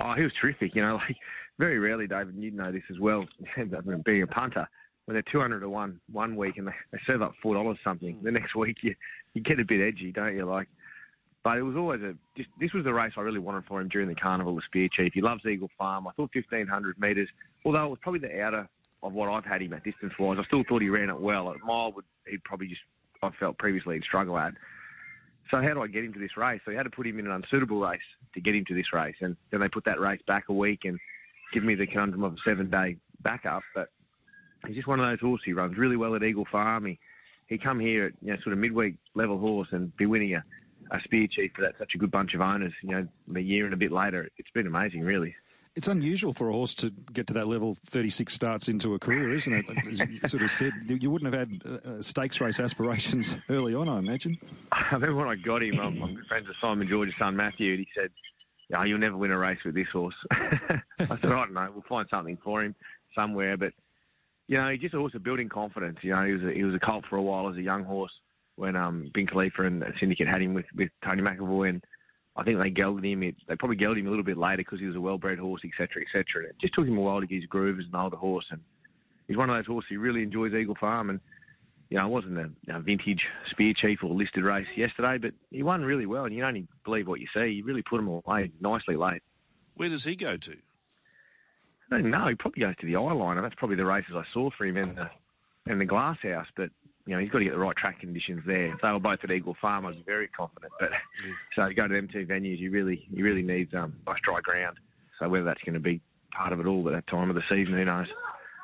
Oh, 0.02 0.14
he 0.14 0.24
was 0.24 0.32
terrific. 0.42 0.76
You 0.76 0.82
know, 0.82 0.96
like 0.96 1.18
very 1.60 1.80
rarely, 1.80 2.08
David, 2.08 2.36
and 2.36 2.44
you 2.44 2.52
know 2.52 2.72
this 2.72 2.84
as 2.90 3.00
well, 3.00 3.26
being 4.06 4.24
a 4.24 4.28
punter, 4.28 4.68
when 5.06 5.16
they're 5.16 5.24
200 5.32 5.60
to 5.60 5.70
1 5.70 6.00
one 6.12 6.36
week 6.36 6.58
and 6.58 6.68
they, 6.68 6.74
they 6.92 7.00
serve 7.06 7.22
up 7.22 7.34
$4 7.44 7.76
something, 7.84 8.20
the 8.24 8.32
next 8.32 8.56
week 8.56 8.78
you, 8.82 8.96
you 9.34 9.42
get 9.42 9.60
a 9.60 9.66
bit 9.66 9.82
edgy, 9.82 10.12
don't 10.12 10.36
you? 10.36 10.46
Like, 10.46 10.68
but 11.44 11.58
it 11.58 11.62
was 11.64 11.76
always 11.76 12.02
a, 12.02 12.16
this 12.60 12.74
was 12.74 12.86
the 12.86 12.94
race 12.94 13.14
I 13.18 13.22
really 13.22 13.40
wanted 13.40 13.66
for 13.66 13.82
him 13.82 13.90
during 13.90 14.08
the 14.08 14.16
carnival, 14.16 14.56
the 14.56 14.62
Spear 14.66 14.88
Chief. 14.92 15.14
He 15.14 15.22
loves 15.22 15.46
Eagle 15.46 15.70
Farm. 15.78 16.08
I 16.08 16.12
thought 16.12 16.32
1500 16.34 17.00
metres, 17.00 17.28
although 17.66 17.86
it 17.86 17.90
was 17.90 18.00
probably 18.02 18.22
the 18.22 18.42
outer 18.42 18.68
of 19.04 19.14
what 19.14 19.30
I've 19.30 19.44
had 19.44 19.62
him 19.62 19.74
at 19.74 19.84
distance 19.84 20.14
wise, 20.18 20.38
I 20.40 20.46
still 20.46 20.64
thought 20.68 20.82
he 20.82 20.90
ran 20.90 21.10
it 21.10 21.20
well. 21.20 21.52
At 21.52 21.58
mile, 21.66 21.92
would 21.92 22.06
he'd 22.26 22.44
probably 22.46 22.68
just, 22.68 22.82
I 23.22 23.30
felt 23.40 23.58
previously 23.58 23.96
he'd 23.96 24.04
struggle 24.04 24.38
at. 24.38 24.54
So 25.52 25.62
how 25.62 25.74
do 25.74 25.82
I 25.82 25.88
get 25.88 26.06
him 26.06 26.14
to 26.14 26.20
this 26.20 26.38
race? 26.38 26.62
So 26.64 26.72
you 26.72 26.78
had 26.78 26.84
to 26.84 26.90
put 26.90 27.06
him 27.06 27.20
in 27.20 27.28
an 27.28 27.34
unsuitable 27.34 27.82
race 27.82 28.00
to 28.34 28.42
get 28.42 28.56
him 28.56 28.64
to 28.70 28.74
this 28.74 28.94
race, 28.94 29.16
and 29.20 29.36
then 29.52 29.60
they 29.60 29.68
put 29.68 29.84
that 29.86 30.00
race 30.00 30.22
back 30.26 30.46
a 30.48 30.54
week 30.54 30.86
and 30.86 30.98
give 31.54 31.64
me 31.64 31.76
the 31.76 31.86
conundrum 31.86 32.24
of 32.24 32.34
a 32.34 32.38
seven-day 32.46 32.96
backup. 33.22 33.64
But 33.76 33.90
he's 34.66 34.78
just 34.78 34.88
one 34.88 35.02
of 35.02 35.06
those 35.06 35.20
horses. 35.20 35.44
He 35.46 35.54
runs 35.54 35.78
really 35.78 35.98
well 35.98 36.16
at 36.16 36.24
Eagle 36.24 36.48
Farm. 36.50 36.86
He 36.86 37.00
he 37.48 37.58
come 37.58 37.80
here 37.80 38.06
at 38.06 38.14
you 38.22 38.32
know 38.32 38.38
sort 38.42 38.54
of 38.54 38.60
midweek 38.60 38.96
level 39.16 39.38
horse 39.38 39.68
and 39.72 39.96
be 39.98 40.06
winning 40.06 40.34
a, 40.34 40.44
a 40.94 41.00
spear 41.04 41.28
chief 41.28 41.52
for 41.56 41.64
that 41.64 41.74
such 41.78 41.92
a 41.96 41.98
good 41.98 42.12
bunch 42.12 42.34
of 42.34 42.42
owners. 42.42 42.74
You 42.82 42.92
know, 42.92 43.08
a 43.36 43.40
year 43.40 43.66
and 43.66 43.74
a 43.74 43.78
bit 43.78 43.92
later, 43.92 44.30
it's 44.38 44.52
been 44.52 44.68
amazing, 44.68 45.02
really. 45.02 45.36
It's 45.76 45.88
unusual 45.88 46.34
for 46.34 46.50
a 46.50 46.54
horse 46.54 46.76
to 46.76 46.92
get 46.92 47.26
to 47.28 47.34
that 47.34 47.48
level 47.48 47.76
36 47.88 48.32
starts 48.32 48.68
into 48.68 48.94
a 48.94 49.00
career, 49.00 49.34
isn't 49.34 49.54
it? 49.54 49.66
As 49.88 50.00
you 50.02 50.20
sort 50.28 50.44
of 50.44 50.52
said, 50.52 50.72
you 50.86 51.10
wouldn't 51.10 51.34
have 51.34 51.50
had 51.50 51.62
uh, 51.66 52.02
stakes 52.02 52.40
race 52.40 52.60
aspirations 52.60 53.36
early 53.50 53.74
on, 53.74 53.90
I 53.90 53.98
imagine. 53.98 54.38
I 54.72 54.94
remember 54.94 55.16
when 55.16 55.30
I 55.30 55.36
got 55.36 55.64
him, 55.64 55.80
I'm, 55.80 56.02
I'm 56.04 56.14
good 56.14 56.28
friends 56.28 56.48
with 56.48 56.58
Simon 56.62 56.88
George's 56.88 57.16
son 57.18 57.36
Matthew, 57.36 57.72
and 57.72 57.80
he 57.80 57.88
said, 57.96 58.12
"Oh, 58.78 58.84
you'll 58.84 59.00
never 59.00 59.18
win 59.18 59.32
a 59.32 59.38
race 59.38 59.58
with 59.66 59.74
this 59.74 59.88
horse." 59.92 60.14
I 60.30 60.60
said, 61.00 61.10
"I 61.10 61.16
don't 61.16 61.54
know. 61.54 61.68
We'll 61.74 61.86
find 61.90 62.08
something 62.08 62.38
for 62.44 62.64
him 62.64 62.76
somewhere." 63.16 63.58
But 63.58 63.74
you 64.48 64.58
know, 64.58 64.70
he's 64.70 64.82
just 64.82 64.94
a 64.94 65.00
horse 65.00 65.16
of 65.16 65.24
building 65.24 65.50
confidence. 65.50 65.98
You 66.04 66.12
know, 66.12 66.24
he 66.24 66.34
was 66.34 66.44
a, 66.44 66.54
he 66.54 66.64
was 66.64 66.76
a 66.76 66.80
colt 66.80 67.06
for 67.10 67.18
a 67.18 67.22
while 67.24 67.50
as 67.50 67.58
a 67.58 67.64
young 67.64 67.84
horse 67.84 68.12
when 68.56 68.76
um, 68.76 69.10
Ben 69.14 69.28
Khalifa 69.28 69.64
and 69.64 69.84
Syndicate 70.00 70.28
had 70.28 70.42
him 70.42 70.54
with 70.54 70.66
with 70.76 70.90
Tony 71.04 71.22
McEvoy, 71.22 71.70
and 71.70 71.84
I 72.36 72.44
think 72.44 72.60
they 72.60 72.70
gelded 72.70 73.06
him. 73.06 73.24
It, 73.24 73.36
they 73.48 73.56
probably 73.56 73.78
gelded 73.78 74.00
him 74.02 74.08
a 74.08 74.10
little 74.10 74.26
bit 74.26 74.38
later 74.38 74.58
because 74.58 74.80
he 74.80 74.86
was 74.86 74.96
a 74.96 75.02
well-bred 75.02 75.40
horse, 75.40 75.62
etc., 75.66 76.04
etc. 76.04 76.50
It 76.50 76.56
just 76.60 76.74
took 76.74 76.88
him 76.88 76.98
a 76.98 77.02
while 77.02 77.22
to 77.22 77.28
get 77.28 77.42
his 77.42 77.46
groove 77.46 77.80
as 77.80 77.86
an 77.86 77.96
older 77.96 78.18
horse, 78.18 78.46
and 78.52 78.62
he's 79.28 79.38
one 79.38 79.50
of 79.50 79.56
those 79.56 79.68
horses 79.68 79.90
who 79.90 80.00
really 80.00 80.24
enjoys 80.24 80.54
Eagle 80.54 80.76
Farm 80.80 81.10
and 81.10 81.20
you 81.94 82.00
know, 82.00 82.08
it 82.08 82.10
wasn't 82.10 82.40
a, 82.40 82.50
a 82.76 82.80
vintage 82.80 83.22
spear 83.52 83.72
chief 83.76 84.00
or 84.04 84.10
listed 84.10 84.44
race 84.44 84.66
yesterday, 84.76 85.20
but 85.20 85.34
he 85.52 85.62
won 85.62 85.84
really 85.84 86.08
well, 86.08 86.26
and 86.26 86.34
you 86.34 86.44
only 86.44 86.68
believe 86.84 87.08
what 87.08 87.20
you 87.20 87.28
see. 87.36 87.54
He 87.54 87.62
really 87.62 87.84
put 87.84 88.00
him 88.00 88.08
away 88.08 88.52
nicely 88.60 88.96
late. 88.96 89.22
Where 89.76 89.90
does 89.90 90.04
he 90.04 90.16
go 90.16 90.36
to? 90.38 90.58
I 91.92 91.98
don't 91.98 92.10
know. 92.10 92.28
He 92.30 92.34
probably 92.34 92.62
goes 92.62 92.76
to 92.78 92.88
the 92.88 92.96
Eye 92.96 93.14
Liner. 93.14 93.44
That's 93.44 93.54
probably 93.54 93.76
the 93.76 93.86
races 93.86 94.16
I 94.16 94.24
saw 94.34 94.50
for 94.58 94.66
him 94.66 94.78
in 94.78 94.96
the 94.96 95.10
in 95.72 95.78
the 95.78 95.86
glass 95.86 96.18
house. 96.24 96.48
But 96.56 96.72
you 97.06 97.14
know, 97.14 97.20
he's 97.20 97.30
got 97.30 97.40
to 97.40 97.44
get 97.46 97.54
the 97.54 97.60
right 97.60 97.76
track 97.76 98.00
conditions 98.00 98.44
there. 98.46 98.78
They 98.82 98.92
were 98.92 99.00
both 99.00 99.20
at 99.24 99.32
Eagle 99.32 99.56
Farm, 99.60 99.86
I 99.86 99.90
was 99.90 99.98
very 100.06 100.28
confident. 100.30 100.72
But 100.80 100.92
so 101.56 101.68
to 101.68 101.74
go 101.74 101.88
to 101.88 101.94
them 101.94 102.08
two 102.08 102.26
venues, 102.26 102.60
you 102.60 102.72
really 102.72 103.06
you 103.12 103.24
really 103.24 103.42
need 103.42 103.74
um, 103.76 103.94
nice 104.08 104.20
dry 104.24 104.40
ground. 104.42 104.78
So 105.20 105.28
whether 105.30 105.46
that's 105.46 105.62
going 105.64 105.74
to 105.74 105.80
be 105.80 106.02
part 106.32 106.54
of 106.54 106.60
it 106.60 106.66
all 106.66 106.88
at 106.88 106.94
that 106.94 107.08
time 107.08 107.30
of 107.30 107.36
the 107.36 107.44
season, 107.50 107.74
who 107.74 107.86
knows? 107.86 108.08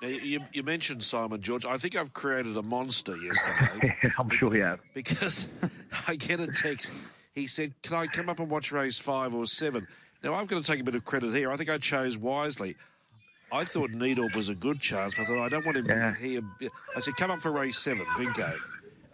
Now, 0.01 0.07
you, 0.07 0.39
you 0.53 0.63
mentioned 0.63 1.03
Simon 1.03 1.41
George. 1.41 1.65
I 1.65 1.77
think 1.77 1.95
I've 1.95 2.13
created 2.13 2.55
a 2.55 2.61
monster 2.61 3.17
yesterday 3.17 3.95
I'm 4.17 4.29
sure 4.37 4.55
you 4.55 4.63
have. 4.63 4.79
because 4.93 5.47
I 6.07 6.15
get 6.15 6.39
a 6.39 6.47
text. 6.47 6.93
He 7.33 7.47
said, 7.47 7.73
Can 7.83 7.95
I 7.95 8.07
come 8.07 8.29
up 8.29 8.39
and 8.39 8.49
watch 8.49 8.71
race 8.71 8.97
five 8.97 9.35
or 9.35 9.45
seven? 9.45 9.87
Now, 10.23 10.33
I've 10.33 10.47
got 10.47 10.61
to 10.61 10.67
take 10.69 10.79
a 10.79 10.83
bit 10.83 10.95
of 10.95 11.05
credit 11.05 11.33
here. 11.33 11.51
I 11.51 11.57
think 11.57 11.69
I 11.69 11.77
chose 11.77 12.17
wisely. 12.17 12.75
I 13.51 13.65
thought 13.65 13.91
Needle 13.91 14.29
was 14.35 14.49
a 14.49 14.55
good 14.55 14.79
chance, 14.79 15.15
but 15.15 15.23
I 15.23 15.25
thought 15.25 15.45
I 15.45 15.49
don't 15.49 15.65
want 15.65 15.77
him 15.77 15.87
Yeah. 15.87 16.15
here. 16.15 16.41
I 16.95 16.99
said, 16.99 17.15
Come 17.17 17.31
up 17.31 17.41
for 17.41 17.51
race 17.51 17.77
seven, 17.77 18.05
Vinco. 18.17 18.57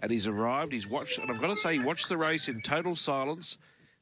And 0.01 0.11
he's 0.11 0.27
arrived, 0.27 0.73
he's 0.73 0.87
watched, 0.87 1.17
and 1.19 1.31
I've 1.31 1.39
got 1.41 1.47
to 1.47 1.55
say, 1.55 1.73
he 1.73 1.79
watched 1.79 2.09
the 2.09 2.17
race 2.17 2.47
in 2.49 2.61
total 2.61 2.95
silence. 2.95 3.57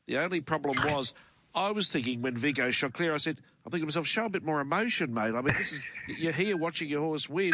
The 0.08 0.18
only 0.18 0.42
problem 0.42 0.82
was, 0.84 1.14
I 1.56 1.72
was 1.72 1.90
thinking 1.90 2.22
when 2.22 2.36
Vinco 2.36 2.72
shot 2.72 2.94
clear, 2.94 3.14
I 3.14 3.18
said, 3.18 3.40
I'm 3.66 3.72
thinking 3.72 3.88
to 3.88 3.92
myself, 3.92 4.08
show 4.08 4.26
a 4.26 4.30
bit 4.30 4.44
more 4.44 4.60
emotion, 4.60 5.14
mate. 5.14 5.34
I 5.36 5.42
mean, 5.42 5.56
this 5.58 5.72
is 5.72 5.84
you're 6.08 6.34
here 6.34 6.58
watching 6.58 6.90
your 6.90 7.02
horse 7.02 7.30
win. 7.30 7.54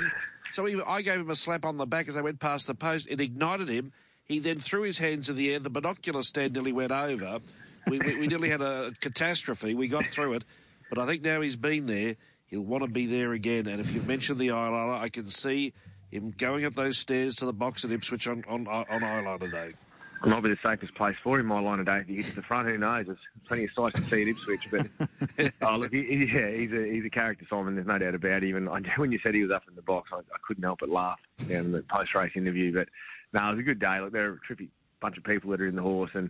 So 0.54 0.68
even, 0.68 0.84
I 0.88 1.02
gave 1.02 1.20
him 1.20 1.30
a 1.30 1.36
slap 1.36 1.66
on 1.66 1.78
the 1.78 1.86
back 1.86 2.08
as 2.08 2.16
they 2.16 2.22
went 2.22 2.40
past 2.40 2.66
the 2.66 2.74
post. 2.74 3.08
It 3.10 3.22
ignited 3.22 3.70
him. 3.70 3.92
He 4.26 4.40
then 4.40 4.60
threw 4.60 4.82
his 4.84 4.98
hands 4.98 5.30
in 5.30 5.36
the 5.36 5.52
air. 5.54 5.60
The 5.60 5.70
binocular 5.70 6.24
stand 6.24 6.54
nearly 6.54 6.72
went 6.72 6.92
over. 6.92 7.40
We, 7.88 8.00
we, 8.00 8.16
we 8.16 8.28
nearly 8.28 8.50
had 8.50 8.62
a 8.62 8.94
catastrophe. 9.00 9.76
We 9.76 9.88
got 9.88 10.08
through 10.08 10.34
it. 10.34 10.44
But 10.90 10.98
I 10.98 11.06
think 11.06 11.22
now 11.24 11.42
he's 11.42 11.56
been 11.56 11.86
there, 11.86 12.16
he'll 12.50 12.62
want 12.62 12.84
to 12.84 12.90
be 12.90 13.06
there 13.06 13.34
again. 13.34 13.68
And 13.68 13.80
if 13.80 13.94
you've 13.94 14.08
mentioned 14.08 14.40
the 14.40 14.52
Eye 14.52 14.70
Liner, 14.70 14.94
I 14.94 15.10
can 15.10 15.28
see 15.28 15.74
him 16.12 16.34
going 16.38 16.66
up 16.66 16.74
those 16.74 16.98
stairs 16.98 17.36
to 17.38 17.46
the 17.46 17.54
box 17.54 17.86
at 17.86 17.92
Ipswich 17.92 18.28
on, 18.28 18.44
on, 18.48 18.68
on 18.68 19.04
Eye 19.04 19.22
Liner 19.22 19.50
day. 19.50 19.74
It 20.22 20.28
might 20.28 20.44
be 20.44 20.50
the 20.50 20.58
safest 20.62 20.94
place 20.96 21.16
for 21.24 21.40
him, 21.40 21.46
my 21.46 21.62
line 21.62 21.80
of 21.80 21.86
day. 21.86 22.00
If 22.00 22.08
he 22.08 22.16
gets 22.18 22.30
to 22.30 22.36
the 22.36 22.42
front, 22.42 22.68
who 22.68 22.78
knows? 22.78 23.06
There's 23.06 23.18
plenty 23.48 23.64
of 23.64 23.70
sights 23.74 24.00
to 24.00 24.06
see 24.10 24.24
at 24.24 24.28
Ipswich. 24.28 24.68
But 24.70 25.54
oh, 25.62 25.78
look, 25.78 25.94
he, 25.94 26.04
he, 26.04 26.30
yeah, 26.34 26.52
he's 26.52 26.74
a 26.74 26.92
he's 26.92 27.06
a 27.06 27.10
character, 27.10 27.46
Simon. 27.50 27.76
There's 27.76 27.88
no 27.88 27.98
doubt 27.98 28.16
about 28.16 28.44
it. 28.44 28.48
Even 28.48 28.68
I, 28.68 28.82
when 28.98 29.14
you 29.14 29.20
said 29.24 29.34
he 29.34 29.44
was 29.44 29.52
up 29.52 29.64
in 29.70 29.76
the 29.76 29.82
box, 29.82 30.10
I, 30.12 30.18
I 30.18 30.38
couldn't 30.46 30.64
help 30.64 30.80
but 30.80 30.90
laugh 30.90 31.20
down 31.48 31.66
in 31.66 31.72
the 31.72 31.84
post 31.84 32.14
race 32.16 32.34
interview. 32.36 32.74
But 32.74 32.90
no, 33.32 33.48
it 33.48 33.52
was 33.52 33.60
a 33.60 33.64
good 33.64 33.80
day. 33.80 34.02
Look, 34.02 34.12
there 34.12 34.30
are 34.30 34.34
a 34.34 34.40
terrific 34.46 34.68
bunch 35.00 35.18
of 35.18 35.24
people 35.24 35.52
that 35.52 35.62
are 35.62 35.68
in 35.68 35.78
the 35.78 35.82
horse, 35.82 36.12
and 36.14 36.30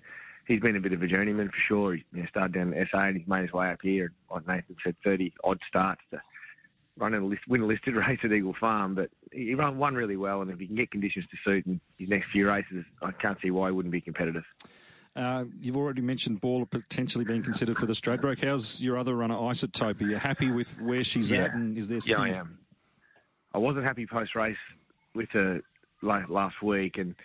he's 0.49 0.59
been 0.59 0.75
a 0.75 0.81
bit 0.81 0.93
of 0.93 1.01
a 1.01 1.07
journeyman 1.07 1.47
for 1.47 1.61
sure. 1.67 1.95
He 1.95 2.03
you 2.11 2.21
know, 2.21 2.27
started 2.27 2.53
down 2.53 2.73
in 2.73 2.87
SA 2.91 2.99
and 2.99 3.17
he's 3.17 3.27
made 3.27 3.43
his 3.43 3.53
way 3.53 3.69
up 3.69 3.79
here. 3.81 4.11
Like 4.29 4.47
Nathan 4.47 4.75
said, 4.83 4.95
30 5.03 5.33
odd 5.43 5.59
starts 5.67 6.01
to 6.11 6.21
run 6.97 7.13
a 7.13 7.25
list, 7.25 7.43
win 7.47 7.61
a 7.61 7.65
listed 7.65 7.95
race 8.07 8.19
at 8.23 8.33
Eagle 8.33 8.55
Farm, 8.59 8.95
but 8.95 9.09
he 9.31 9.53
run 9.53 9.77
one 9.77 9.93
really 9.93 10.17
well. 10.17 10.41
And 10.41 10.51
if 10.51 10.59
he 10.59 10.67
can 10.67 10.75
get 10.75 10.91
conditions 10.91 11.25
to 11.31 11.37
suit 11.45 11.65
in 11.67 11.79
his 11.97 12.09
next 12.09 12.31
few 12.31 12.47
races, 12.47 12.83
I 13.01 13.11
can't 13.11 13.37
see 13.41 13.51
why 13.51 13.69
he 13.69 13.73
wouldn't 13.73 13.91
be 13.91 14.01
competitive. 14.01 14.43
Uh, 15.15 15.45
you've 15.61 15.77
already 15.77 16.01
mentioned 16.01 16.41
Ball 16.41 16.65
potentially 16.65 17.25
being 17.25 17.43
considered 17.43 17.77
for 17.77 17.85
the 17.85 17.93
Stradbroke. 17.93 18.43
How's 18.43 18.81
your 18.81 18.97
other 18.97 19.15
runner, 19.15 19.35
Isotope? 19.35 20.01
Are 20.01 20.05
you 20.05 20.17
happy 20.17 20.51
with 20.51 20.79
where 20.81 21.03
she's 21.03 21.31
yeah. 21.31 21.45
at? 21.45 21.53
And 21.53 21.77
is 21.77 21.87
there 21.87 21.99
yeah, 22.05 22.23
things... 22.23 22.35
I 22.35 22.39
am. 22.39 22.59
I 23.53 23.57
wasn't 23.57 23.85
happy 23.85 24.05
post 24.05 24.35
race 24.35 24.57
with 25.13 25.29
her 25.31 25.61
last 26.01 26.61
week, 26.61 26.97
and 26.97 27.15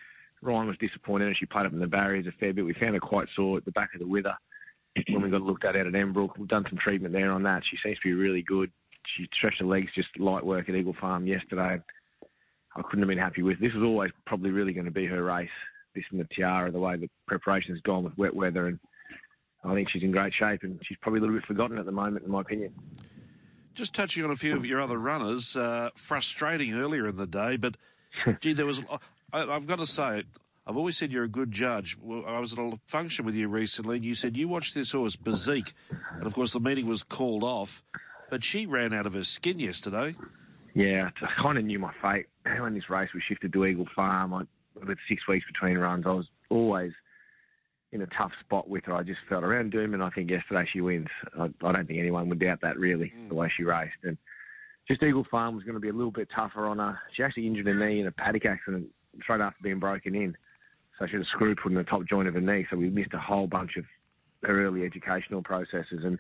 Ryan 0.45 0.69
was 0.69 0.77
disappointed 0.79 1.29
and 1.29 1.37
she 1.37 1.47
played 1.47 1.67
up 1.67 1.73
in 1.73 1.81
the 1.81 1.87
barriers 1.87 2.27
a 2.27 2.33
fair 2.33 2.53
bit. 2.53 2.65
We 2.65 2.75
found 2.75 2.95
her 2.95 3.01
quite 3.01 3.29
sore 3.35 3.57
at 3.57 3.65
the 3.65 3.73
back 3.73 3.95
of 3.95 4.01
the 4.01 4.07
wither 4.07 4.35
when 5.09 5.23
we 5.23 5.31
got 5.31 5.43
looked 5.43 5.65
at 5.65 5.77
out 5.77 5.87
at 5.87 5.95
Embrook. 5.95 6.39
We've 6.39 6.49
done 6.49 6.67
some 6.69 6.79
treatment 6.79 7.13
there 7.13 7.33
on 7.33 7.43
that. 7.45 7.63
She 7.69 7.77
seems 7.83 7.99
to 7.99 8.09
be 8.09 8.15
really 8.15 8.43
good. 8.43 8.71
She 9.17 9.29
stretched 9.37 9.61
her 9.61 9.67
legs 9.67 9.91
just 9.95 10.09
light 10.19 10.45
work 10.45 10.69
at 10.69 10.75
Eagle 10.75 10.97
Farm 11.01 11.27
yesterday. 11.27 11.81
I 12.77 12.83
couldn't 12.83 13.01
have 13.01 13.09
been 13.09 13.19
happy 13.19 13.43
with. 13.43 13.61
This 13.61 13.73
was 13.73 13.85
always 13.85 14.11
probably 14.27 14.51
really 14.51 14.73
going 14.73 14.87
to 14.87 14.91
be 14.91 15.07
her 15.07 15.23
race. 15.23 15.49
This 15.95 16.05
and 16.11 16.21
the 16.21 16.27
Tiara, 16.35 16.73
the 16.73 16.81
way 16.81 16.97
the 16.97 17.09
preparation's 17.29 17.81
gone 17.83 18.03
with 18.03 18.19
wet 18.19 18.35
weather, 18.35 18.67
and 18.67 18.81
I 19.65 19.75
think 19.75 19.89
she's 19.91 20.03
in 20.03 20.11
great 20.11 20.33
shape. 20.35 20.65
And 20.65 20.81
she's 20.85 20.99
probably 21.01 21.19
a 21.19 21.21
little 21.21 21.37
bit 21.37 21.47
forgotten 21.47 21.79
at 21.79 21.87
the 21.87 21.93
moment, 21.93 22.25
in 22.25 22.33
my 22.33 22.41
opinion. 22.41 22.75
Just 23.75 23.95
touching 23.95 24.25
on 24.25 24.31
a 24.31 24.37
few 24.37 24.57
of 24.57 24.67
your 24.67 24.81
other 24.81 24.99
runners, 24.99 25.57
uh, 25.57 25.91
frustrating 25.95 26.75
earlier 26.75 27.07
in 27.07 27.17
the 27.17 27.27
day, 27.27 27.57
but 27.57 27.77
gee, 28.41 28.53
there 28.53 28.67
was. 28.67 28.83
I, 29.35 29.55
have 29.55 29.67
got 29.67 29.81
to 29.81 29.87
say, 29.87 30.23
I've 30.65 30.77
always 30.77 30.97
said 30.97 31.11
you're 31.11 31.25
a 31.25 31.29
good 31.29 31.51
judge. 31.51 31.97
Well, 32.01 32.25
I 32.27 32.39
was 32.39 32.53
at 32.53 32.59
a 32.59 32.79
function 32.87 33.25
with 33.25 33.35
you 33.35 33.49
recently, 33.49 33.97
and 33.97 34.05
you 34.05 34.15
said 34.15 34.37
you 34.37 34.47
watched 34.47 34.75
this 34.75 34.93
horse, 34.93 35.17
Bezique, 35.17 35.73
and 36.13 36.25
of 36.25 36.35
course 36.35 36.53
the 36.53 36.61
meeting 36.61 36.87
was 36.87 37.03
called 37.03 37.43
off, 37.43 37.83
but 38.31 38.45
she 38.45 38.65
ran 38.65 38.95
out 38.95 39.07
of 39.07 39.15
her 39.15 39.25
skin 39.25 39.59
yesterday. 39.59 40.15
Yeah, 40.75 41.11
I 41.21 41.43
kind 41.43 41.59
of 41.59 41.65
knew 41.65 41.79
my 41.81 41.93
fate 42.01 42.27
when 42.61 42.75
this 42.75 42.89
race 42.89 43.11
was 43.13 43.23
shifted 43.29 43.53
to 43.53 43.65
Eagle 43.67 43.89
Farm. 43.95 44.35
I, 44.35 44.43
with 44.75 44.99
six 45.09 45.27
weeks 45.27 45.47
between 45.47 45.79
runs, 45.79 46.07
I 46.07 46.13
was 46.13 46.27
always 46.49 46.93
in 47.93 48.03
a 48.03 48.07
tough 48.07 48.33
spot 48.41 48.69
with 48.69 48.85
her. 48.85 48.95
I 48.95 49.03
just 49.03 49.21
felt 49.29 49.45
around 49.45 49.73
Doom, 49.73 49.95
and 49.95 50.03
I 50.03 50.11
think 50.11 50.31
yesterday 50.31 50.69
she 50.73 50.81
wins. 50.81 51.09
I, 51.39 51.45
I 51.63 51.73
don't 51.73 51.87
think 51.87 51.99
anyone 51.99 52.29
would 52.29 52.41
doubt 52.41 52.61
that 52.63 52.79
really, 52.79 53.13
mm. 53.17 53.29
the 53.29 53.35
way 53.35 53.51
she 53.57 53.65
raced. 53.65 53.99
And 54.05 54.17
just 54.87 55.03
Eagle 55.03 55.27
Farm 55.29 55.55
was 55.55 55.65
going 55.65 55.75
to 55.75 55.81
be 55.81 55.89
a 55.89 55.93
little 55.93 56.11
bit 56.11 56.29
tougher 56.35 56.67
on 56.67 56.79
her. 56.79 56.99
She 57.13 57.23
actually 57.23 57.47
injured 57.47 57.67
her 57.67 57.75
knee 57.75 58.01
in 58.01 58.07
a 58.07 58.13
paddock 58.13 58.47
accident 58.47 58.89
straight 59.23 59.41
after 59.41 59.63
being 59.63 59.79
broken 59.79 60.15
in. 60.15 60.37
So 60.99 61.07
she 61.07 61.13
had 61.13 61.23
a 61.23 61.27
screw 61.27 61.55
put 61.55 61.73
in 61.73 61.79
the 61.79 61.85
top 61.85 62.07
joint 62.09 62.29
of 62.29 62.35
her 62.35 62.41
knee. 62.41 62.67
So 62.71 62.77
we 62.77 62.89
missed 62.89 63.15
a 63.15 63.19
whole 63.19 63.47
bunch 63.47 63.77
of 63.77 63.85
her 64.45 64.65
early 64.65 64.85
educational 64.85 65.43
processes. 65.43 66.05
And 66.05 66.19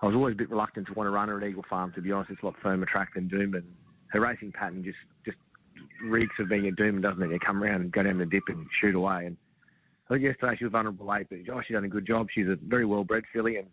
I 0.00 0.06
was 0.06 0.14
always 0.14 0.34
a 0.34 0.36
bit 0.36 0.50
reluctant 0.50 0.86
to 0.86 0.92
want 0.92 1.06
to 1.06 1.10
run 1.10 1.28
her 1.28 1.38
at 1.40 1.48
Eagle 1.48 1.64
Farm, 1.68 1.92
to 1.94 2.00
be 2.00 2.12
honest. 2.12 2.30
It's 2.30 2.42
a 2.42 2.46
lot 2.46 2.54
firmer 2.62 2.86
track 2.86 3.14
than 3.14 3.28
Doomben. 3.28 3.64
Her 4.08 4.20
racing 4.20 4.52
pattern 4.52 4.84
just, 4.84 4.98
just 5.24 5.38
reeks 6.04 6.34
of 6.38 6.48
being 6.48 6.68
a 6.68 6.70
Doomben, 6.70 7.02
doesn't 7.02 7.22
it? 7.22 7.30
You 7.30 7.38
come 7.40 7.62
around 7.62 7.80
and 7.80 7.92
go 7.92 8.02
down 8.02 8.18
the 8.18 8.26
dip 8.26 8.44
and 8.48 8.64
shoot 8.80 8.94
away. 8.94 9.26
And 9.26 9.36
I 10.08 10.14
think 10.14 10.24
yesterday 10.24 10.56
she 10.56 10.64
was 10.64 10.72
vulnerable 10.72 11.06
late, 11.06 11.26
but 11.28 11.38
oh, 11.52 11.60
she's 11.66 11.74
done 11.74 11.84
a 11.84 11.88
good 11.88 12.06
job. 12.06 12.28
She's 12.32 12.46
a 12.46 12.56
very 12.66 12.84
well-bred 12.84 13.24
filly 13.32 13.56
and 13.56 13.66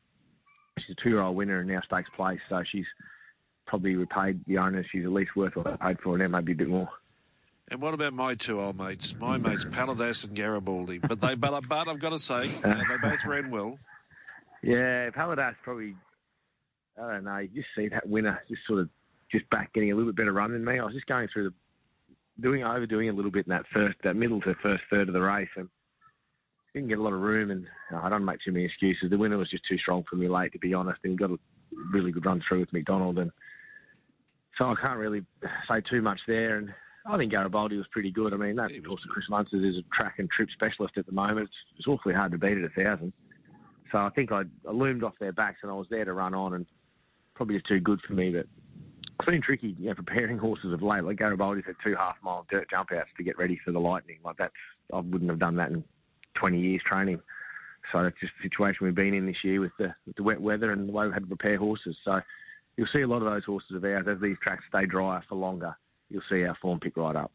she's 0.79 0.95
a 0.97 1.03
two-year-old 1.03 1.35
winner 1.35 1.59
and 1.59 1.69
now 1.69 1.81
stakes 1.85 2.09
place. 2.15 2.39
So 2.49 2.63
she's 2.69 2.85
probably 3.67 3.95
repaid 3.95 4.41
the 4.45 4.57
owner. 4.57 4.85
She's 4.91 5.05
at 5.05 5.11
least 5.11 5.35
worth 5.35 5.55
what 5.55 5.67
I 5.67 5.75
paid 5.77 5.99
for, 6.01 6.19
and 6.19 6.31
maybe 6.31 6.53
a 6.53 6.55
bit 6.55 6.67
more. 6.67 6.89
And 7.69 7.81
what 7.81 7.93
about 7.93 8.13
my 8.13 8.35
two 8.35 8.61
old 8.61 8.77
mates? 8.77 9.15
My 9.19 9.37
mates 9.37 9.65
Paladas 9.65 10.23
and 10.23 10.35
Garibaldi. 10.35 10.99
But 10.99 11.19
they, 11.19 11.35
but, 11.35 11.67
but 11.67 11.87
I've 11.87 11.99
got 11.99 12.11
to 12.11 12.19
say, 12.19 12.49
uh, 12.63 12.75
they 12.75 12.97
both 13.01 13.25
ran 13.25 13.49
well. 13.49 13.79
Yeah, 14.61 15.09
Paladas 15.09 15.55
probably. 15.63 15.95
I 17.01 17.13
don't 17.13 17.23
know. 17.23 17.37
You 17.39 17.49
just 17.49 17.67
see 17.75 17.87
that 17.89 18.07
winner 18.07 18.41
just 18.47 18.61
sort 18.67 18.79
of 18.79 18.89
just 19.31 19.49
back 19.49 19.73
getting 19.73 19.91
a 19.91 19.95
little 19.95 20.11
bit 20.11 20.17
better 20.17 20.31
run 20.31 20.51
than 20.51 20.63
me. 20.63 20.79
I 20.79 20.85
was 20.85 20.93
just 20.93 21.07
going 21.07 21.27
through 21.33 21.49
the 21.49 21.53
doing 22.41 22.63
overdoing 22.63 23.09
a 23.09 23.13
little 23.13 23.31
bit 23.31 23.47
in 23.47 23.51
that 23.51 23.65
first 23.73 23.97
that 24.03 24.15
middle 24.15 24.41
to 24.41 24.53
first 24.61 24.83
third 24.89 25.07
of 25.07 25.13
the 25.13 25.21
race 25.21 25.49
and 25.55 25.69
didn't 26.73 26.89
get 26.89 26.99
a 26.99 27.01
lot 27.01 27.13
of 27.13 27.21
room 27.21 27.51
and 27.51 27.65
I 27.95 28.09
don't 28.09 28.25
make 28.25 28.39
too 28.43 28.51
many 28.51 28.65
excuses. 28.65 29.09
The 29.09 29.17
winner 29.17 29.37
was 29.37 29.49
just 29.49 29.63
too 29.67 29.77
strong 29.77 30.03
for 30.09 30.17
me 30.17 30.27
late 30.27 30.51
to 30.53 30.59
be 30.59 30.73
honest 30.73 30.99
and 31.03 31.17
got 31.17 31.31
a 31.31 31.37
really 31.93 32.11
good 32.11 32.25
run 32.25 32.41
through 32.47 32.59
with 32.61 32.73
McDonald 32.73 33.17
and 33.19 33.31
so 34.57 34.65
I 34.65 34.75
can't 34.75 34.99
really 34.99 35.21
say 35.69 35.81
too 35.89 36.01
much 36.01 36.19
there 36.27 36.57
and 36.57 36.73
I 37.07 37.17
think 37.17 37.31
Garibaldi 37.31 37.77
was 37.77 37.85
pretty 37.91 38.11
good. 38.11 38.33
I 38.33 38.37
mean, 38.37 38.55
that, 38.55 38.71
of 38.75 38.83
course, 38.83 39.05
Chris 39.09 39.25
Munsters 39.29 39.63
is 39.63 39.77
a 39.77 39.95
track 39.95 40.15
and 40.17 40.29
trip 40.29 40.49
specialist 40.53 40.97
at 40.97 41.05
the 41.05 41.11
moment. 41.11 41.41
It's, 41.41 41.55
it's 41.77 41.87
awfully 41.87 42.15
hard 42.15 42.31
to 42.31 42.37
beat 42.37 42.57
at 42.57 42.63
a 42.63 42.69
thousand. 42.69 43.13
So 43.91 43.99
I 43.99 44.09
think 44.09 44.31
I, 44.31 44.41
I 44.67 44.71
loomed 44.71 45.03
off 45.03 45.13
their 45.19 45.31
backs 45.31 45.59
and 45.61 45.71
I 45.71 45.75
was 45.75 45.85
there 45.89 46.05
to 46.05 46.13
run 46.13 46.33
on 46.33 46.55
and 46.55 46.65
probably 47.35 47.55
just 47.55 47.67
too 47.67 47.79
good 47.79 47.99
for 48.07 48.13
me. 48.13 48.31
But 48.31 48.47
it's 49.19 49.25
been 49.25 49.41
tricky, 49.41 49.75
you 49.79 49.89
know, 49.89 49.93
preparing 49.93 50.37
horses 50.39 50.73
of 50.73 50.81
late. 50.81 51.03
Like 51.03 51.17
Garibaldi's 51.17 51.65
had 51.67 51.75
two 51.83 51.95
half 51.95 52.15
mile 52.23 52.47
dirt 52.49 52.69
jump 52.71 52.91
outs 52.91 53.09
to 53.17 53.23
get 53.23 53.37
ready 53.37 53.59
for 53.63 53.71
the 53.71 53.79
lightning. 53.79 54.17
Like 54.25 54.37
that's, 54.37 54.53
I 54.91 54.97
wouldn't 54.97 55.29
have 55.29 55.39
done 55.39 55.57
that 55.57 55.69
in 55.69 55.83
20 56.35 56.59
years 56.59 56.81
training. 56.85 57.21
So 57.91 58.01
that's 58.01 58.19
just 58.19 58.33
the 58.41 58.49
situation 58.49 58.83
we've 58.83 58.95
been 58.95 59.13
in 59.13 59.27
this 59.27 59.43
year 59.43 59.61
with 59.61 59.73
the, 59.77 59.93
with 60.07 60.15
the 60.15 60.23
wet 60.23 60.41
weather 60.41 60.71
and 60.71 60.89
the 60.89 60.93
way 60.93 61.05
we've 61.05 61.13
had 61.13 61.23
to 61.23 61.27
prepare 61.27 61.59
horses. 61.59 61.95
So 62.03 62.19
you'll 62.77 62.87
see 62.91 63.01
a 63.01 63.07
lot 63.07 63.17
of 63.17 63.31
those 63.31 63.45
horses 63.45 63.75
of 63.75 63.83
ours 63.83 64.05
as 64.09 64.19
these 64.19 64.37
tracks 64.41 64.63
stay 64.69 64.87
drier 64.87 65.23
for 65.29 65.35
longer 65.35 65.75
you'll 66.15 66.23
see 66.29 66.45
our 66.45 66.55
form 66.55 66.79
pick 66.79 66.95
right 66.97 67.15
up. 67.15 67.31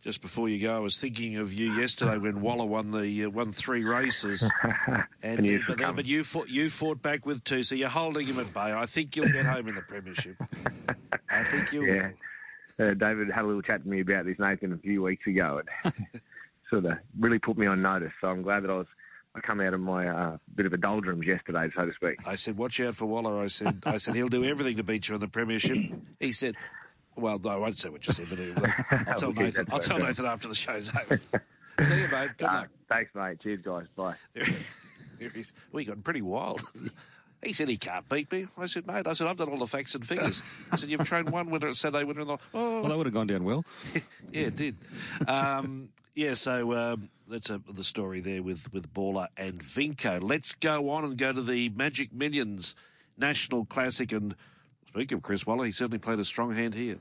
Just 0.00 0.22
before 0.22 0.48
you 0.48 0.58
go, 0.58 0.74
I 0.74 0.78
was 0.78 0.98
thinking 0.98 1.36
of 1.36 1.52
you 1.52 1.72
yesterday 1.74 2.16
when 2.16 2.40
Waller 2.40 2.64
won 2.64 2.90
the 2.90 3.26
uh, 3.26 3.28
won 3.28 3.52
three 3.52 3.84
races, 3.84 4.42
and, 5.22 5.46
and 5.46 5.60
but, 5.68 5.76
then, 5.76 5.94
but, 5.94 6.06
you 6.06 6.24
fought 6.24 6.48
you 6.48 6.70
fought 6.70 7.02
back 7.02 7.26
with 7.26 7.44
two, 7.44 7.62
so 7.62 7.74
you're 7.74 7.90
holding 7.90 8.26
him 8.26 8.40
at 8.40 8.52
bay. 8.54 8.72
I 8.72 8.86
think 8.86 9.14
you'll 9.14 9.28
get 9.28 9.44
home 9.44 9.68
in 9.68 9.74
the 9.74 9.82
premiership. 9.82 10.36
I 11.30 11.44
think 11.44 11.74
you 11.74 11.84
yeah. 11.84 12.10
Uh, 12.78 12.94
David 12.94 13.30
had 13.30 13.44
a 13.44 13.46
little 13.46 13.60
chat 13.60 13.82
to 13.82 13.88
me 13.88 14.00
about 14.00 14.24
this 14.24 14.38
Nathan 14.38 14.72
a 14.72 14.78
few 14.78 15.02
weeks 15.02 15.26
ago, 15.26 15.60
and 15.84 15.92
sort 16.70 16.86
of 16.86 16.96
really 17.18 17.38
put 17.38 17.58
me 17.58 17.66
on 17.66 17.82
notice. 17.82 18.12
So 18.22 18.28
I'm 18.28 18.40
glad 18.40 18.64
that 18.64 18.70
I 18.70 18.76
was 18.76 18.86
I 19.34 19.40
come 19.40 19.60
out 19.60 19.74
of 19.74 19.80
my 19.80 20.08
uh, 20.08 20.38
bit 20.54 20.64
of 20.64 20.72
a 20.72 20.78
doldrums 20.78 21.26
yesterday, 21.26 21.68
so 21.76 21.84
to 21.84 21.92
speak. 21.92 22.26
I 22.26 22.36
said, 22.36 22.56
"Watch 22.56 22.80
out 22.80 22.94
for 22.94 23.04
Waller." 23.04 23.38
I 23.38 23.48
said, 23.48 23.82
"I 23.84 23.98
said 23.98 24.14
he'll 24.14 24.28
do 24.28 24.44
everything 24.44 24.78
to 24.78 24.82
beat 24.82 25.10
you 25.10 25.14
in 25.16 25.20
the 25.20 25.28
premiership." 25.28 25.76
He 26.18 26.32
said, 26.32 26.56
well, 27.16 27.38
no, 27.38 27.50
I 27.50 27.56
won't 27.56 27.78
say 27.78 27.88
what 27.88 28.06
you 28.06 28.12
said, 28.12 28.26
but 28.30 28.70
I'll 29.08 29.14
tell 29.16 29.32
Nathan. 29.32 29.66
I'll 29.70 29.78
tell 29.78 29.98
Nathan 29.98 30.26
after 30.26 30.48
the 30.48 30.54
show's 30.54 30.92
over. 31.10 31.20
See 31.82 32.00
you, 32.00 32.08
mate. 32.08 32.30
Good 32.38 32.48
uh, 32.48 32.52
luck. 32.52 32.68
Thanks, 32.88 33.14
mate. 33.14 33.40
Cheers, 33.40 33.60
guys. 33.62 33.86
Bye. 33.96 34.14
there 34.34 35.30
he's, 35.34 35.52
we 35.72 35.84
got 35.84 36.02
pretty 36.02 36.22
wild. 36.22 36.62
He 37.42 37.54
said 37.54 37.68
he 37.68 37.78
can't 37.78 38.06
beat 38.08 38.30
me. 38.30 38.48
I 38.58 38.66
said, 38.66 38.86
mate, 38.86 39.06
I 39.06 39.14
said, 39.14 39.26
I've 39.26 39.36
done 39.38 39.48
all 39.48 39.58
the 39.58 39.66
facts 39.66 39.94
and 39.94 40.06
figures. 40.06 40.42
I 40.70 40.76
said, 40.76 40.90
you've 40.90 41.04
trained 41.04 41.30
one 41.30 41.48
winner, 41.50 41.68
at 41.68 41.76
Saturday 41.76 42.04
winner. 42.04 42.20
And 42.20 42.30
the, 42.30 42.38
oh. 42.52 42.80
Well, 42.80 42.82
that 42.84 42.96
would 42.96 43.06
have 43.06 43.14
gone 43.14 43.28
down 43.28 43.44
well. 43.44 43.64
yeah, 44.30 44.46
it 44.46 44.56
did. 44.56 44.76
Um, 45.26 45.88
yeah, 46.14 46.34
so 46.34 46.74
um, 46.74 47.08
that's 47.28 47.48
a, 47.48 47.58
the 47.70 47.84
story 47.84 48.20
there 48.20 48.42
with, 48.42 48.70
with 48.74 48.92
Baller 48.92 49.28
and 49.38 49.62
Vinco. 49.62 50.22
Let's 50.22 50.52
go 50.54 50.90
on 50.90 51.04
and 51.04 51.16
go 51.16 51.32
to 51.32 51.40
the 51.40 51.70
Magic 51.70 52.12
Millions 52.12 52.74
National 53.16 53.64
Classic. 53.64 54.12
And 54.12 54.36
speaking 54.90 55.18
of 55.18 55.22
Chris 55.22 55.46
Waller, 55.46 55.66
he 55.66 55.72
certainly 55.72 55.98
played 55.98 56.18
a 56.18 56.24
strong 56.24 56.52
hand 56.52 56.74
here. 56.74 56.98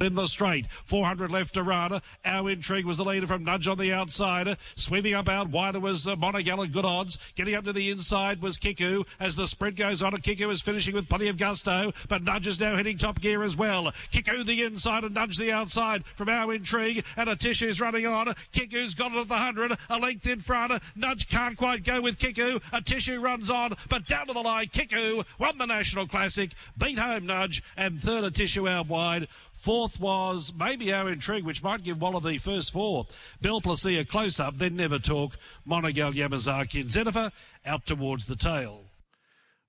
In 0.00 0.14
the 0.14 0.26
straight. 0.26 0.66
400 0.84 1.30
left 1.30 1.54
to 1.54 1.62
Rana. 1.62 2.02
Our 2.24 2.50
intrigue 2.50 2.86
was 2.86 2.98
the 2.98 3.04
leader 3.04 3.26
from 3.26 3.44
Nudge 3.44 3.68
on 3.68 3.78
the 3.78 3.92
outside. 3.92 4.56
Sweeping 4.74 5.14
up 5.14 5.28
out 5.28 5.50
wider 5.50 5.80
was 5.80 6.06
uh, 6.06 6.16
Monagal 6.16 6.72
good 6.72 6.84
odds. 6.84 7.18
Getting 7.34 7.54
up 7.54 7.64
to 7.64 7.72
the 7.72 7.90
inside 7.90 8.42
was 8.42 8.58
Kiku. 8.58 9.04
As 9.20 9.36
the 9.36 9.46
sprint 9.46 9.76
goes 9.76 10.02
on, 10.02 10.12
Kiku 10.12 10.50
is 10.50 10.62
finishing 10.62 10.94
with 10.94 11.08
plenty 11.08 11.28
of 11.28 11.36
gusto, 11.36 11.92
but 12.08 12.22
Nudge 12.22 12.46
is 12.46 12.60
now 12.60 12.76
hitting 12.76 12.98
top 12.98 13.20
gear 13.20 13.42
as 13.42 13.56
well. 13.56 13.92
Kiku 14.10 14.44
the 14.44 14.62
inside 14.62 15.04
and 15.04 15.14
Nudge 15.14 15.38
the 15.38 15.52
outside 15.52 16.04
from 16.14 16.28
our 16.28 16.52
intrigue. 16.52 17.04
And 17.16 17.28
a 17.28 17.36
tissue's 17.36 17.80
running 17.80 18.06
on. 18.06 18.34
Kiku's 18.52 18.94
got 18.94 19.12
it 19.12 19.18
at 19.18 19.28
the 19.28 19.34
100. 19.34 19.78
A 19.90 19.98
length 19.98 20.26
in 20.26 20.40
front. 20.40 20.82
Nudge 20.96 21.28
can't 21.28 21.56
quite 21.56 21.84
go 21.84 22.00
with 22.00 22.18
Kiku. 22.18 22.60
A 22.72 22.80
tissue 22.80 23.20
runs 23.20 23.50
on, 23.50 23.74
but 23.88 24.06
down 24.06 24.26
to 24.26 24.32
the 24.32 24.40
line, 24.40 24.68
Kiku 24.68 25.24
won 25.38 25.58
the 25.58 25.66
National 25.66 26.06
Classic, 26.06 26.50
beat 26.76 26.98
home 26.98 27.26
Nudge, 27.26 27.62
and 27.76 28.00
third 28.00 28.24
a 28.24 28.30
tissue 28.30 28.68
out 28.68 28.88
wide. 28.88 29.28
Fourth 29.54 30.00
was 30.00 30.52
maybe 30.56 30.92
our 30.92 31.08
intrigue, 31.10 31.44
which 31.44 31.62
might 31.62 31.84
give 31.84 32.00
Waller 32.00 32.20
the 32.20 32.38
first 32.38 32.72
four. 32.72 33.06
Bill 33.40 33.60
Placia 33.60 34.04
close 34.04 34.40
up, 34.40 34.56
then 34.56 34.76
never 34.76 34.98
talk. 34.98 35.36
Monagal 35.68 36.14
Yamazaki 36.14 36.80
and 36.80 36.90
Zenifer 36.90 37.30
out 37.64 37.86
towards 37.86 38.26
the 38.26 38.36
tail. 38.36 38.84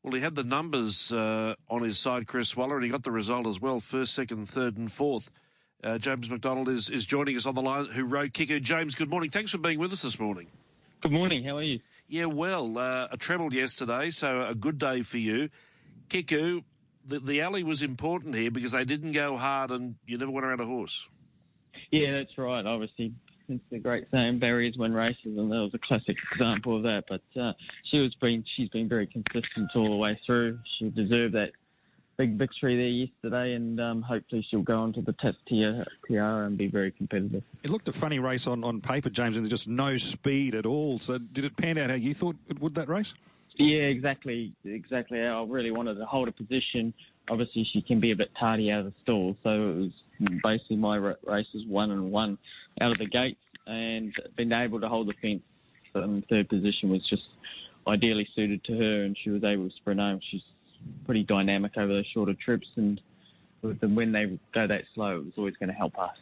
Well, 0.01 0.13
he 0.13 0.19
had 0.19 0.35
the 0.35 0.43
numbers 0.43 1.11
uh, 1.11 1.55
on 1.69 1.83
his 1.83 1.97
side, 1.97 2.27
Chris 2.27 2.57
Waller, 2.57 2.75
and 2.75 2.83
he 2.83 2.91
got 2.91 3.03
the 3.03 3.11
result 3.11 3.47
as 3.47 3.61
well 3.61 3.79
first, 3.79 4.13
second, 4.13 4.49
third, 4.49 4.77
and 4.77 4.91
fourth. 4.91 5.29
Uh, 5.83 5.97
James 5.97 6.29
McDonald 6.29 6.69
is, 6.69 6.89
is 6.89 7.05
joining 7.05 7.37
us 7.37 7.45
on 7.45 7.55
the 7.55 7.61
line, 7.61 7.85
who 7.85 8.05
rode 8.05 8.33
Kiku. 8.33 8.59
James, 8.59 8.95
good 8.95 9.09
morning. 9.09 9.29
Thanks 9.29 9.51
for 9.51 9.57
being 9.59 9.79
with 9.79 9.93
us 9.93 10.01
this 10.01 10.19
morning. 10.19 10.47
Good 11.01 11.11
morning. 11.11 11.43
How 11.43 11.57
are 11.57 11.63
you? 11.63 11.79
Yeah, 12.07 12.25
well, 12.25 12.77
uh, 12.77 13.07
a 13.11 13.17
treble 13.17 13.53
yesterday, 13.53 14.09
so 14.09 14.45
a 14.47 14.55
good 14.55 14.79
day 14.79 15.01
for 15.01 15.17
you. 15.17 15.49
Kiku, 16.09 16.63
the, 17.05 17.19
the 17.19 17.41
alley 17.41 17.63
was 17.63 17.81
important 17.81 18.35
here 18.35 18.51
because 18.51 18.71
they 18.71 18.85
didn't 18.85 19.11
go 19.11 19.37
hard 19.37 19.71
and 19.71 19.95
you 20.05 20.17
never 20.17 20.31
went 20.31 20.45
around 20.45 20.61
a 20.61 20.65
horse. 20.65 21.07
Yeah, 21.91 22.17
that's 22.17 22.37
right. 22.37 22.65
Obviously, 22.65 23.13
since 23.47 23.61
the 23.69 23.79
great 23.79 24.05
saying 24.11 24.39
barriers 24.39 24.75
win 24.77 24.93
races, 24.93 25.17
and 25.25 25.51
that 25.51 25.57
was 25.57 25.71
a 25.73 25.79
classic 25.79 26.15
example 26.31 26.77
of 26.77 26.83
that. 26.83 27.03
But 27.07 27.39
uh, 27.39 27.53
she 27.91 27.99
was 27.99 28.15
been 28.21 28.43
she's 28.55 28.69
been 28.69 28.89
very 28.89 29.07
consistent 29.07 29.69
all 29.75 29.89
the 29.89 29.95
way 29.95 30.19
through. 30.25 30.59
She 30.79 30.89
deserved 30.89 31.35
that 31.35 31.51
big 32.17 32.37
victory 32.37 32.75
there 32.75 32.85
yesterday, 32.85 33.53
and 33.53 33.79
um, 33.79 34.01
hopefully 34.01 34.45
she'll 34.49 34.61
go 34.61 34.79
on 34.79 34.93
to 34.93 35.01
the 35.01 35.13
test 35.13 35.37
tiara 35.47 36.45
and 36.45 36.57
be 36.57 36.67
very 36.67 36.91
competitive. 36.91 37.43
It 37.63 37.69
looked 37.69 37.87
a 37.87 37.91
funny 37.91 38.19
race 38.19 38.47
on, 38.47 38.63
on 38.63 38.81
paper, 38.81 39.09
James, 39.09 39.35
and 39.35 39.43
there's 39.45 39.51
just 39.51 39.67
no 39.67 39.97
speed 39.97 40.55
at 40.55 40.65
all. 40.65 40.99
So 40.99 41.17
did 41.17 41.45
it 41.45 41.57
pan 41.57 41.77
out 41.77 41.89
how 41.89 41.95
you 41.95 42.13
thought 42.13 42.35
it 42.49 42.59
would 42.59 42.75
that 42.75 42.87
race? 42.87 43.13
Yeah, 43.57 43.83
exactly, 43.83 44.53
exactly. 44.65 45.21
I 45.21 45.43
really 45.43 45.71
wanted 45.71 45.95
to 45.95 46.05
hold 46.05 46.27
a 46.27 46.31
position. 46.31 46.93
Obviously, 47.29 47.67
she 47.71 47.81
can 47.81 47.99
be 47.99 48.11
a 48.11 48.15
bit 48.15 48.29
tardy 48.39 48.71
out 48.71 48.79
of 48.79 48.85
the 48.85 48.93
stall, 49.03 49.37
so 49.43 49.49
it 49.49 49.75
was 49.75 49.91
basically 50.43 50.77
my 50.77 50.97
race 50.97 51.47
was 51.53 51.65
one 51.67 51.91
and 51.91 52.11
one 52.11 52.37
out 52.81 52.91
of 52.91 52.97
the 52.97 53.05
gates, 53.05 53.39
and 53.67 54.13
being 54.35 54.51
able 54.51 54.81
to 54.81 54.89
hold 54.89 55.07
the 55.07 55.13
fence 55.21 55.43
in 55.95 56.23
third 56.29 56.49
position 56.49 56.89
was 56.89 57.07
just 57.09 57.23
ideally 57.87 58.27
suited 58.35 58.63
to 58.63 58.73
her, 58.73 59.03
and 59.03 59.15
she 59.23 59.29
was 59.29 59.43
able 59.43 59.69
to 59.69 59.75
sprint 59.75 59.99
home. 59.99 60.19
She's 60.31 60.41
pretty 61.05 61.23
dynamic 61.23 61.77
over 61.77 61.93
those 61.93 62.07
shorter 62.13 62.33
trips, 62.43 62.67
and 62.75 62.99
when 63.61 64.11
they 64.11 64.39
go 64.53 64.67
that 64.67 64.81
slow, 64.95 65.17
it 65.19 65.25
was 65.25 65.33
always 65.37 65.55
going 65.57 65.69
to 65.69 65.75
help 65.75 65.97
us. 65.99 66.17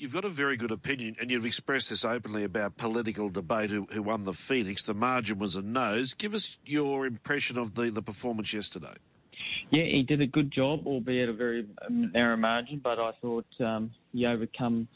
You've 0.00 0.12
got 0.12 0.24
a 0.24 0.28
very 0.28 0.56
good 0.56 0.70
opinion, 0.70 1.16
and 1.20 1.28
you've 1.28 1.44
expressed 1.44 1.90
this 1.90 2.04
openly 2.04 2.44
about 2.44 2.76
political 2.76 3.30
debate 3.30 3.70
who, 3.70 3.88
who 3.90 4.00
won 4.00 4.22
the 4.22 4.32
Phoenix. 4.32 4.84
The 4.84 4.94
margin 4.94 5.40
was 5.40 5.56
a 5.56 5.62
nose. 5.62 6.14
Give 6.14 6.34
us 6.34 6.56
your 6.64 7.04
impression 7.04 7.58
of 7.58 7.74
the, 7.74 7.90
the 7.90 8.00
performance 8.00 8.52
yesterday. 8.52 8.94
Yeah, 9.72 9.82
he 9.82 10.04
did 10.04 10.20
a 10.20 10.26
good 10.28 10.52
job, 10.52 10.86
albeit 10.86 11.28
a 11.28 11.32
very 11.32 11.66
narrow 11.90 12.36
margin, 12.36 12.80
but 12.82 13.00
I 13.00 13.10
thought 13.20 13.46
um, 13.58 13.90
he 14.12 14.24
overcome 14.24 14.86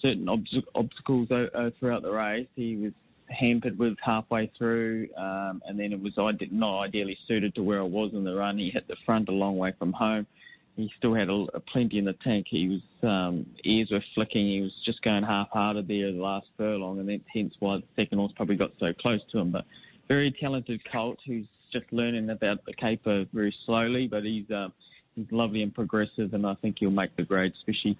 certain 0.00 0.28
ob- 0.28 0.44
obstacles 0.76 1.32
uh, 1.32 1.70
throughout 1.80 2.02
the 2.02 2.12
race. 2.12 2.46
He 2.54 2.76
was 2.76 2.92
hampered 3.28 3.76
with 3.76 3.96
halfway 4.00 4.52
through, 4.56 5.08
um, 5.18 5.62
and 5.66 5.76
then 5.76 5.92
it 5.92 6.00
was 6.00 6.12
not 6.16 6.80
ideally 6.80 7.18
suited 7.26 7.56
to 7.56 7.62
where 7.64 7.78
it 7.78 7.88
was 7.88 8.12
in 8.12 8.22
the 8.22 8.36
run. 8.36 8.58
He 8.58 8.70
hit 8.70 8.86
the 8.86 8.96
front 9.04 9.28
a 9.28 9.32
long 9.32 9.58
way 9.58 9.72
from 9.76 9.92
home 9.92 10.28
he 10.76 10.90
still 10.98 11.14
had 11.14 11.28
a, 11.28 11.46
a 11.54 11.60
plenty 11.60 11.98
in 11.98 12.04
the 12.04 12.14
tank. 12.24 12.46
He 12.48 12.68
was 12.68 13.08
um, 13.08 13.46
ears 13.64 13.88
were 13.90 14.02
flicking. 14.14 14.46
He 14.46 14.60
was 14.60 14.72
just 14.84 15.02
going 15.02 15.22
half-hearted 15.22 15.86
there 15.86 16.12
the 16.12 16.18
last 16.18 16.46
furlong, 16.56 16.98
and 16.98 17.08
then 17.08 17.22
hence 17.32 17.54
why 17.60 17.76
the 17.76 17.84
second 17.96 18.18
horse 18.18 18.32
probably 18.36 18.56
got 18.56 18.70
so 18.80 18.92
close 18.92 19.20
to 19.32 19.38
him. 19.38 19.52
But 19.52 19.64
very 20.08 20.34
talented 20.40 20.80
colt 20.90 21.18
who's 21.26 21.46
just 21.72 21.86
learning 21.92 22.30
about 22.30 22.64
the 22.64 22.72
caper 22.72 23.24
very 23.32 23.54
slowly, 23.66 24.06
but 24.06 24.24
he's 24.24 24.50
um, 24.50 24.72
he's 25.14 25.30
lovely 25.30 25.62
and 25.62 25.74
progressive, 25.74 26.34
and 26.34 26.46
I 26.46 26.54
think 26.54 26.76
he'll 26.80 26.90
make 26.90 27.14
the 27.16 27.22
grade. 27.22 27.52
Especially, 27.56 27.98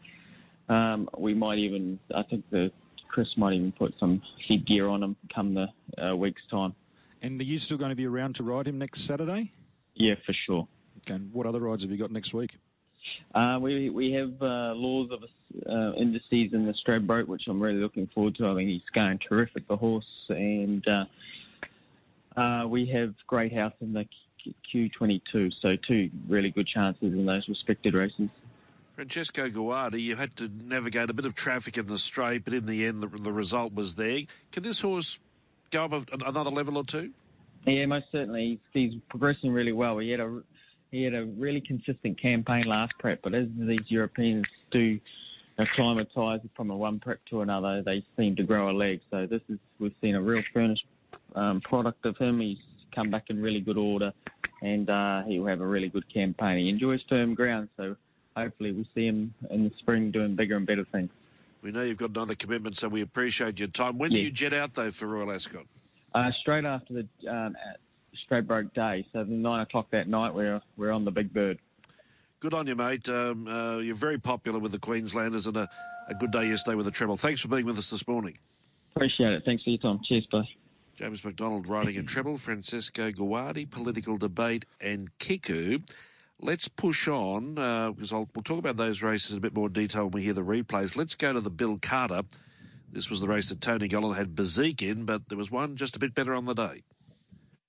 um, 0.68 1.08
we 1.16 1.34
might 1.34 1.58
even 1.58 1.98
I 2.14 2.22
think 2.22 2.48
the 2.50 2.72
Chris 3.08 3.28
might 3.36 3.54
even 3.54 3.70
put 3.72 3.94
some 4.00 4.20
headgear 4.48 4.88
on 4.88 5.02
him 5.02 5.16
come 5.32 5.54
the 5.54 5.68
uh, 6.04 6.16
week's 6.16 6.42
time. 6.50 6.74
And 7.22 7.40
are 7.40 7.44
you 7.44 7.58
still 7.58 7.78
going 7.78 7.90
to 7.90 7.96
be 7.96 8.06
around 8.06 8.34
to 8.36 8.42
ride 8.42 8.66
him 8.66 8.78
next 8.78 9.02
Saturday? 9.02 9.52
Yeah, 9.94 10.14
for 10.26 10.34
sure. 10.46 10.68
Okay. 11.06 11.14
And 11.14 11.32
what 11.32 11.46
other 11.46 11.60
rides 11.60 11.82
have 11.82 11.90
you 11.90 11.98
got 11.98 12.10
next 12.10 12.34
week? 12.34 12.56
Uh, 13.34 13.58
we 13.60 13.90
we 13.90 14.12
have 14.12 14.40
uh, 14.40 14.72
Laws 14.74 15.10
of 15.10 15.22
uh, 15.68 15.96
Indices 15.96 16.52
in 16.52 16.66
the 16.66 16.74
Stradbroke, 16.86 17.26
which 17.26 17.42
I'm 17.48 17.60
really 17.60 17.78
looking 17.78 18.08
forward 18.14 18.36
to. 18.36 18.48
I 18.48 18.54
think 18.54 18.68
he's 18.68 18.82
going 18.94 19.18
terrific, 19.28 19.68
the 19.68 19.76
horse, 19.76 20.06
and 20.28 20.84
uh, 20.88 22.40
uh, 22.40 22.66
we 22.66 22.86
have 22.86 23.14
Great 23.26 23.52
House 23.52 23.74
in 23.80 23.92
the 23.92 24.06
Q22. 24.74 25.52
So 25.60 25.76
two 25.86 26.10
really 26.28 26.50
good 26.50 26.66
chances 26.66 27.12
in 27.12 27.26
those 27.26 27.46
respected 27.48 27.94
races. 27.94 28.28
Francesco 28.94 29.48
Guardi, 29.48 30.00
you 30.00 30.14
had 30.14 30.36
to 30.36 30.48
navigate 30.48 31.10
a 31.10 31.12
bit 31.12 31.26
of 31.26 31.34
traffic 31.34 31.76
in 31.76 31.86
the 31.86 31.98
straight, 31.98 32.44
but 32.44 32.54
in 32.54 32.66
the 32.66 32.86
end, 32.86 33.02
the, 33.02 33.08
the 33.08 33.32
result 33.32 33.74
was 33.74 33.96
there. 33.96 34.20
Can 34.52 34.62
this 34.62 34.80
horse 34.80 35.18
go 35.72 35.84
up 35.84 36.08
another 36.12 36.50
level 36.50 36.78
or 36.78 36.84
two? 36.84 37.10
Yeah, 37.66 37.86
most 37.86 38.06
certainly. 38.12 38.60
He's, 38.72 38.90
he's 38.92 39.00
progressing 39.08 39.50
really 39.50 39.72
well. 39.72 39.98
He 39.98 40.10
had 40.10 40.20
a 40.20 40.42
he 40.94 41.02
had 41.02 41.14
a 41.14 41.24
really 41.24 41.60
consistent 41.60 42.20
campaign 42.22 42.64
last 42.66 42.92
prep, 43.00 43.20
but 43.22 43.34
as 43.34 43.48
these 43.58 43.80
Europeans 43.88 44.44
do 44.70 45.00
acclimatise 45.58 46.40
from 46.54 46.70
a 46.70 46.76
one 46.76 47.00
prep 47.00 47.18
to 47.30 47.40
another, 47.40 47.82
they 47.82 48.04
seem 48.16 48.36
to 48.36 48.44
grow 48.44 48.70
a 48.70 48.72
leg. 48.72 49.00
So 49.10 49.26
this 49.26 49.40
is 49.48 49.58
we've 49.80 49.94
seen 50.00 50.14
a 50.14 50.22
real 50.22 50.42
furnished 50.52 50.86
um, 51.34 51.60
product 51.62 52.06
of 52.06 52.16
him. 52.16 52.40
He's 52.40 52.58
come 52.94 53.10
back 53.10 53.24
in 53.28 53.42
really 53.42 53.60
good 53.60 53.76
order, 53.76 54.12
and 54.62 54.88
uh, 54.88 55.24
he'll 55.24 55.46
have 55.46 55.60
a 55.60 55.66
really 55.66 55.88
good 55.88 56.04
campaign. 56.14 56.58
He 56.58 56.68
enjoys 56.68 57.00
firm 57.08 57.34
ground, 57.34 57.70
so 57.76 57.96
hopefully 58.36 58.70
we 58.70 58.88
see 58.94 59.06
him 59.06 59.34
in 59.50 59.64
the 59.64 59.72
spring 59.80 60.12
doing 60.12 60.36
bigger 60.36 60.56
and 60.56 60.66
better 60.66 60.86
things. 60.92 61.10
We 61.60 61.72
know 61.72 61.82
you've 61.82 61.98
got 61.98 62.10
another 62.10 62.36
commitment, 62.36 62.76
so 62.76 62.86
we 62.88 63.00
appreciate 63.00 63.58
your 63.58 63.66
time. 63.66 63.98
When 63.98 64.12
yeah. 64.12 64.18
do 64.18 64.24
you 64.26 64.30
jet 64.30 64.52
out 64.52 64.74
though 64.74 64.92
for 64.92 65.08
Royal 65.08 65.32
Ascot? 65.32 65.66
Uh, 66.14 66.30
straight 66.40 66.64
after 66.64 66.94
the 66.94 67.28
um, 67.28 67.56
Stradbroke 68.28 68.74
Day. 68.74 69.06
So 69.12 69.22
nine 69.24 69.60
o'clock 69.60 69.90
that 69.90 70.08
night, 70.08 70.34
we're 70.34 70.60
we're 70.76 70.92
on 70.92 71.04
the 71.04 71.10
Big 71.10 71.32
Bird. 71.32 71.58
Good 72.40 72.54
on 72.54 72.66
you, 72.66 72.76
mate. 72.76 73.08
Um, 73.08 73.48
uh, 73.48 73.78
you're 73.78 73.94
very 73.94 74.18
popular 74.18 74.58
with 74.58 74.72
the 74.72 74.78
Queenslanders, 74.78 75.46
and 75.46 75.56
a, 75.56 75.68
a 76.08 76.14
good 76.14 76.30
day 76.30 76.48
yesterday 76.48 76.74
with 76.74 76.86
the 76.86 76.92
treble. 76.92 77.16
Thanks 77.16 77.40
for 77.40 77.48
being 77.48 77.64
with 77.64 77.78
us 77.78 77.90
this 77.90 78.06
morning. 78.06 78.38
Appreciate 78.94 79.32
it. 79.32 79.42
Thanks 79.44 79.62
for 79.62 79.70
your 79.70 79.78
time. 79.78 80.00
Cheers, 80.06 80.26
bye. 80.30 80.48
James 80.94 81.24
McDonald 81.24 81.66
riding 81.66 81.96
a 81.96 82.02
treble, 82.02 82.38
Francesco 82.38 83.10
Guardi, 83.10 83.68
political 83.68 84.16
debate, 84.16 84.64
and 84.80 85.10
Kiku. 85.18 85.80
Let's 86.40 86.68
push 86.68 87.08
on 87.08 87.58
uh, 87.58 87.92
because 87.92 88.12
I'll, 88.12 88.28
we'll 88.34 88.42
talk 88.42 88.58
about 88.58 88.76
those 88.76 89.02
races 89.02 89.32
in 89.32 89.38
a 89.38 89.40
bit 89.40 89.54
more 89.54 89.68
detail 89.68 90.04
when 90.04 90.12
we 90.12 90.22
hear 90.22 90.34
the 90.34 90.42
replays. 90.42 90.96
Let's 90.96 91.14
go 91.14 91.32
to 91.32 91.40
the 91.40 91.50
Bill 91.50 91.78
Carter. 91.80 92.22
This 92.92 93.10
was 93.10 93.20
the 93.20 93.26
race 93.26 93.48
that 93.48 93.60
Tony 93.60 93.88
Gollan 93.88 94.16
had 94.16 94.36
Bezique 94.36 94.82
in, 94.82 95.04
but 95.04 95.28
there 95.28 95.38
was 95.38 95.50
one 95.50 95.76
just 95.76 95.96
a 95.96 95.98
bit 95.98 96.14
better 96.14 96.34
on 96.34 96.44
the 96.44 96.54
day. 96.54 96.82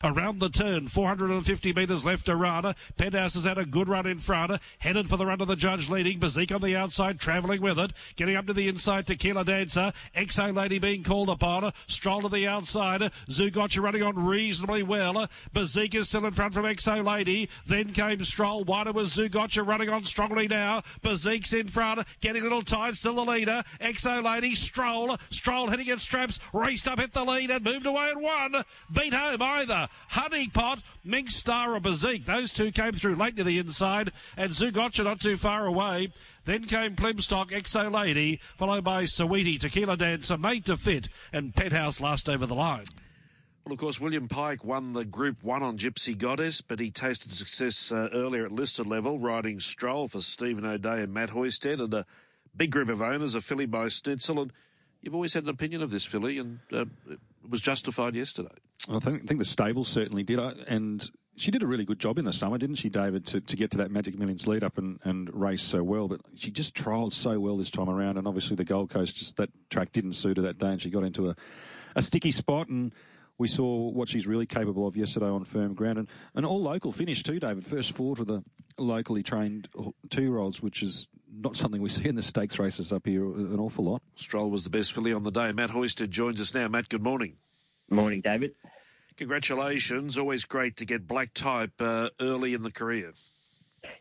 Around 0.03 0.39
the 0.39 0.49
turn, 0.49 0.89
450 0.89 1.71
metres 1.71 2.03
left 2.03 2.25
to 2.25 2.35
Rana. 2.35 2.75
Penthouse 2.97 3.33
has 3.33 3.45
had 3.45 3.57
a 3.57 3.65
good 3.65 3.87
run 3.87 4.05
in 4.05 4.19
front. 4.19 4.59
Headed 4.79 5.09
for 5.09 5.15
the 5.15 5.25
run 5.25 5.39
of 5.39 5.47
the 5.47 5.55
judge 5.55 5.89
leading. 5.89 6.19
Bezique 6.19 6.53
on 6.53 6.61
the 6.61 6.75
outside, 6.75 7.17
travelling 7.17 7.61
with 7.61 7.79
it. 7.79 7.93
Getting 8.17 8.35
up 8.35 8.45
to 8.47 8.53
the 8.53 8.67
inside, 8.67 9.07
Tequila 9.07 9.45
Dancer. 9.45 9.93
Exo 10.15 10.53
Lady 10.53 10.79
being 10.79 11.01
called 11.01 11.29
upon. 11.29 11.71
Stroll 11.87 12.21
to 12.21 12.29
the 12.29 12.45
outside. 12.45 13.09
Zugocha 13.29 13.81
running 13.81 14.03
on 14.03 14.23
reasonably 14.23 14.83
well. 14.83 15.27
Bezique 15.55 15.95
is 15.95 16.07
still 16.07 16.25
in 16.25 16.33
front 16.33 16.53
from 16.53 16.65
Exo 16.65 17.03
Lady. 17.03 17.49
Then 17.65 17.93
came 17.93 18.23
Stroll. 18.25 18.65
Wider 18.65 18.91
was 18.91 19.15
Zugocha 19.15 19.65
running 19.65 19.89
on 19.89 20.03
strongly 20.03 20.47
now. 20.47 20.81
Bezique's 21.03 21.53
in 21.53 21.67
front. 21.67 22.05
Getting 22.19 22.41
a 22.41 22.45
little 22.45 22.63
tight. 22.63 22.95
Still 22.95 23.15
the 23.15 23.31
leader. 23.31 23.63
Exo 23.79 24.21
Lady. 24.21 24.55
Stroll. 24.55 25.17
Stroll 25.29 25.69
hitting 25.69 25.89
at 25.89 25.99
straps. 25.99 26.39
Raced 26.53 26.87
up, 26.87 26.99
hit 26.99 27.13
the 27.13 27.23
lead 27.23 27.49
and 27.49 27.63
moved 27.63 27.87
away 27.87 28.11
and 28.11 28.21
won. 28.21 28.65
Beat 28.93 29.13
home 29.13 29.41
either. 29.41 29.84
Honeypot, 30.11 30.81
Mink 31.03 31.29
Star, 31.29 31.75
or 31.75 31.79
Bezique. 31.79 32.25
Those 32.25 32.51
two 32.51 32.71
came 32.71 32.93
through 32.93 33.15
late 33.15 33.35
to 33.37 33.43
the 33.43 33.57
inside, 33.57 34.11
and 34.37 34.51
Zugotcha 34.51 35.03
not 35.03 35.21
too 35.21 35.37
far 35.37 35.65
away. 35.65 36.11
Then 36.45 36.65
came 36.65 36.95
Plimstock, 36.95 37.51
Exo 37.51 37.91
Lady, 37.91 38.39
followed 38.57 38.83
by 38.83 39.03
Saweetie, 39.03 39.59
Tequila 39.59 39.97
Dancer, 39.97 40.37
Made 40.37 40.65
to 40.65 40.77
Fit, 40.77 41.09
and 41.33 41.55
Penthouse 41.55 41.99
last 41.99 42.29
over 42.29 42.45
the 42.45 42.55
line. 42.55 42.85
Well, 43.65 43.73
of 43.73 43.79
course, 43.79 43.99
William 43.99 44.27
Pike 44.27 44.63
won 44.63 44.93
the 44.93 45.03
Group 45.03 45.43
1 45.43 45.63
on 45.63 45.79
Gypsy 45.79 46.15
Goddess, 46.15 46.61
but 46.61 46.79
he 46.79 46.91
tasted 46.91 47.31
success 47.31 47.91
uh, 47.91 48.09
earlier 48.13 48.45
at 48.45 48.51
listed 48.51 48.85
level, 48.85 49.17
riding 49.17 49.59
Stroll 49.59 50.07
for 50.07 50.21
Stephen 50.21 50.63
O'Dea 50.63 51.01
and 51.01 51.11
Matt 51.11 51.31
Hoysted, 51.31 51.81
and 51.81 51.91
a 51.91 52.05
big 52.55 52.69
group 52.69 52.89
of 52.89 53.01
owners, 53.01 53.33
a 53.33 53.41
filly 53.41 53.65
by 53.65 53.85
Snitzel. 53.87 54.39
And 54.39 54.53
you've 55.01 55.15
always 55.15 55.33
had 55.33 55.45
an 55.45 55.49
opinion 55.49 55.81
of 55.81 55.89
this 55.89 56.05
filly, 56.05 56.37
and 56.37 56.59
uh, 56.71 56.85
it 57.09 57.19
was 57.49 57.59
justified 57.59 58.13
yesterday. 58.13 58.49
I 58.89 58.99
think, 58.99 59.23
I 59.23 59.25
think 59.25 59.39
the 59.39 59.45
stable 59.45 59.83
certainly 59.83 60.23
did, 60.23 60.39
and 60.39 61.09
she 61.35 61.51
did 61.51 61.63
a 61.63 61.67
really 61.67 61.85
good 61.85 61.99
job 61.99 62.17
in 62.17 62.25
the 62.25 62.33
summer, 62.33 62.57
didn't 62.57 62.75
she, 62.75 62.89
David, 62.89 63.25
to, 63.27 63.41
to 63.41 63.55
get 63.55 63.71
to 63.71 63.77
that 63.77 63.91
Magic 63.91 64.17
Millions 64.17 64.47
lead 64.47 64.63
up 64.63 64.77
and, 64.77 64.99
and 65.03 65.29
race 65.33 65.63
so 65.63 65.83
well. 65.83 66.07
But 66.07 66.21
she 66.35 66.51
just 66.51 66.75
trialled 66.75 67.13
so 67.13 67.39
well 67.39 67.57
this 67.57 67.71
time 67.71 67.89
around, 67.89 68.17
and 68.17 68.27
obviously 68.27 68.55
the 68.55 68.63
Gold 68.63 68.89
Coast, 68.89 69.15
just 69.15 69.37
that 69.37 69.49
track 69.69 69.91
didn't 69.91 70.13
suit 70.13 70.37
her 70.37 70.43
that 70.43 70.57
day, 70.57 70.67
and 70.69 70.81
she 70.81 70.89
got 70.89 71.03
into 71.03 71.29
a, 71.29 71.35
a 71.95 72.01
sticky 72.01 72.31
spot 72.31 72.69
and 72.69 72.93
we 73.37 73.47
saw 73.47 73.89
what 73.89 74.07
she's 74.07 74.27
really 74.27 74.45
capable 74.45 74.87
of 74.87 74.95
yesterday 74.95 75.25
on 75.25 75.43
firm 75.43 75.73
ground. 75.73 75.97
And 75.97 76.07
an 76.35 76.45
all 76.45 76.61
local 76.61 76.91
finish, 76.91 77.23
too, 77.23 77.39
David. 77.39 77.65
First 77.65 77.91
four 77.91 78.15
to 78.15 78.23
the 78.23 78.43
locally 78.77 79.23
trained 79.23 79.67
two 80.09 80.21
year 80.21 80.37
olds, 80.37 80.61
which 80.61 80.81
is 80.81 81.07
not 81.31 81.57
something 81.57 81.81
we 81.81 81.89
see 81.97 82.07
in 82.07 82.15
the 82.15 82.21
stakes 82.21 82.59
races 82.59 82.93
up 82.93 83.05
here 83.05 83.25
an 83.25 83.59
awful 83.59 83.85
lot. 83.85 84.01
Stroll 84.15 84.49
was 84.49 84.63
the 84.63 84.69
best 84.69 84.93
filly 84.93 85.13
on 85.13 85.23
the 85.23 85.31
day. 85.31 85.51
Matt 85.51 85.71
Hoysted 85.71 86.09
joins 86.09 86.39
us 86.39 86.53
now. 86.53 86.67
Matt, 86.67 86.89
good 86.89 87.03
morning. 87.03 87.37
Morning, 87.89 88.21
David. 88.21 88.55
Congratulations. 89.17 90.17
Always 90.17 90.45
great 90.45 90.75
to 90.77 90.85
get 90.85 91.07
black 91.07 91.33
type 91.33 91.73
uh, 91.79 92.09
early 92.19 92.53
in 92.53 92.63
the 92.63 92.71
career. 92.71 93.13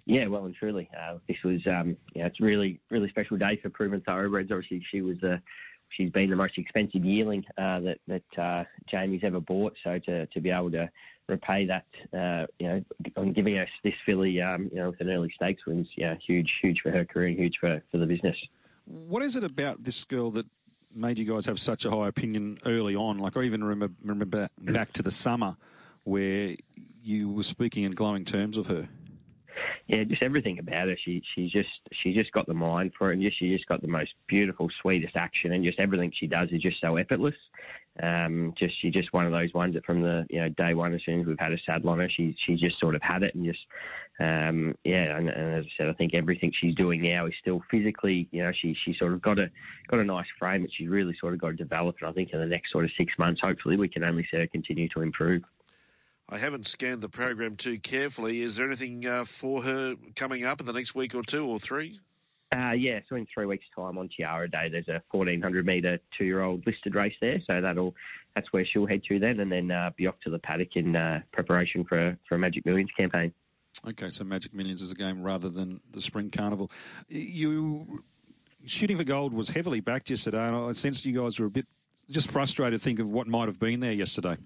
Yeah, 0.07 0.27
well 0.27 0.45
and 0.45 0.55
truly. 0.55 0.89
Uh, 0.99 1.19
this 1.29 1.37
was, 1.45 1.61
um, 1.67 1.97
yeah, 2.15 2.27
it's 2.27 2.41
really, 2.41 2.81
really 2.91 3.09
special 3.09 3.37
day 3.37 3.59
for 3.63 3.71
Proven 3.71 4.01
Thoroughbreds. 4.01 4.51
Obviously, 4.51 4.85
she 4.91 5.01
was 5.03 5.19
the 5.21 5.41
she's 5.91 6.11
been 6.11 6.31
the 6.31 6.37
most 6.37 6.59
expensive 6.59 7.05
yearling 7.05 7.45
uh, 7.57 7.81
that 7.81 7.99
that 8.09 8.39
uh, 8.39 8.65
Jamie's 8.91 9.23
ever 9.23 9.41
bought. 9.41 9.75
So 9.85 9.99
to, 10.07 10.27
to 10.27 10.41
be 10.41 10.51
able 10.51 10.71
to 10.73 10.91
repay 11.29 11.67
that, 11.67 11.87
uh, 12.13 12.47
you 12.59 12.69
know, 12.69 12.85
on 13.17 13.33
giving 13.33 13.59
us 13.59 13.69
this 13.83 13.95
filly, 14.05 14.41
um, 14.41 14.69
you 14.73 14.79
know, 14.79 14.91
with 14.91 15.01
an 15.01 15.11
early 15.11 15.33
stakes 15.35 15.65
wins, 15.67 15.89
yeah, 15.97 16.15
huge, 16.27 16.51
huge 16.61 16.81
for 16.83 16.91
her 16.91 17.05
career 17.05 17.29
and 17.29 17.39
huge 17.39 17.55
for 17.61 17.83
for 17.91 17.99
the 17.99 18.07
business. 18.07 18.37
What 18.87 19.23
is 19.23 19.37
it 19.37 19.45
about 19.45 19.85
this 19.85 20.05
girl 20.05 20.31
that 20.33 20.47
made 20.95 21.19
you 21.19 21.25
guys 21.25 21.47
have 21.47 21.61
such 21.61 21.85
a 21.85 21.91
high 21.91 22.09
opinion 22.09 22.59
early 22.65 22.95
on? 22.95 23.19
Like 23.19 23.37
I 23.37 23.43
even 23.43 23.63
remember 23.63 23.95
remember 24.03 24.49
back 24.59 24.93
to 24.95 25.03
the 25.03 25.11
summer 25.11 25.57
where 26.05 26.55
you 27.03 27.31
were 27.31 27.43
speaking 27.43 27.85
in 27.85 27.93
glowing 27.93 28.25
terms 28.25 28.57
of 28.57 28.67
her 28.67 28.89
yeah, 29.87 30.05
just 30.05 30.23
everything 30.23 30.59
about 30.59 30.89
her. 30.89 30.97
She 31.05 31.23
she's 31.35 31.53
just 31.53 31.69
she's 32.03 32.15
just 32.15 32.33
got 32.33 32.47
the 32.47 32.55
mind 32.55 32.93
for 32.97 33.11
it, 33.11 33.15
and 33.15 33.23
just 33.23 33.39
she 33.39 33.55
just 33.55 33.67
got 33.67 33.83
the 33.83 33.89
most 33.89 34.15
beautiful, 34.29 34.71
sweetest 34.81 35.15
action, 35.15 35.53
and 35.53 35.65
just 35.65 35.79
everything 35.79 36.13
she 36.19 36.27
does 36.27 36.49
is 36.53 36.63
just 36.63 36.81
so 36.81 36.97
effortless. 36.97 37.35
Um, 38.03 38.55
just 38.59 38.81
she's 38.81 38.95
just 38.95 39.13
one 39.13 39.27
of 39.27 39.33
those 39.33 39.53
ones 39.53 39.75
that 39.75 39.85
from 39.85 40.01
the 40.01 40.27
you 40.31 40.41
know 40.41 40.49
day 40.49 40.73
one, 40.73 40.95
as 40.95 41.03
soon 41.05 41.21
as 41.21 41.27
we've 41.27 41.39
had 41.39 41.53
a 41.53 41.59
saddle 41.67 41.91
on 41.91 41.99
her, 41.99 42.09
she 42.09 42.35
she's 42.47 42.61
just 42.61 42.81
sort 42.81 42.95
of 42.95 43.03
had 43.03 43.23
it, 43.23 43.35
and 43.35 43.45
just 43.45 43.61
um, 44.21 44.77
yeah, 44.85 45.17
and, 45.17 45.29
and, 45.29 45.55
as 45.55 45.65
I 45.65 45.69
said, 45.77 45.89
I 45.89 45.93
think 45.93 46.15
everything 46.15 46.53
she's 46.55 46.75
doing 46.77 47.03
now 47.03 47.27
is 47.27 47.35
still 47.41 47.63
physically, 47.69 48.29
you 48.31 48.45
know, 48.45 48.53
she 48.53 48.77
she 48.85 48.95
sort 48.95 49.13
of 49.13 49.21
got 49.21 49.41
a 49.41 49.51
got 49.89 49.99
a 49.99 50.05
nice 50.05 50.27
frame 50.39 50.63
that 50.63 50.73
she's 50.73 50.89
really 50.89 51.17
sort 51.21 51.35
of 51.35 51.41
got 51.41 51.49
to 51.49 51.57
develop, 51.57 51.97
and 52.01 52.09
I 52.09 52.13
think 52.13 52.31
in 52.33 52.39
the 52.39 52.47
next 52.47 52.71
sort 52.71 52.85
of 52.85 52.93
six 52.97 53.13
months, 53.19 53.41
hopefully, 53.41 53.77
we 53.77 53.89
can 53.89 54.05
only 54.05 54.23
see 54.23 54.37
her 54.37 54.47
continue 54.47 54.89
to 54.91 55.01
improve. 55.01 55.43
I 56.29 56.39
haven't 56.39 56.67
scanned 56.67 57.03
the 57.03 57.09
program 57.09 57.57
too 57.57 57.79
carefully. 57.79 58.41
Is 58.41 58.57
there 58.57 58.67
anything 58.67 59.05
uh, 59.05 59.25
for 59.25 59.63
her 59.65 59.97
coming 60.15 60.45
up 60.45 60.61
in 60.61 60.67
the 60.67 60.73
next 60.73 60.95
week 60.95 61.15
or 61.15 61.23
two 61.23 61.47
or 61.47 61.59
three? 61.59 61.99
Uh, 62.55 62.71
yeah, 62.71 63.01
so 63.09 63.17
in 63.17 63.27
three 63.35 63.47
weeks' 63.47 63.67
time 63.75 63.99
on 63.99 64.09
Tiara 64.09 64.49
Day, 64.49 64.69
there's 64.71 64.89
a 64.89 65.03
1400 65.11 65.67
metre 65.67 65.99
two-year-old 66.17 66.65
listed 66.67 66.95
race 66.95 67.15
there, 67.21 67.41
so 67.47 67.61
that'll 67.61 67.97
that's 68.37 68.53
where 68.53 68.65
she'll 68.65 68.87
head 68.87 69.03
to 69.09 69.19
then, 69.19 69.41
and 69.41 69.51
then 69.51 69.71
uh, 69.73 69.91
be 69.97 70.07
off 70.07 70.15
to 70.23 70.31
the 70.31 70.39
paddock 70.39 70.77
in 70.77 70.95
uh, 70.95 71.21
preparation 71.33 71.85
for 71.85 72.17
for 72.29 72.37
a 72.37 72.39
Magic 72.39 72.65
Millions 72.65 72.91
campaign. 72.97 73.33
Okay, 73.87 74.09
so 74.09 74.25
Magic 74.25 74.55
Millions 74.55 74.81
is 74.81 74.91
a 74.91 74.95
game 74.95 75.23
rather 75.23 75.51
than 75.51 75.81
the 75.91 76.01
Spring 76.01 76.31
Carnival. 76.31 76.71
You 77.09 78.03
shooting 78.65 78.97
for 78.97 79.05
gold 79.05 79.35
was 79.35 79.51
heavily 79.51 79.81
backed 79.81 80.09
yesterday, 80.09 80.47
and 80.47 80.57
I 80.57 80.73
sensed 80.73 81.05
you 81.05 81.21
guys 81.21 81.39
were 81.39 81.47
a 81.47 81.51
bit 81.51 81.67
just 82.11 82.31
frustrated. 82.31 82.81
Think 82.81 82.99
of 82.99 83.09
what 83.09 83.27
might 83.27 83.47
have 83.47 83.59
been 83.59 83.81
there 83.81 83.93
yesterday. 83.93 84.37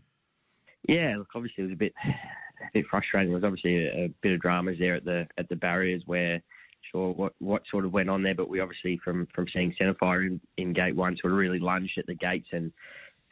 Yeah, 0.88 1.16
look, 1.18 1.28
obviously 1.34 1.64
it 1.64 1.66
was 1.68 1.72
a 1.74 1.76
bit 1.76 1.92
a 2.04 2.70
bit 2.74 2.86
frustrating. 2.90 3.30
There 3.30 3.36
was 3.36 3.44
obviously 3.44 3.86
a, 3.86 4.06
a 4.06 4.08
bit 4.22 4.32
of 4.32 4.40
dramas 4.40 4.76
there 4.80 4.96
at 4.96 5.04
the 5.04 5.28
at 5.38 5.48
the 5.48 5.56
barriers 5.56 6.02
where 6.06 6.42
sure 6.90 7.12
what 7.12 7.34
what 7.38 7.62
sort 7.70 7.84
of 7.84 7.92
went 7.92 8.10
on 8.10 8.22
there, 8.22 8.34
but 8.34 8.48
we 8.48 8.60
obviously 8.60 9.00
from 9.04 9.26
from 9.34 9.46
seeing 9.52 9.74
Centerfire 9.80 10.26
in, 10.26 10.40
in 10.56 10.72
gate 10.72 10.96
one 10.96 11.16
sort 11.20 11.32
of 11.32 11.38
really 11.38 11.60
lunged 11.60 11.96
at 11.96 12.06
the 12.06 12.14
gates 12.14 12.48
and 12.52 12.72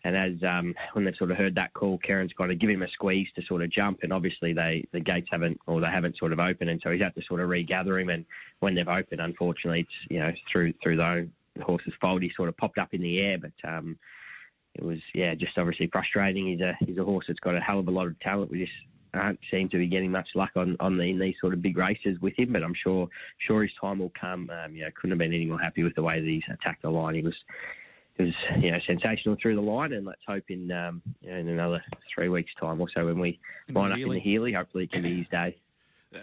and 0.06 0.16
as 0.16 0.42
um, 0.44 0.72
when 0.92 1.04
they've 1.04 1.16
sort 1.16 1.32
of 1.32 1.36
heard 1.36 1.56
that 1.56 1.74
call, 1.74 1.98
Kerrin's 1.98 2.32
got 2.32 2.46
to 2.46 2.54
give 2.54 2.70
him 2.70 2.82
a 2.82 2.88
squeeze 2.88 3.26
to 3.34 3.42
sort 3.42 3.62
of 3.62 3.70
jump, 3.70 4.00
and 4.04 4.12
obviously 4.12 4.52
they 4.52 4.86
the 4.92 5.00
gates 5.00 5.26
haven't 5.32 5.58
or 5.66 5.80
they 5.80 5.88
haven't 5.88 6.16
sort 6.16 6.32
of 6.32 6.38
opened, 6.38 6.70
and 6.70 6.80
so 6.80 6.92
he's 6.92 7.02
had 7.02 7.14
to 7.16 7.22
sort 7.26 7.40
of 7.40 7.48
regather 7.48 7.98
him. 7.98 8.10
And 8.10 8.24
when 8.60 8.76
they've 8.76 8.86
opened, 8.86 9.20
unfortunately, 9.20 9.80
it's 9.80 10.10
you 10.10 10.20
know 10.20 10.32
through 10.52 10.74
through 10.80 10.98
the 10.98 11.28
horse's 11.60 11.92
fold, 12.00 12.22
he 12.22 12.30
sort 12.36 12.48
of 12.48 12.56
popped 12.56 12.78
up 12.78 12.94
in 12.94 13.02
the 13.02 13.18
air, 13.18 13.36
but 13.38 13.68
um, 13.68 13.98
it 14.76 14.84
was 14.84 15.00
yeah, 15.12 15.34
just 15.34 15.58
obviously 15.58 15.88
frustrating. 15.88 16.46
He's 16.46 16.60
a 16.60 16.76
he's 16.86 16.98
a 16.98 17.04
horse 17.04 17.24
that's 17.26 17.40
got 17.40 17.56
a 17.56 17.60
hell 17.60 17.80
of 17.80 17.88
a 17.88 17.90
lot 17.90 18.06
of 18.06 18.18
talent. 18.20 18.52
We 18.52 18.60
just 18.60 18.72
aren't 19.12 19.40
seem 19.50 19.68
to 19.70 19.78
be 19.78 19.88
getting 19.88 20.12
much 20.12 20.28
luck 20.36 20.52
on 20.54 20.76
on 20.78 20.98
the, 20.98 21.04
in 21.04 21.18
these 21.18 21.34
sort 21.40 21.52
of 21.52 21.62
big 21.62 21.76
races 21.76 22.20
with 22.20 22.38
him. 22.38 22.52
But 22.52 22.62
I'm 22.62 22.74
sure 22.80 23.08
sure 23.38 23.64
his 23.64 23.72
time 23.80 23.98
will 23.98 24.12
come. 24.20 24.50
Um, 24.50 24.76
you 24.76 24.82
know, 24.82 24.90
couldn't 24.94 25.10
have 25.10 25.18
been 25.18 25.34
any 25.34 25.46
more 25.46 25.58
happy 25.58 25.82
with 25.82 25.96
the 25.96 26.02
way 26.04 26.20
that 26.20 26.28
he's 26.28 26.44
attacked 26.48 26.82
the 26.82 26.90
line. 26.90 27.16
He 27.16 27.22
was 27.22 27.34
it 28.18 28.22
was 28.22 28.34
you 28.62 28.70
know 28.70 28.78
sensational 28.86 29.36
through 29.40 29.56
the 29.56 29.62
line, 29.62 29.92
and 29.92 30.06
let's 30.06 30.22
hope 30.26 30.44
in 30.48 30.70
um, 30.72 31.02
you 31.20 31.30
know, 31.30 31.36
in 31.36 31.48
another 31.48 31.82
three 32.14 32.28
weeks' 32.28 32.52
time 32.60 32.80
or 32.80 32.88
so 32.94 33.06
when 33.06 33.18
we 33.18 33.38
in 33.68 33.74
line 33.74 33.92
up 33.92 33.98
in 33.98 34.08
the 34.08 34.20
Healy, 34.20 34.52
hopefully 34.52 34.84
it 34.84 34.92
can 34.92 35.02
be 35.02 35.16
his 35.18 35.28
day. 35.28 35.56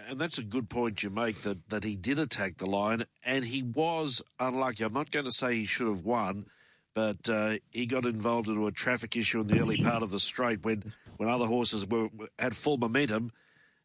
And 0.08 0.20
that's 0.20 0.38
a 0.38 0.42
good 0.42 0.68
point 0.68 1.02
you 1.02 1.10
make 1.10 1.42
that, 1.42 1.68
that 1.68 1.84
he 1.84 1.94
did 1.94 2.18
attack 2.18 2.56
the 2.56 2.66
line 2.66 3.04
and 3.24 3.44
he 3.44 3.62
was 3.62 4.22
unlucky. 4.40 4.84
I'm 4.84 4.92
not 4.92 5.10
going 5.10 5.26
to 5.26 5.30
say 5.30 5.54
he 5.54 5.66
should 5.66 5.88
have 5.88 6.04
won, 6.04 6.46
but 6.94 7.28
uh, 7.28 7.56
he 7.70 7.86
got 7.86 8.06
involved 8.06 8.48
into 8.48 8.66
a 8.66 8.72
traffic 8.72 9.16
issue 9.16 9.40
in 9.40 9.46
the 9.46 9.60
early 9.60 9.82
part 9.82 10.02
of 10.02 10.10
the 10.10 10.20
straight 10.20 10.64
when, 10.64 10.92
when 11.16 11.28
other 11.28 11.46
horses 11.46 11.86
were 11.86 12.08
had 12.38 12.56
full 12.56 12.76
momentum. 12.76 13.32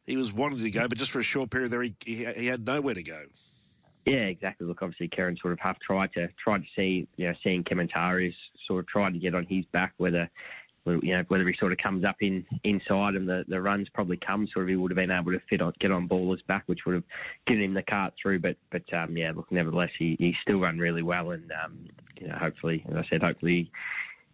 He 0.06 0.16
was 0.16 0.32
wanting 0.32 0.58
to 0.58 0.70
go, 0.70 0.88
but 0.88 0.98
just 0.98 1.10
for 1.10 1.20
a 1.20 1.22
short 1.24 1.50
period 1.50 1.70
there, 1.70 1.82
he, 1.82 1.94
he, 2.04 2.24
he 2.24 2.46
had 2.46 2.66
nowhere 2.66 2.94
to 2.94 3.02
go. 3.02 3.22
Yeah, 4.06 4.24
exactly. 4.24 4.66
Look, 4.66 4.82
obviously, 4.82 5.08
Kerrin 5.08 5.38
sort 5.40 5.52
of 5.52 5.58
half 5.60 5.78
tried 5.80 6.12
to 6.14 6.28
tried 6.42 6.62
to 6.62 6.68
see, 6.74 7.06
you 7.16 7.28
know, 7.28 7.34
seeing 7.42 7.64
Kementari's 7.64 8.34
sort 8.66 8.80
of 8.80 8.86
tried 8.88 9.12
to 9.12 9.18
get 9.18 9.34
on 9.34 9.44
his 9.44 9.64
back, 9.66 9.92
whether 9.98 10.30
you 10.86 11.14
know, 11.14 11.24
whether 11.28 11.46
he 11.46 11.54
sort 11.58 11.72
of 11.72 11.78
comes 11.78 12.04
up 12.04 12.16
in 12.20 12.44
inside 12.64 13.14
and 13.14 13.28
the, 13.28 13.44
the 13.48 13.60
runs 13.60 13.88
probably 13.90 14.16
come, 14.16 14.48
sort 14.48 14.64
of 14.64 14.68
he 14.70 14.76
would 14.76 14.90
have 14.90 14.96
been 14.96 15.10
able 15.10 15.32
to 15.32 15.40
fit 15.48 15.60
on, 15.60 15.72
get 15.78 15.90
on 15.90 16.06
Baller's 16.06 16.42
back, 16.42 16.62
which 16.66 16.86
would 16.86 16.94
have 16.94 17.04
given 17.46 17.62
him 17.62 17.74
the 17.74 17.82
cart 17.82 18.14
through. 18.20 18.38
But 18.40 18.56
but 18.70 18.92
um, 18.94 19.16
yeah, 19.16 19.32
look, 19.34 19.50
nevertheless, 19.52 19.90
he, 19.98 20.16
he 20.18 20.32
still 20.32 20.60
run 20.60 20.78
really 20.78 21.02
well, 21.02 21.30
and 21.30 21.52
um, 21.64 21.86
you 22.18 22.28
know, 22.28 22.36
hopefully, 22.36 22.84
as 22.88 22.96
I 22.96 23.04
said, 23.08 23.22
hopefully 23.22 23.70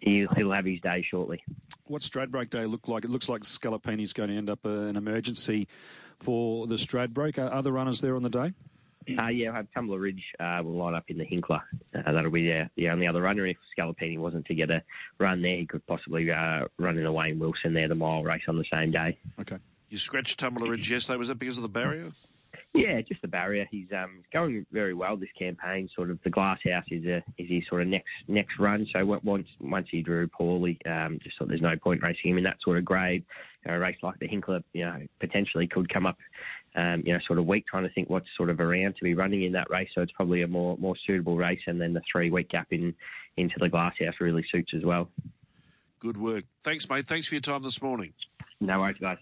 he'll, 0.00 0.28
he'll 0.36 0.52
have 0.52 0.64
his 0.64 0.80
day 0.80 1.02
shortly. 1.02 1.42
What 1.86 2.02
Stradbroke 2.02 2.50
Day 2.50 2.66
look 2.66 2.88
like? 2.88 3.04
It 3.04 3.10
looks 3.10 3.28
like 3.28 3.42
Scalapini's 3.42 4.12
going 4.12 4.30
to 4.30 4.36
end 4.36 4.50
up 4.50 4.64
uh, 4.64 4.70
an 4.70 4.96
emergency 4.96 5.68
for 6.20 6.66
the 6.66 6.76
Stradbroke. 6.76 7.38
Are 7.38 7.52
other 7.52 7.72
runners 7.72 8.00
there 8.00 8.16
on 8.16 8.22
the 8.22 8.30
day? 8.30 8.52
Uh, 9.18 9.28
yeah, 9.28 9.52
I 9.52 9.56
have 9.56 9.66
Tumbler 9.74 9.98
Ridge 9.98 10.22
uh, 10.40 10.60
will 10.64 10.76
line 10.76 10.94
up 10.94 11.04
in 11.08 11.18
the 11.18 11.24
Hinkler. 11.24 11.60
Uh, 11.94 12.12
that'll 12.12 12.30
be 12.30 12.46
the, 12.46 12.70
the 12.76 12.88
only 12.88 13.06
other 13.06 13.22
runner. 13.22 13.46
If 13.46 13.56
Scalapini 13.76 14.18
wasn't 14.18 14.46
to 14.46 14.54
get 14.54 14.70
a 14.70 14.82
run 15.18 15.42
there, 15.42 15.56
he 15.56 15.66
could 15.66 15.86
possibly 15.86 16.30
uh, 16.30 16.66
run 16.78 16.98
in 16.98 17.06
a 17.06 17.12
Wayne 17.12 17.38
Wilson 17.38 17.74
there, 17.74 17.88
the 17.88 17.94
mile 17.94 18.22
race 18.22 18.42
on 18.48 18.56
the 18.56 18.64
same 18.72 18.90
day. 18.90 19.18
Okay. 19.40 19.58
You 19.88 19.98
scratched 19.98 20.40
Tumbler 20.40 20.70
Ridge 20.70 20.90
yesterday. 20.90 21.16
Was 21.16 21.28
that 21.28 21.38
because 21.38 21.58
of 21.58 21.62
the 21.62 21.68
barrier? 21.68 22.12
Yeah, 22.74 23.00
just 23.00 23.22
the 23.22 23.28
barrier. 23.28 23.66
He's 23.70 23.86
um, 23.92 24.22
going 24.32 24.66
very 24.70 24.92
well 24.92 25.16
this 25.16 25.30
campaign. 25.38 25.88
Sort 25.94 26.10
of 26.10 26.18
the 26.24 26.30
glass 26.30 26.58
house 26.64 26.84
is 26.90 27.06
a 27.06 27.22
is 27.38 27.48
his 27.48 27.62
sort 27.68 27.82
of 27.82 27.88
next 27.88 28.10
next 28.28 28.58
run. 28.58 28.86
So 28.92 29.04
once 29.22 29.48
once 29.60 29.86
he 29.90 30.02
drew 30.02 30.28
poorly, 30.28 30.78
um, 30.84 31.18
just 31.22 31.38
thought 31.38 31.48
there's 31.48 31.62
no 31.62 31.76
point 31.76 32.02
racing 32.02 32.32
him 32.32 32.38
in 32.38 32.44
that 32.44 32.58
sort 32.62 32.76
of 32.76 32.84
grade. 32.84 33.24
You 33.64 33.70
know, 33.70 33.78
a 33.78 33.80
race 33.80 33.96
like 34.02 34.18
the 34.18 34.28
Hinkler, 34.28 34.62
you 34.74 34.84
know, 34.84 34.98
potentially 35.20 35.66
could 35.66 35.88
come 35.88 36.04
up, 36.06 36.18
um, 36.76 37.02
you 37.04 37.12
know, 37.12 37.18
sort 37.26 37.38
of 37.38 37.46
week 37.46 37.66
trying 37.66 37.84
to 37.84 37.88
think 37.90 38.10
what's 38.10 38.28
sort 38.36 38.50
of 38.50 38.60
around 38.60 38.96
to 38.96 39.04
be 39.04 39.14
running 39.14 39.42
in 39.42 39.52
that 39.52 39.70
race. 39.70 39.88
So 39.94 40.02
it's 40.02 40.12
probably 40.12 40.42
a 40.42 40.48
more 40.48 40.76
more 40.78 40.94
suitable 41.06 41.36
race, 41.36 41.62
and 41.66 41.80
then 41.80 41.94
the 41.94 42.02
three 42.10 42.30
week 42.30 42.50
gap 42.50 42.68
in 42.70 42.94
into 43.36 43.56
the 43.58 43.68
glass 43.68 43.94
house 43.98 44.14
really 44.20 44.44
suits 44.50 44.72
as 44.74 44.84
well. 44.84 45.08
Good 45.98 46.18
work. 46.18 46.44
Thanks, 46.62 46.88
mate. 46.88 47.06
Thanks 47.06 47.26
for 47.26 47.34
your 47.34 47.42
time 47.42 47.62
this 47.62 47.80
morning. 47.82 48.12
No 48.60 48.80
worries, 48.80 48.96
guys. 49.00 49.18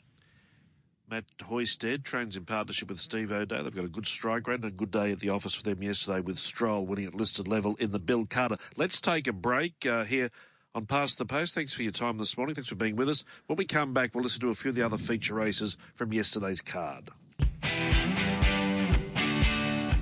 Matt 1.08 1.24
Hoysted 1.38 2.02
trains 2.02 2.36
in 2.36 2.44
partnership 2.44 2.88
with 2.88 2.98
Steve 2.98 3.30
O'Dea. 3.30 3.62
They've 3.62 3.74
got 3.74 3.84
a 3.84 3.88
good 3.88 4.06
strike 4.06 4.48
rate 4.48 4.62
and 4.62 4.64
a 4.64 4.70
good 4.70 4.90
day 4.90 5.12
at 5.12 5.20
the 5.20 5.28
office 5.28 5.54
for 5.54 5.62
them 5.62 5.82
yesterday 5.82 6.20
with 6.20 6.38
Stroll 6.38 6.86
winning 6.86 7.06
at 7.06 7.14
listed 7.14 7.46
level 7.46 7.76
in 7.76 7.92
the 7.92 7.98
Bill 7.98 8.24
Carter. 8.24 8.56
Let's 8.76 9.00
take 9.00 9.26
a 9.26 9.32
break 9.32 9.86
uh, 9.86 10.04
here 10.04 10.30
on 10.74 10.86
Past 10.86 11.18
the 11.18 11.26
Post. 11.26 11.54
Thanks 11.54 11.74
for 11.74 11.82
your 11.82 11.92
time 11.92 12.18
this 12.18 12.36
morning. 12.36 12.54
Thanks 12.54 12.70
for 12.70 12.74
being 12.74 12.96
with 12.96 13.08
us. 13.08 13.24
When 13.46 13.56
we 13.56 13.66
come 13.66 13.92
back, 13.92 14.14
we'll 14.14 14.24
listen 14.24 14.40
to 14.40 14.48
a 14.48 14.54
few 14.54 14.70
of 14.70 14.74
the 14.74 14.82
other 14.82 14.98
feature 14.98 15.34
races 15.34 15.76
from 15.94 16.12
yesterday's 16.12 16.62
card. 16.62 17.10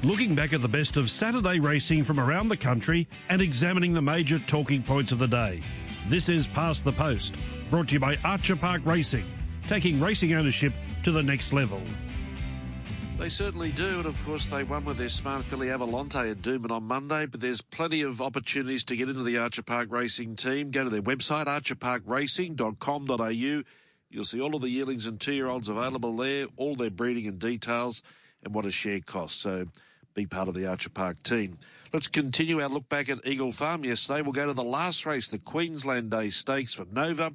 Looking 0.04 0.34
back 0.34 0.52
at 0.52 0.60
the 0.60 0.68
best 0.68 0.96
of 0.96 1.10
Saturday 1.10 1.60
racing 1.60 2.02
from 2.02 2.18
around 2.18 2.48
the 2.48 2.56
country 2.56 3.06
and 3.28 3.40
examining 3.40 3.94
the 3.94 4.02
major 4.02 4.40
talking 4.40 4.82
points 4.82 5.12
of 5.12 5.20
the 5.20 5.28
day. 5.28 5.62
This 6.08 6.28
is 6.28 6.48
Past 6.48 6.84
the 6.84 6.90
Post 6.90 7.36
Brought 7.70 7.86
to 7.88 7.94
you 7.94 8.00
by 8.00 8.16
Archer 8.24 8.56
Park 8.56 8.82
Racing, 8.84 9.24
taking 9.68 10.00
racing 10.00 10.34
ownership 10.34 10.72
to 11.04 11.12
the 11.12 11.22
next 11.22 11.52
level. 11.52 11.80
They 13.16 13.28
certainly 13.28 13.70
do, 13.70 13.98
and 13.98 14.06
of 14.06 14.18
course 14.26 14.46
they 14.46 14.64
won 14.64 14.84
with 14.84 14.98
their 14.98 15.08
smart 15.08 15.44
filly 15.44 15.68
Avalante 15.68 16.32
at 16.32 16.42
Doomben 16.42 16.72
on 16.72 16.82
Monday. 16.82 17.26
But 17.26 17.40
there's 17.40 17.62
plenty 17.62 18.02
of 18.02 18.20
opportunities 18.20 18.82
to 18.86 18.96
get 18.96 19.08
into 19.08 19.22
the 19.22 19.38
Archer 19.38 19.62
Park 19.62 19.92
Racing 19.92 20.34
team. 20.34 20.72
Go 20.72 20.82
to 20.82 20.90
their 20.90 21.00
website 21.00 21.46
archerparkracing.com.au. 21.46 23.62
You'll 24.10 24.24
see 24.24 24.40
all 24.40 24.56
of 24.56 24.62
the 24.62 24.68
yearlings 24.68 25.06
and 25.06 25.20
two-year-olds 25.20 25.68
available 25.68 26.16
there, 26.16 26.48
all 26.56 26.74
their 26.74 26.90
breeding 26.90 27.28
and 27.28 27.38
details, 27.38 28.02
and 28.42 28.52
what 28.52 28.66
a 28.66 28.72
share 28.72 28.98
costs. 28.98 29.40
So 29.40 29.68
be 30.14 30.26
part 30.26 30.48
of 30.48 30.54
the 30.54 30.66
Archer 30.66 30.90
Park 30.90 31.22
team. 31.22 31.58
Let's 31.92 32.08
continue 32.08 32.60
our 32.60 32.68
look 32.68 32.88
back 32.88 33.08
at 33.08 33.26
Eagle 33.26 33.52
Farm 33.52 33.84
yesterday. 33.84 34.22
We'll 34.22 34.32
go 34.32 34.46
to 34.46 34.54
the 34.54 34.62
last 34.62 35.04
race, 35.06 35.28
the 35.28 35.38
Queensland 35.38 36.10
Day 36.10 36.30
Stakes 36.30 36.74
for 36.74 36.86
Nova, 36.90 37.32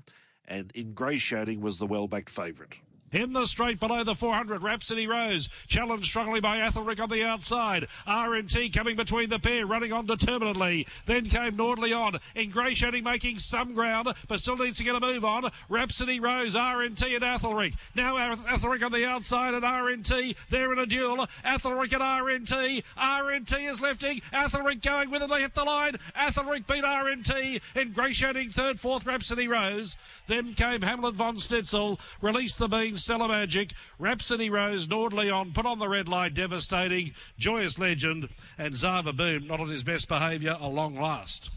and 0.48 0.72
Ingratiating 0.76 1.62
was 1.62 1.78
the 1.78 1.88
well-backed 1.88 2.30
favourite. 2.30 2.80
In 3.14 3.32
the 3.32 3.46
straight 3.46 3.80
below 3.80 4.04
the 4.04 4.16
400, 4.16 4.62
Rhapsody 4.62 5.08
Rose, 5.08 5.48
challenged 5.68 6.08
strongly 6.08 6.42
by 6.42 6.58
Athelric 6.58 7.02
on 7.02 7.08
the 7.10 7.24
outside. 7.24 7.88
RNT 8.06 8.74
coming 8.74 8.98
between 8.98 9.30
the 9.30 9.40
pair, 9.40 9.66
running 9.66 9.94
on 9.94 10.06
determinedly. 10.06 10.86
Then 11.06 11.28
came 11.28 11.56
Nordley 11.56 11.98
on, 11.98 12.20
ingratiating, 12.36 13.06
making 13.06 13.40
some 13.40 13.74
ground, 13.74 14.10
but 14.28 14.42
still 14.42 14.58
needs 14.58 14.78
to 14.80 14.84
get 14.84 14.96
a 14.96 15.00
move 15.00 15.24
on. 15.24 15.50
Rhapsody 15.70 16.20
Rose, 16.20 16.54
RNT 16.54 17.16
and 17.16 17.24
Athelric. 17.24 17.76
Now 17.96 18.18
Athelric 18.36 18.84
on 18.84 18.92
the 18.92 19.08
outside 19.08 19.54
and 19.54 19.64
RNT. 19.64 20.36
They're 20.50 20.74
in 20.74 20.80
a 20.80 20.86
duel. 20.86 21.28
Athelric 21.46 21.94
and 21.94 22.02
RNT. 22.02 22.84
RNT 22.98 23.70
is 23.72 23.80
lifting. 23.80 24.20
Athelric 24.34 24.82
going 24.82 25.12
with 25.12 25.22
him. 25.22 25.30
They 25.30 25.42
hit 25.44 25.56
the 25.56 25.64
line. 25.64 25.96
Athelric 26.14 26.68
beat 26.68 26.84
RNT. 26.84 27.62
Ingratiating 27.74 28.50
third, 28.50 28.82
fourth, 28.82 29.06
Rhapsody 29.06 29.48
Rose. 29.48 29.96
Then 30.28 30.54
came 30.54 30.82
Hamlet 30.82 31.16
von 31.16 31.38
Stitzel, 31.38 32.00
released 32.22 32.60
the 32.60 32.68
beans. 32.68 32.97
Stella 32.98 33.28
Magic, 33.28 33.74
Rhapsody 34.00 34.50
Rose, 34.50 34.88
Nordley 34.88 35.34
on, 35.34 35.54
put 35.54 35.66
on 35.66 35.80
the 35.80 35.90
red 35.90 36.08
light, 36.08 36.34
devastating, 36.34 37.14
Joyous 37.38 37.80
Legend, 37.80 38.30
and 38.58 38.76
Zava 38.76 39.14
Boom, 39.14 39.48
not 39.48 39.60
on 39.60 39.70
his 39.70 39.84
best 39.84 40.08
behaviour, 40.08 40.58
a 40.60 40.68
long 40.68 41.00
last. 41.00 41.50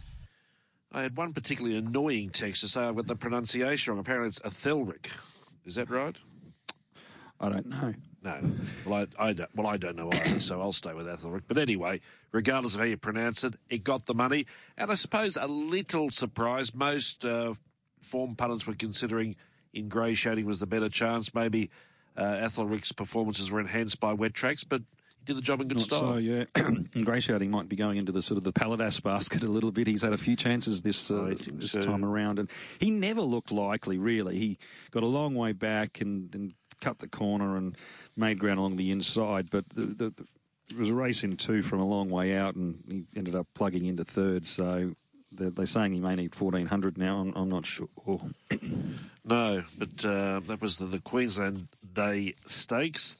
I 0.92 1.02
had 1.02 1.16
one 1.16 1.32
particularly 1.32 1.76
annoying 1.76 2.30
text 2.30 2.62
to 2.62 2.68
say 2.68 2.82
I've 2.82 2.96
got 2.96 3.06
the 3.06 3.16
pronunciation 3.16 3.92
wrong. 3.92 4.00
Apparently 4.00 4.28
it's 4.28 4.40
Athelric. 4.40 5.10
Is 5.64 5.76
that 5.76 5.88
right? 5.88 6.16
I 7.40 7.48
don't 7.48 7.66
know. 7.66 7.94
No. 8.22 8.38
Well, 8.84 9.06
I, 9.18 9.28
I 9.28 9.32
don't, 9.32 9.56
well, 9.56 9.66
I 9.66 9.76
don't 9.76 9.96
know 9.96 10.10
either, 10.12 10.40
so 10.40 10.60
I'll 10.60 10.72
stay 10.72 10.92
with 10.92 11.06
Athelric. 11.06 11.44
But 11.48 11.58
anyway, 11.58 12.00
regardless 12.32 12.74
of 12.74 12.80
how 12.80 12.86
you 12.86 12.96
pronounce 12.96 13.44
it, 13.44 13.54
it 13.70 13.84
got 13.84 14.06
the 14.06 14.14
money. 14.14 14.46
And 14.76 14.90
I 14.90 14.94
suppose 14.94 15.36
a 15.36 15.46
little 15.46 16.10
surprise. 16.10 16.74
Most 16.74 17.24
uh, 17.24 17.54
form 18.02 18.34
pundits 18.36 18.66
were 18.66 18.74
considering 18.74 19.36
ingratiating 19.74 20.46
was 20.46 20.60
the 20.60 20.66
better 20.66 20.88
chance. 20.88 21.34
Maybe 21.34 21.70
uh, 22.16 22.22
Athelric's 22.22 22.92
performances 22.92 23.50
were 23.50 23.60
enhanced 23.60 24.00
by 24.00 24.12
wet 24.12 24.34
tracks, 24.34 24.64
but 24.64 24.82
he 25.18 25.24
did 25.24 25.36
the 25.36 25.42
job 25.42 25.60
in 25.60 25.68
good 25.68 25.78
Not 25.78 25.86
style. 25.86 26.00
So, 26.00 26.16
yeah. 26.16 26.44
ingratiating 26.96 27.50
might 27.50 27.68
be 27.68 27.76
going 27.76 27.98
into 27.98 28.12
the 28.12 28.22
sort 28.22 28.38
of 28.38 28.44
the 28.44 28.52
Paladas 28.52 29.02
basket 29.02 29.42
a 29.42 29.48
little 29.48 29.70
bit. 29.70 29.86
He's 29.86 30.02
had 30.02 30.12
a 30.12 30.18
few 30.18 30.36
chances 30.36 30.82
this 30.82 31.10
uh, 31.10 31.34
this 31.52 31.72
so. 31.72 31.82
time 31.82 32.04
around, 32.04 32.38
and 32.38 32.50
he 32.78 32.90
never 32.90 33.20
looked 33.20 33.52
likely. 33.52 33.98
Really, 33.98 34.38
he 34.38 34.58
got 34.90 35.02
a 35.02 35.06
long 35.06 35.34
way 35.34 35.52
back 35.52 36.00
and, 36.00 36.34
and 36.34 36.54
cut 36.80 36.98
the 36.98 37.08
corner 37.08 37.56
and 37.56 37.76
made 38.16 38.38
ground 38.38 38.58
along 38.58 38.76
the 38.76 38.90
inside, 38.90 39.50
but 39.50 39.68
the, 39.70 39.82
the, 39.82 40.10
the, 40.10 40.24
it 40.70 40.76
was 40.76 40.88
a 40.88 40.94
race 40.94 41.22
in 41.22 41.36
two 41.36 41.62
from 41.62 41.80
a 41.80 41.86
long 41.86 42.08
way 42.10 42.36
out, 42.36 42.54
and 42.54 42.82
he 42.88 43.18
ended 43.18 43.34
up 43.34 43.46
plugging 43.54 43.86
into 43.86 44.04
third. 44.04 44.46
So 44.46 44.94
they're, 45.40 45.50
they're 45.50 45.66
saying 45.66 45.92
he 45.92 46.00
may 46.00 46.14
need 46.14 46.34
fourteen 46.34 46.66
hundred 46.66 46.98
now. 46.98 47.18
I'm, 47.20 47.32
I'm 47.34 47.48
not 47.48 47.66
sure. 47.66 47.88
No, 49.22 49.62
but 49.78 50.04
uh, 50.04 50.40
that 50.40 50.60
was 50.60 50.78
the, 50.78 50.86
the 50.86 50.98
Queensland 50.98 51.68
Day 51.92 52.34
Stakes. 52.46 53.16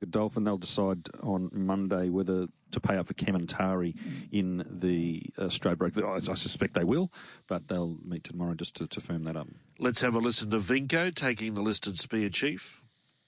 Godolphin, 0.00 0.44
they'll 0.44 0.58
decide 0.58 1.08
on 1.22 1.48
Monday 1.52 2.10
whether 2.10 2.48
to 2.72 2.80
pay 2.80 2.96
up 2.96 3.06
for 3.06 3.14
Kementari 3.14 3.96
in 4.30 4.64
the 4.68 5.22
uh, 5.38 5.44
Stradbroke. 5.44 6.02
I, 6.02 6.16
I 6.16 6.34
suspect 6.34 6.74
they 6.74 6.84
will, 6.84 7.10
but 7.46 7.68
they'll 7.68 7.96
meet 8.04 8.24
tomorrow 8.24 8.54
just 8.54 8.76
to, 8.76 8.86
to 8.88 9.00
firm 9.00 9.24
that 9.24 9.36
up. 9.36 9.48
Let's 9.78 10.02
have 10.02 10.14
a 10.14 10.18
listen 10.18 10.50
to 10.50 10.58
Vinco 10.58 11.14
taking 11.14 11.54
the 11.54 11.62
listed 11.62 11.98
spear 11.98 12.28
chief. 12.28 12.82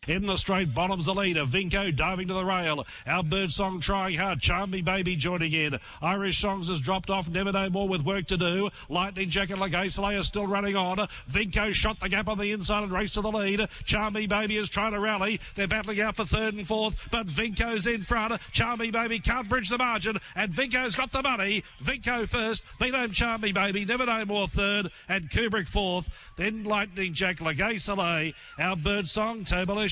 In 0.06 0.24
the 0.26 0.36
straight, 0.36 0.72
bottom's 0.72 1.06
the 1.06 1.14
leader. 1.14 1.44
Vinco 1.44 1.94
diving 1.94 2.28
to 2.28 2.34
the 2.34 2.44
rail. 2.44 2.86
Our 3.06 3.24
bird 3.24 3.50
song 3.50 3.80
trying 3.80 4.16
hard. 4.16 4.40
Charm 4.40 4.70
Me 4.70 4.80
Baby 4.80 5.16
joining 5.16 5.52
in. 5.52 5.80
Irish 6.00 6.40
Songs 6.40 6.68
has 6.68 6.80
dropped 6.80 7.10
off. 7.10 7.28
Never 7.28 7.50
know 7.50 7.68
more 7.70 7.88
with 7.88 8.02
work 8.02 8.26
to 8.26 8.36
do. 8.36 8.70
Lightning 8.88 9.30
Jacket 9.30 9.56
Legacelay 9.56 10.16
is 10.16 10.26
still 10.26 10.46
running 10.46 10.76
on. 10.76 10.98
Vinco 11.28 11.72
shot 11.72 11.98
the 11.98 12.08
gap 12.08 12.28
on 12.28 12.38
the 12.38 12.52
inside 12.52 12.84
and 12.84 12.92
raced 12.92 13.14
to 13.14 13.20
the 13.20 13.32
lead. 13.32 13.68
Charm 13.84 14.14
Me 14.14 14.28
Baby 14.28 14.58
is 14.58 14.68
trying 14.68 14.92
to 14.92 15.00
rally. 15.00 15.40
They're 15.56 15.66
battling 15.66 16.00
out 16.00 16.14
for 16.14 16.24
third 16.24 16.54
and 16.54 16.66
fourth, 16.66 16.94
but 17.10 17.26
Vinco's 17.26 17.88
in 17.88 18.02
front. 18.02 18.40
Charm 18.52 18.78
Me 18.78 18.92
Baby 18.92 19.18
can't 19.18 19.48
bridge 19.48 19.70
the 19.70 19.78
margin, 19.78 20.18
and 20.36 20.52
Vinco's 20.52 20.94
got 20.94 21.10
the 21.10 21.22
money. 21.22 21.64
Vinco 21.82 22.28
first. 22.28 22.64
Beat 22.78 22.94
home 22.94 23.10
Charm 23.10 23.40
Me 23.40 23.50
Baby. 23.50 23.84
Never 23.84 24.06
know 24.06 24.24
more 24.24 24.46
third, 24.46 24.92
and 25.08 25.30
Kubrick 25.30 25.66
fourth. 25.66 26.08
Then 26.36 26.62
Lightning 26.62 27.12
Jack 27.12 27.38
Legacelay. 27.38 28.34
Our 28.58 28.76
bird 28.76 29.08
song, 29.08 29.44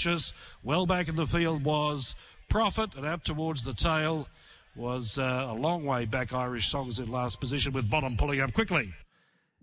Tobalicious. 0.04 0.32
Well 0.62 0.86
back 0.86 1.08
in 1.08 1.16
the 1.16 1.26
field 1.26 1.64
was 1.64 2.14
Profit, 2.48 2.94
and 2.94 3.06
out 3.06 3.24
towards 3.24 3.64
the 3.64 3.72
tail 3.72 4.28
was 4.76 5.18
uh, 5.18 5.46
a 5.50 5.54
long 5.54 5.84
way 5.84 6.04
back. 6.04 6.32
Irish 6.32 6.70
Songs 6.70 6.98
in 6.98 7.10
last 7.10 7.40
position 7.40 7.72
with 7.72 7.90
Bottom 7.90 8.16
pulling 8.16 8.40
up 8.40 8.52
quickly. 8.52 8.92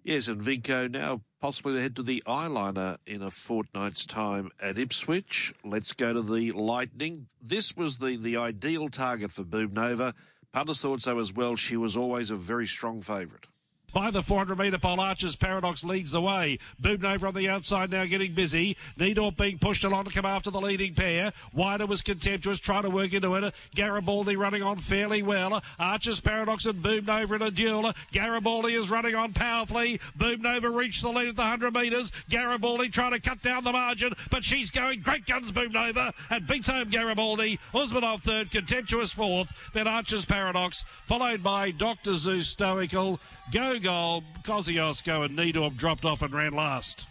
Yes, 0.03 0.27
and 0.27 0.41
Vinco 0.41 0.89
now 0.89 1.21
possibly 1.39 1.75
to 1.75 1.81
head 1.81 1.95
to 1.95 2.03
the 2.03 2.23
Eye 2.25 2.47
Liner 2.47 2.97
in 3.05 3.21
a 3.21 3.29
fortnight's 3.29 4.05
time 4.05 4.49
at 4.59 4.79
Ipswich. 4.79 5.53
Let's 5.63 5.93
go 5.93 6.13
to 6.13 6.21
the 6.21 6.51
Lightning. 6.53 7.27
This 7.41 7.75
was 7.75 7.97
the, 7.97 8.17
the 8.17 8.37
ideal 8.37 8.89
target 8.89 9.31
for 9.31 9.43
Boom 9.43 9.73
Nova. 9.73 10.15
Punters 10.51 10.81
thought 10.81 11.01
so 11.01 11.19
as 11.19 11.31
well. 11.31 11.55
She 11.55 11.77
was 11.77 11.95
always 11.95 12.31
a 12.31 12.35
very 12.35 12.67
strong 12.67 13.01
favourite. 13.01 13.45
By 13.93 14.09
the 14.09 14.21
400 14.21 14.57
metre 14.57 14.77
pole, 14.77 15.01
Archer's 15.01 15.35
Paradox 15.35 15.83
leads 15.83 16.11
the 16.11 16.21
way. 16.21 16.59
Boom 16.79 17.01
Nova 17.01 17.27
on 17.27 17.33
the 17.33 17.49
outside 17.49 17.89
now 17.89 18.05
getting 18.05 18.33
busy. 18.33 18.77
Needorp 18.97 19.37
being 19.37 19.57
pushed 19.57 19.83
along 19.83 20.05
to 20.05 20.11
come 20.11 20.25
after 20.25 20.49
the 20.49 20.61
leading 20.61 20.93
pair. 20.93 21.33
Wider 21.53 21.85
was 21.85 22.01
contemptuous, 22.01 22.59
trying 22.59 22.83
to 22.83 22.89
work 22.89 23.13
into 23.13 23.35
it. 23.35 23.53
Garibaldi 23.75 24.37
running 24.37 24.63
on 24.63 24.77
fairly 24.77 25.21
well. 25.21 25.61
Archer's 25.77 26.21
Paradox 26.21 26.65
and 26.65 26.81
Boom 26.81 27.05
Nova 27.05 27.35
in 27.35 27.41
a 27.41 27.51
duel. 27.51 27.91
Garibaldi 28.13 28.75
is 28.75 28.89
running 28.89 29.15
on 29.15 29.33
powerfully. 29.33 29.99
Boom 30.15 30.41
Nova 30.41 30.69
reached 30.69 31.01
the 31.01 31.09
lead 31.09 31.27
at 31.27 31.35
the 31.35 31.41
100 31.41 31.73
metres. 31.73 32.13
Garibaldi 32.29 32.89
trying 32.89 33.11
to 33.11 33.19
cut 33.19 33.41
down 33.41 33.63
the 33.65 33.73
margin, 33.73 34.13
but 34.29 34.43
she's 34.43 34.71
going 34.71 35.01
great 35.01 35.25
guns 35.25 35.51
Boom 35.51 35.73
Nova 35.73 36.13
and 36.29 36.47
beats 36.47 36.69
home 36.69 36.89
Garibaldi. 36.89 37.59
Usmanov 37.73 38.21
third, 38.21 38.51
contemptuous 38.51 39.11
fourth. 39.11 39.51
Then 39.73 39.87
Archer's 39.87 40.25
Paradox, 40.25 40.85
followed 41.05 41.43
by 41.43 41.71
Dr. 41.71 42.15
Zeus 42.15 42.47
Stoical. 42.47 43.19
Go 43.51 43.77
goal. 43.79 44.23
Kosciuszko 44.43 45.25
and 45.25 45.37
Needorp 45.37 45.75
dropped 45.75 46.05
off 46.05 46.21
and 46.21 46.33
ran 46.33 46.53
last. 46.53 47.05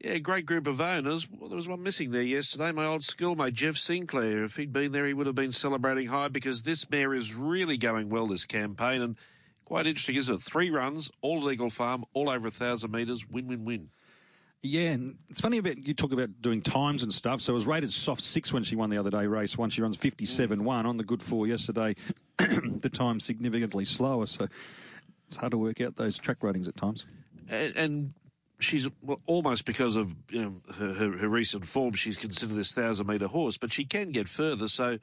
Yeah, 0.00 0.16
great 0.16 0.46
group 0.46 0.66
of 0.66 0.80
owners. 0.80 1.28
Well, 1.30 1.50
there 1.50 1.56
was 1.56 1.68
one 1.68 1.82
missing 1.82 2.10
there 2.10 2.22
yesterday. 2.22 2.72
My 2.72 2.86
old 2.86 3.04
schoolmate, 3.04 3.52
Jeff 3.52 3.76
Sinclair. 3.76 4.44
If 4.44 4.56
he'd 4.56 4.72
been 4.72 4.92
there, 4.92 5.06
he 5.06 5.12
would 5.12 5.26
have 5.26 5.34
been 5.34 5.52
celebrating 5.52 6.06
high 6.06 6.28
because 6.28 6.62
this 6.62 6.88
mare 6.88 7.12
is 7.12 7.34
really 7.34 7.76
going 7.76 8.08
well 8.08 8.26
this 8.26 8.46
campaign. 8.46 9.02
And 9.02 9.16
quite 9.66 9.86
interesting, 9.86 10.16
isn't 10.16 10.36
it? 10.36 10.40
Three 10.40 10.70
runs, 10.70 11.10
all 11.20 11.46
at 11.46 11.52
Eagle 11.52 11.68
Farm, 11.68 12.04
all 12.14 12.30
over 12.30 12.46
a 12.46 12.50
thousand 12.50 12.90
metres, 12.90 13.28
win, 13.28 13.46
win, 13.46 13.66
win. 13.66 13.90
Yeah, 14.62 14.90
and 14.90 15.18
it's 15.28 15.40
funny 15.40 15.58
about 15.58 15.86
you 15.86 15.92
talk 15.92 16.12
about 16.12 16.40
doing 16.40 16.62
times 16.62 17.02
and 17.02 17.12
stuff. 17.12 17.42
So 17.42 17.52
it 17.52 17.54
was 17.54 17.66
rated 17.66 17.92
soft 17.92 18.22
six 18.22 18.54
when 18.54 18.62
she 18.62 18.74
won 18.74 18.88
the 18.88 18.96
other 18.98 19.10
day 19.10 19.26
race 19.26 19.58
one. 19.58 19.68
She 19.68 19.82
runs 19.82 19.96
57 19.96 20.64
1 20.64 20.86
on 20.86 20.96
the 20.96 21.04
good 21.04 21.22
four 21.22 21.46
yesterday. 21.46 21.94
the 22.38 22.90
time 22.90 23.20
significantly 23.20 23.84
slower. 23.84 24.26
So 24.26 24.48
it's 25.28 25.36
hard 25.36 25.52
to 25.52 25.58
work 25.58 25.80
out 25.80 25.96
those 25.96 26.18
track 26.18 26.42
ratings 26.42 26.66
at 26.66 26.76
times. 26.76 27.06
And, 27.48 27.76
and 27.76 28.14
she's 28.58 28.88
well, 29.02 29.20
almost 29.26 29.64
because 29.64 29.94
of 29.94 30.14
you 30.30 30.42
know, 30.42 30.74
her, 30.74 30.94
her, 30.94 31.18
her, 31.18 31.28
recent 31.28 31.66
form, 31.66 31.92
she's 31.92 32.16
considered 32.16 32.56
this 32.56 32.72
thousand 32.72 33.06
metre 33.06 33.28
horse, 33.28 33.56
but 33.56 33.72
she 33.72 33.84
can 33.84 34.10
get 34.10 34.28
further. 34.28 34.68
So 34.68 34.98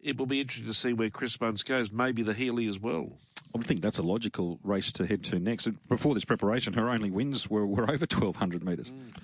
it 0.00 0.16
will 0.16 0.26
be 0.26 0.40
interesting 0.40 0.68
to 0.68 0.74
see 0.74 0.92
where 0.92 1.10
Chris 1.10 1.36
Munce 1.36 1.64
goes. 1.64 1.92
Maybe 1.92 2.22
the 2.22 2.34
Healy 2.34 2.66
as 2.66 2.78
well. 2.78 3.12
I 3.54 3.58
would 3.58 3.66
think 3.66 3.82
that's 3.82 3.98
a 3.98 4.02
logical 4.02 4.58
race 4.62 4.92
to 4.92 5.06
head 5.06 5.24
to 5.24 5.38
next. 5.38 5.68
Before 5.88 6.14
this 6.14 6.24
preparation, 6.24 6.72
her 6.74 6.88
only 6.88 7.10
wins 7.10 7.50
were, 7.50 7.66
were 7.66 7.82
over 7.82 8.06
1,200 8.06 8.64
metres. 8.64 8.90
Mm. 8.90 9.14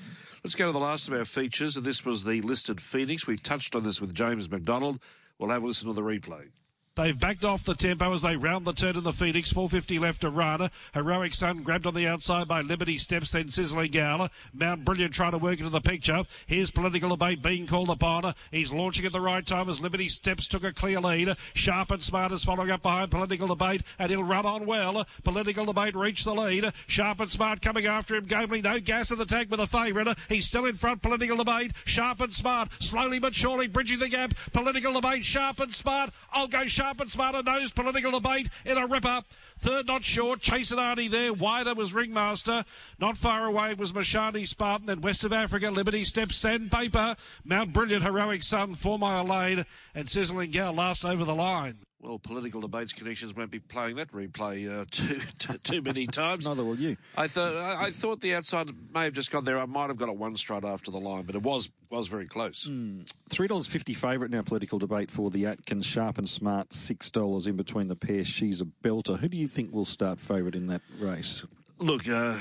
Let's 0.42 0.54
go 0.54 0.66
to 0.66 0.72
the 0.72 0.78
last 0.78 1.08
of 1.08 1.14
our 1.14 1.24
features, 1.24 1.76
and 1.76 1.86
this 1.86 2.04
was 2.04 2.24
the 2.24 2.40
listed 2.42 2.80
Phoenix. 2.80 3.26
We 3.26 3.36
touched 3.36 3.74
on 3.74 3.84
this 3.84 4.00
with 4.00 4.14
James 4.14 4.50
McDonald. 4.50 5.00
We'll 5.38 5.50
have 5.50 5.62
a 5.62 5.66
listen 5.66 5.88
to 5.88 5.94
the 5.94 6.02
replay. 6.02 6.50
They've 6.96 7.18
backed 7.18 7.44
off 7.44 7.62
the 7.62 7.74
tempo 7.74 8.14
as 8.14 8.22
they 8.22 8.36
round 8.36 8.64
the 8.64 8.72
turn 8.72 8.96
in 8.96 9.04
the 9.04 9.12
Phoenix. 9.12 9.52
450 9.52 9.98
left 9.98 10.22
to 10.22 10.30
Rana. 10.30 10.70
Heroic 10.94 11.34
Sun 11.34 11.62
grabbed 11.62 11.86
on 11.86 11.92
the 11.92 12.06
outside 12.06 12.48
by 12.48 12.62
Liberty 12.62 12.96
Steps, 12.96 13.32
then 13.32 13.50
Sizzling 13.50 13.90
Gala. 13.90 14.30
Mount 14.54 14.82
Brilliant 14.82 15.12
trying 15.12 15.32
to 15.32 15.38
work 15.38 15.58
into 15.58 15.68
the 15.68 15.82
picture. 15.82 16.24
Here's 16.46 16.70
Political 16.70 17.10
Debate 17.10 17.42
being 17.42 17.66
called 17.66 17.90
upon. 17.90 18.32
He's 18.50 18.72
launching 18.72 19.04
at 19.04 19.12
the 19.12 19.20
right 19.20 19.44
time 19.46 19.68
as 19.68 19.78
Liberty 19.78 20.08
Steps 20.08 20.48
took 20.48 20.64
a 20.64 20.72
clear 20.72 20.98
lead. 20.98 21.36
Sharp 21.52 21.90
and 21.90 22.02
Smart 22.02 22.32
is 22.32 22.44
following 22.44 22.70
up 22.70 22.80
behind 22.80 23.10
Political 23.10 23.48
Debate, 23.48 23.82
and 23.98 24.10
he'll 24.10 24.24
run 24.24 24.46
on 24.46 24.64
well. 24.64 25.06
Political 25.22 25.66
Debate 25.66 25.94
reached 25.94 26.24
the 26.24 26.34
lead. 26.34 26.72
Sharp 26.86 27.20
and 27.20 27.30
Smart 27.30 27.60
coming 27.60 27.84
after 27.84 28.16
him. 28.16 28.24
Gamely, 28.24 28.62
no 28.62 28.80
gas 28.80 29.10
in 29.10 29.18
the 29.18 29.26
tank 29.26 29.50
with 29.50 29.60
a 29.60 29.66
favourite. 29.66 30.16
He's 30.30 30.46
still 30.46 30.64
in 30.64 30.76
front. 30.76 31.02
Political 31.02 31.36
Debate, 31.36 31.72
Sharp 31.84 32.22
and 32.22 32.32
Smart, 32.32 32.70
slowly 32.82 33.18
but 33.18 33.34
surely 33.34 33.66
bridging 33.66 33.98
the 33.98 34.08
gap. 34.08 34.32
Political 34.54 34.94
Debate, 34.94 35.26
Sharp 35.26 35.60
and 35.60 35.74
Smart. 35.74 36.08
I'll 36.32 36.48
go 36.48 36.64
Sharp 36.64 36.85
and 37.00 37.10
Smart. 37.10 37.44
knows. 37.44 37.72
Political 37.72 38.12
Debate 38.12 38.48
in 38.64 38.78
a 38.78 38.86
ripper. 38.86 39.22
Third 39.58 39.86
not 39.86 40.04
short. 40.04 40.40
Chasing 40.40 40.78
Arnie 40.78 41.10
there. 41.10 41.32
Wider 41.32 41.74
was 41.74 41.92
Ringmaster. 41.92 42.64
Not 42.98 43.16
far 43.16 43.46
away 43.46 43.74
was 43.74 43.92
Mashani 43.92 44.46
Spartan. 44.46 44.86
Then 44.86 45.00
West 45.00 45.24
of 45.24 45.32
Africa, 45.32 45.70
Liberty 45.70 46.04
Steps, 46.04 46.36
Sandpaper. 46.36 47.16
Mount 47.44 47.72
Brilliant, 47.72 48.04
Heroic 48.04 48.42
Sun, 48.42 48.74
Four 48.74 48.98
Mile 48.98 49.24
Lane, 49.24 49.66
and 49.94 50.08
Sizzling 50.08 50.50
Gal 50.50 50.72
last 50.72 51.04
over 51.04 51.24
the 51.24 51.34
line. 51.34 51.85
Well, 51.98 52.18
political 52.18 52.60
debates 52.60 52.92
connections 52.92 53.34
won't 53.34 53.50
be 53.50 53.58
playing 53.58 53.96
that 53.96 54.12
replay 54.12 54.68
uh, 54.70 54.84
too, 54.90 55.20
too 55.38 55.58
too 55.58 55.82
many 55.82 56.06
times. 56.06 56.46
Neither 56.48 56.62
will 56.62 56.78
you. 56.78 56.96
I 57.16 57.26
thought 57.26 57.56
I, 57.56 57.86
I 57.86 57.90
thought 57.90 58.20
the 58.20 58.34
outside 58.34 58.68
may 58.94 59.04
have 59.04 59.14
just 59.14 59.30
gone 59.30 59.44
there. 59.44 59.58
I 59.58 59.64
might 59.66 59.88
have 59.88 59.96
got 59.96 60.08
it 60.08 60.16
one 60.16 60.36
straight 60.36 60.64
after 60.64 60.90
the 60.90 61.00
line, 61.00 61.22
but 61.24 61.34
it 61.34 61.42
was 61.42 61.70
was 61.90 62.08
very 62.08 62.26
close. 62.26 62.68
Mm. 62.68 63.10
Three 63.30 63.48
dollars 63.48 63.66
fifty 63.66 63.94
favourite 63.94 64.30
now. 64.30 64.42
Political 64.42 64.78
debate 64.78 65.10
for 65.10 65.30
the 65.30 65.46
Atkins 65.46 65.86
Sharp 65.86 66.18
and 66.18 66.28
Smart. 66.28 66.74
Six 66.74 67.10
dollars 67.10 67.46
in 67.46 67.56
between 67.56 67.88
the 67.88 67.96
pair. 67.96 68.24
She's 68.24 68.60
a 68.60 68.66
belter. 68.66 69.18
Who 69.18 69.28
do 69.28 69.38
you 69.38 69.48
think 69.48 69.72
will 69.72 69.84
start 69.86 70.20
favourite 70.20 70.54
in 70.54 70.66
that 70.68 70.82
race? 71.00 71.44
Look, 71.78 72.08
uh, 72.08 72.36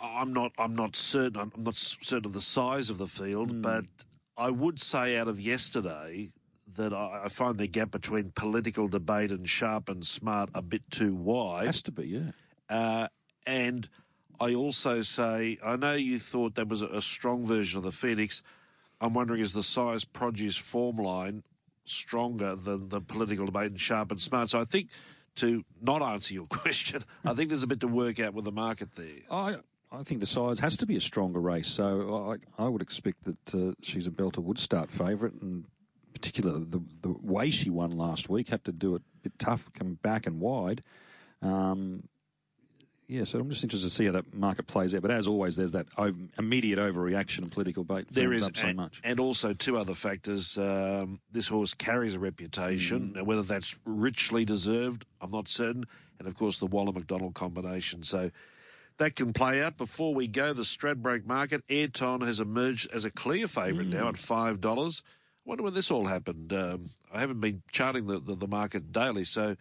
I'm 0.00 0.32
not 0.34 0.52
I'm 0.58 0.76
not 0.76 0.94
certain 0.96 1.40
I'm 1.40 1.52
not 1.56 1.76
certain 1.76 2.26
of 2.26 2.34
the 2.34 2.40
size 2.42 2.90
of 2.90 2.98
the 2.98 3.08
field, 3.08 3.52
Mm. 3.52 3.62
but 3.62 3.84
I 4.36 4.50
would 4.50 4.80
say 4.80 5.16
out 5.16 5.26
of 5.28 5.40
yesterday 5.40 6.28
that 6.78 6.94
I, 6.94 7.22
I 7.24 7.28
find 7.28 7.58
the 7.58 7.66
gap 7.66 7.90
between 7.90 8.32
political 8.34 8.88
debate 8.88 9.30
and 9.30 9.48
sharp 9.48 9.88
and 9.88 10.04
smart 10.04 10.48
a 10.54 10.62
bit 10.62 10.82
too 10.90 11.14
wide. 11.14 11.66
Has 11.66 11.82
to 11.82 11.92
be, 11.92 12.06
yeah. 12.06 12.30
Uh, 12.68 13.08
and 13.46 13.88
I 14.40 14.54
also 14.54 15.02
say, 15.02 15.58
I 15.64 15.76
know 15.76 15.94
you 15.94 16.18
thought 16.18 16.54
that 16.54 16.68
was 16.68 16.82
a, 16.82 16.86
a 16.86 17.02
strong 17.02 17.44
version 17.44 17.78
of 17.78 17.84
the 17.84 17.92
Phoenix. 17.92 18.42
I'm 19.00 19.14
wondering, 19.14 19.40
is 19.40 19.52
the 19.52 19.62
size 19.62 20.04
produce 20.04 20.56
form 20.56 20.96
line 20.96 21.42
stronger 21.84 22.54
than 22.54 22.88
the 22.88 23.00
political 23.00 23.46
debate 23.46 23.70
and 23.70 23.80
sharp 23.80 24.10
and 24.10 24.20
smart? 24.20 24.50
So 24.50 24.60
I 24.60 24.64
think 24.64 24.88
to 25.36 25.64
not 25.80 26.02
answer 26.02 26.34
your 26.34 26.46
question, 26.50 27.02
I 27.24 27.34
think 27.34 27.48
there's 27.48 27.62
a 27.62 27.68
bit 27.68 27.80
to 27.80 27.88
work 27.88 28.20
out 28.20 28.34
with 28.34 28.44
the 28.44 28.52
market 28.52 28.94
there. 28.94 29.22
I 29.30 29.56
I 29.90 30.02
think 30.02 30.20
the 30.20 30.26
size 30.26 30.58
has 30.58 30.76
to 30.78 30.86
be 30.86 30.96
a 30.96 31.00
stronger 31.00 31.40
race. 31.40 31.68
So 31.68 32.36
I 32.58 32.62
I 32.62 32.68
would 32.68 32.82
expect 32.82 33.24
that 33.24 33.54
uh, 33.54 33.72
she's 33.82 34.06
a 34.06 34.10
belter 34.10 34.42
would 34.42 34.58
start 34.58 34.90
favourite, 34.90 35.34
and 35.40 35.64
particularly 36.18 36.64
the 36.64 36.80
the 37.02 37.10
way 37.22 37.50
she 37.50 37.70
won 37.70 37.90
last 37.90 38.28
week 38.28 38.48
had 38.48 38.64
to 38.64 38.72
do 38.72 38.94
it 38.96 39.02
a 39.18 39.22
bit 39.24 39.38
tough, 39.38 39.70
come 39.74 39.94
back 40.02 40.26
and 40.26 40.40
wide. 40.40 40.82
Um, 41.42 42.04
yeah, 43.06 43.24
so 43.24 43.38
I'm 43.38 43.48
just 43.48 43.62
interested 43.62 43.88
to 43.88 43.94
see 43.94 44.04
how 44.04 44.12
that 44.12 44.34
market 44.34 44.66
plays 44.66 44.94
out. 44.94 45.00
But 45.00 45.10
as 45.10 45.26
always, 45.26 45.56
there's 45.56 45.72
that 45.72 45.86
ov- 45.96 46.14
immediate 46.38 46.78
overreaction 46.78 47.38
and 47.38 47.50
political 47.50 47.82
bait 47.82 48.06
There 48.10 48.34
is 48.34 48.42
up 48.42 48.54
so 48.54 48.66
and, 48.66 48.76
much. 48.76 49.00
and 49.02 49.18
also 49.18 49.54
two 49.54 49.78
other 49.78 49.94
factors. 49.94 50.58
Um, 50.58 51.20
this 51.32 51.48
horse 51.48 51.72
carries 51.72 52.14
a 52.14 52.18
Mm. 52.18 52.22
reputation, 52.22 53.14
and 53.16 53.26
whether 53.26 53.42
that's 53.42 53.78
richly 53.86 54.44
deserved, 54.44 55.06
I'm 55.22 55.30
not 55.30 55.48
certain. 55.48 55.86
And 56.18 56.28
of 56.28 56.34
course, 56.34 56.58
the 56.58 56.66
Waller 56.66 56.92
McDonald 56.92 57.32
combination. 57.34 58.02
So 58.02 58.30
that 58.98 59.14
can 59.16 59.32
play 59.32 59.62
out. 59.62 59.78
Before 59.78 60.12
we 60.14 60.26
go, 60.26 60.52
the 60.52 60.62
Stradbroke 60.64 61.24
market, 61.24 61.62
Ayrton 61.70 62.20
has 62.22 62.40
emerged 62.40 62.90
as 62.92 63.06
a 63.06 63.10
clear 63.10 63.48
favourite 63.48 63.88
Mm. 63.88 63.92
now 63.94 64.08
at 64.08 64.18
five 64.18 64.60
dollars. 64.60 65.02
I 65.48 65.50
wonder 65.50 65.64
when 65.64 65.72
this 65.72 65.90
all 65.90 66.04
happened. 66.04 66.52
Um, 66.52 66.90
I 67.10 67.20
haven't 67.20 67.40
been 67.40 67.62
charting 67.72 68.06
the, 68.06 68.18
the, 68.18 68.34
the 68.34 68.46
market 68.46 68.92
daily, 68.92 69.24
so 69.24 69.56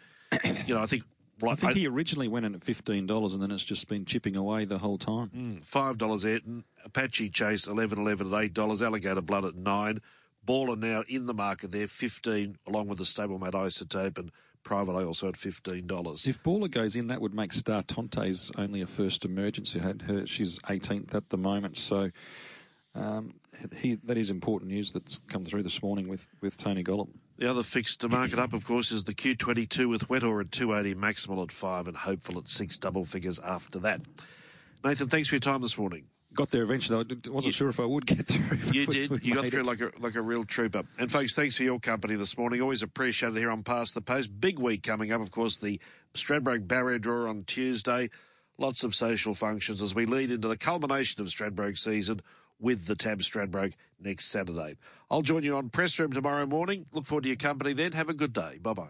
you 0.67 0.75
know 0.75 0.81
I 0.81 0.85
think. 0.85 1.03
I 1.47 1.55
think 1.55 1.73
he 1.73 1.88
originally 1.88 2.27
went 2.27 2.45
in 2.45 2.55
at 2.55 2.63
fifteen 2.63 3.05
dollars, 3.05 3.33
and 3.33 3.41
then 3.41 3.51
it's 3.51 3.63
just 3.63 3.88
been 3.88 4.03
chipping 4.03 4.35
away 4.35 4.65
the 4.65 4.79
whole 4.79 4.97
time. 4.97 5.29
Mm, 5.33 5.65
Five 5.65 5.97
dollars 5.97 6.25
Ayrton, 6.25 6.65
Apache 6.83 7.29
Chase 7.29 7.67
eleven 7.67 7.99
eleven 7.99 8.33
at 8.33 8.43
eight 8.43 8.53
dollars, 8.53 8.81
Alligator 8.81 9.21
Blood 9.21 9.45
at 9.45 9.55
nine, 9.55 10.01
Baller 10.45 10.77
now 10.77 11.03
in 11.07 11.25
the 11.25 11.33
market 11.33 11.71
there 11.71 11.88
fifteen, 11.88 12.57
along 12.67 12.88
with 12.89 12.97
the 12.97 13.05
stablemate 13.05 13.53
Isotope 13.53 14.17
and 14.17 14.29
Private 14.63 14.93
Eye 14.93 15.05
also 15.05 15.29
at 15.29 15.38
fifteen 15.38 15.88
dollars. 15.88 16.27
If 16.27 16.43
Baller 16.43 16.69
goes 16.69 16.97
in, 16.97 17.07
that 17.07 17.21
would 17.21 17.33
make 17.33 17.53
Star 17.53 17.81
Tonte's 17.81 18.51
only 18.57 18.81
a 18.81 18.88
first 18.88 19.23
emergence. 19.23 19.71
Who 19.71 19.79
had 19.79 20.01
her, 20.01 20.27
she's 20.27 20.59
18th 20.59 21.15
at 21.15 21.29
the 21.29 21.38
moment, 21.38 21.77
so 21.77 22.09
um, 22.95 23.35
he, 23.78 23.95
that 24.03 24.18
is 24.18 24.30
important 24.30 24.72
news 24.72 24.91
that's 24.91 25.22
come 25.28 25.45
through 25.45 25.64
this 25.64 25.82
morning 25.82 26.08
with, 26.08 26.30
with 26.41 26.58
Tony 26.58 26.84
Gollan. 26.84 27.10
The 27.38 27.49
other 27.49 27.64
fix 27.64 27.95
to 27.97 28.10
market 28.10 28.39
up, 28.39 28.53
of 28.53 28.66
course, 28.66 28.91
is 28.91 29.03
the 29.03 29.14
Q22 29.14 29.89
with 29.89 30.08
Wetor 30.08 30.41
at 30.41 30.51
two 30.51 30.74
eighty, 30.74 30.95
Maximal 30.95 31.43
at 31.43 31.51
five, 31.51 31.88
and 31.88 31.95
Hopeful 31.95 32.39
at 32.39 32.49
six 32.49 32.78
double 32.78 33.05
figures 33.05 33.39
after 33.39 33.80
that. 33.80 34.01
Nathan, 34.84 35.08
thanks 35.08 35.28
for 35.28 35.36
your 35.36 35.39
time 35.41 35.62
this 35.62 35.78
morning. 35.78 36.05
Got 36.34 36.51
there 36.51 36.64
eventually. 36.64 37.05
I 37.26 37.30
wasn't 37.30 37.53
sure 37.53 37.70
if 37.70 37.80
I 37.80 37.86
would 37.86 38.05
get 38.05 38.26
through. 38.28 38.58
You 38.72 38.86
did. 38.86 39.24
You 39.24 39.34
got 39.34 39.45
through 39.45 39.62
it. 39.62 39.66
like 39.66 39.82
a 39.82 39.91
like 39.99 40.16
a 40.16 40.22
real 40.22 40.43
trooper. 40.45 40.84
And 40.99 41.12
folks, 41.12 41.34
thanks 41.36 41.55
for 41.55 41.64
your 41.64 41.80
company 41.80 42.16
this 42.16 42.38
morning. 42.38 42.62
Always 42.62 42.84
appreciate 42.84 43.36
it 43.36 43.39
here 43.39 43.49
on 43.49 43.64
Past 43.64 43.93
the 43.93 44.01
Post. 44.01 44.39
Big 44.39 44.60
week 44.60 44.84
coming 44.84 45.12
up, 45.12 45.22
of 45.22 45.32
course, 45.32 45.58
the 45.58 45.80
Stradbroke 46.14 46.68
Barrier 46.68 46.99
Draw 46.99 47.30
on 47.30 47.43
Tuesday. 47.45 48.10
Lots 48.60 48.84
of 48.84 48.93
social 48.93 49.34
functions 49.34 49.82
as 49.82 49.93
we 49.95 50.05
lead 50.05 50.32
into 50.32 50.47
the 50.47 50.58
culmination 50.58 51.22
of 51.22 51.28
Stradbroke 51.28 51.78
season 51.78 52.22
with 52.60 52.86
the 52.86 52.95
Tab 52.95 53.20
Stradbroke 53.20 53.74
next 53.99 54.26
Saturday. 54.26 54.78
I'll 55.10 55.22
join 55.22 55.43
you 55.43 55.55
on 55.58 55.70
Press 55.70 55.97
Room 55.99 56.12
tomorrow 56.14 56.45
morning. 56.45 56.86
Look 56.91 57.05
forward 57.05 57.24
to 57.24 57.30
your 57.30 57.38
company 57.38 57.74
then. 57.74 57.93
Have 57.93 58.10
a 58.10 58.14
good 58.14 58.34
day. 58.34 58.60
Bye 58.62 58.74
bye. 58.74 58.88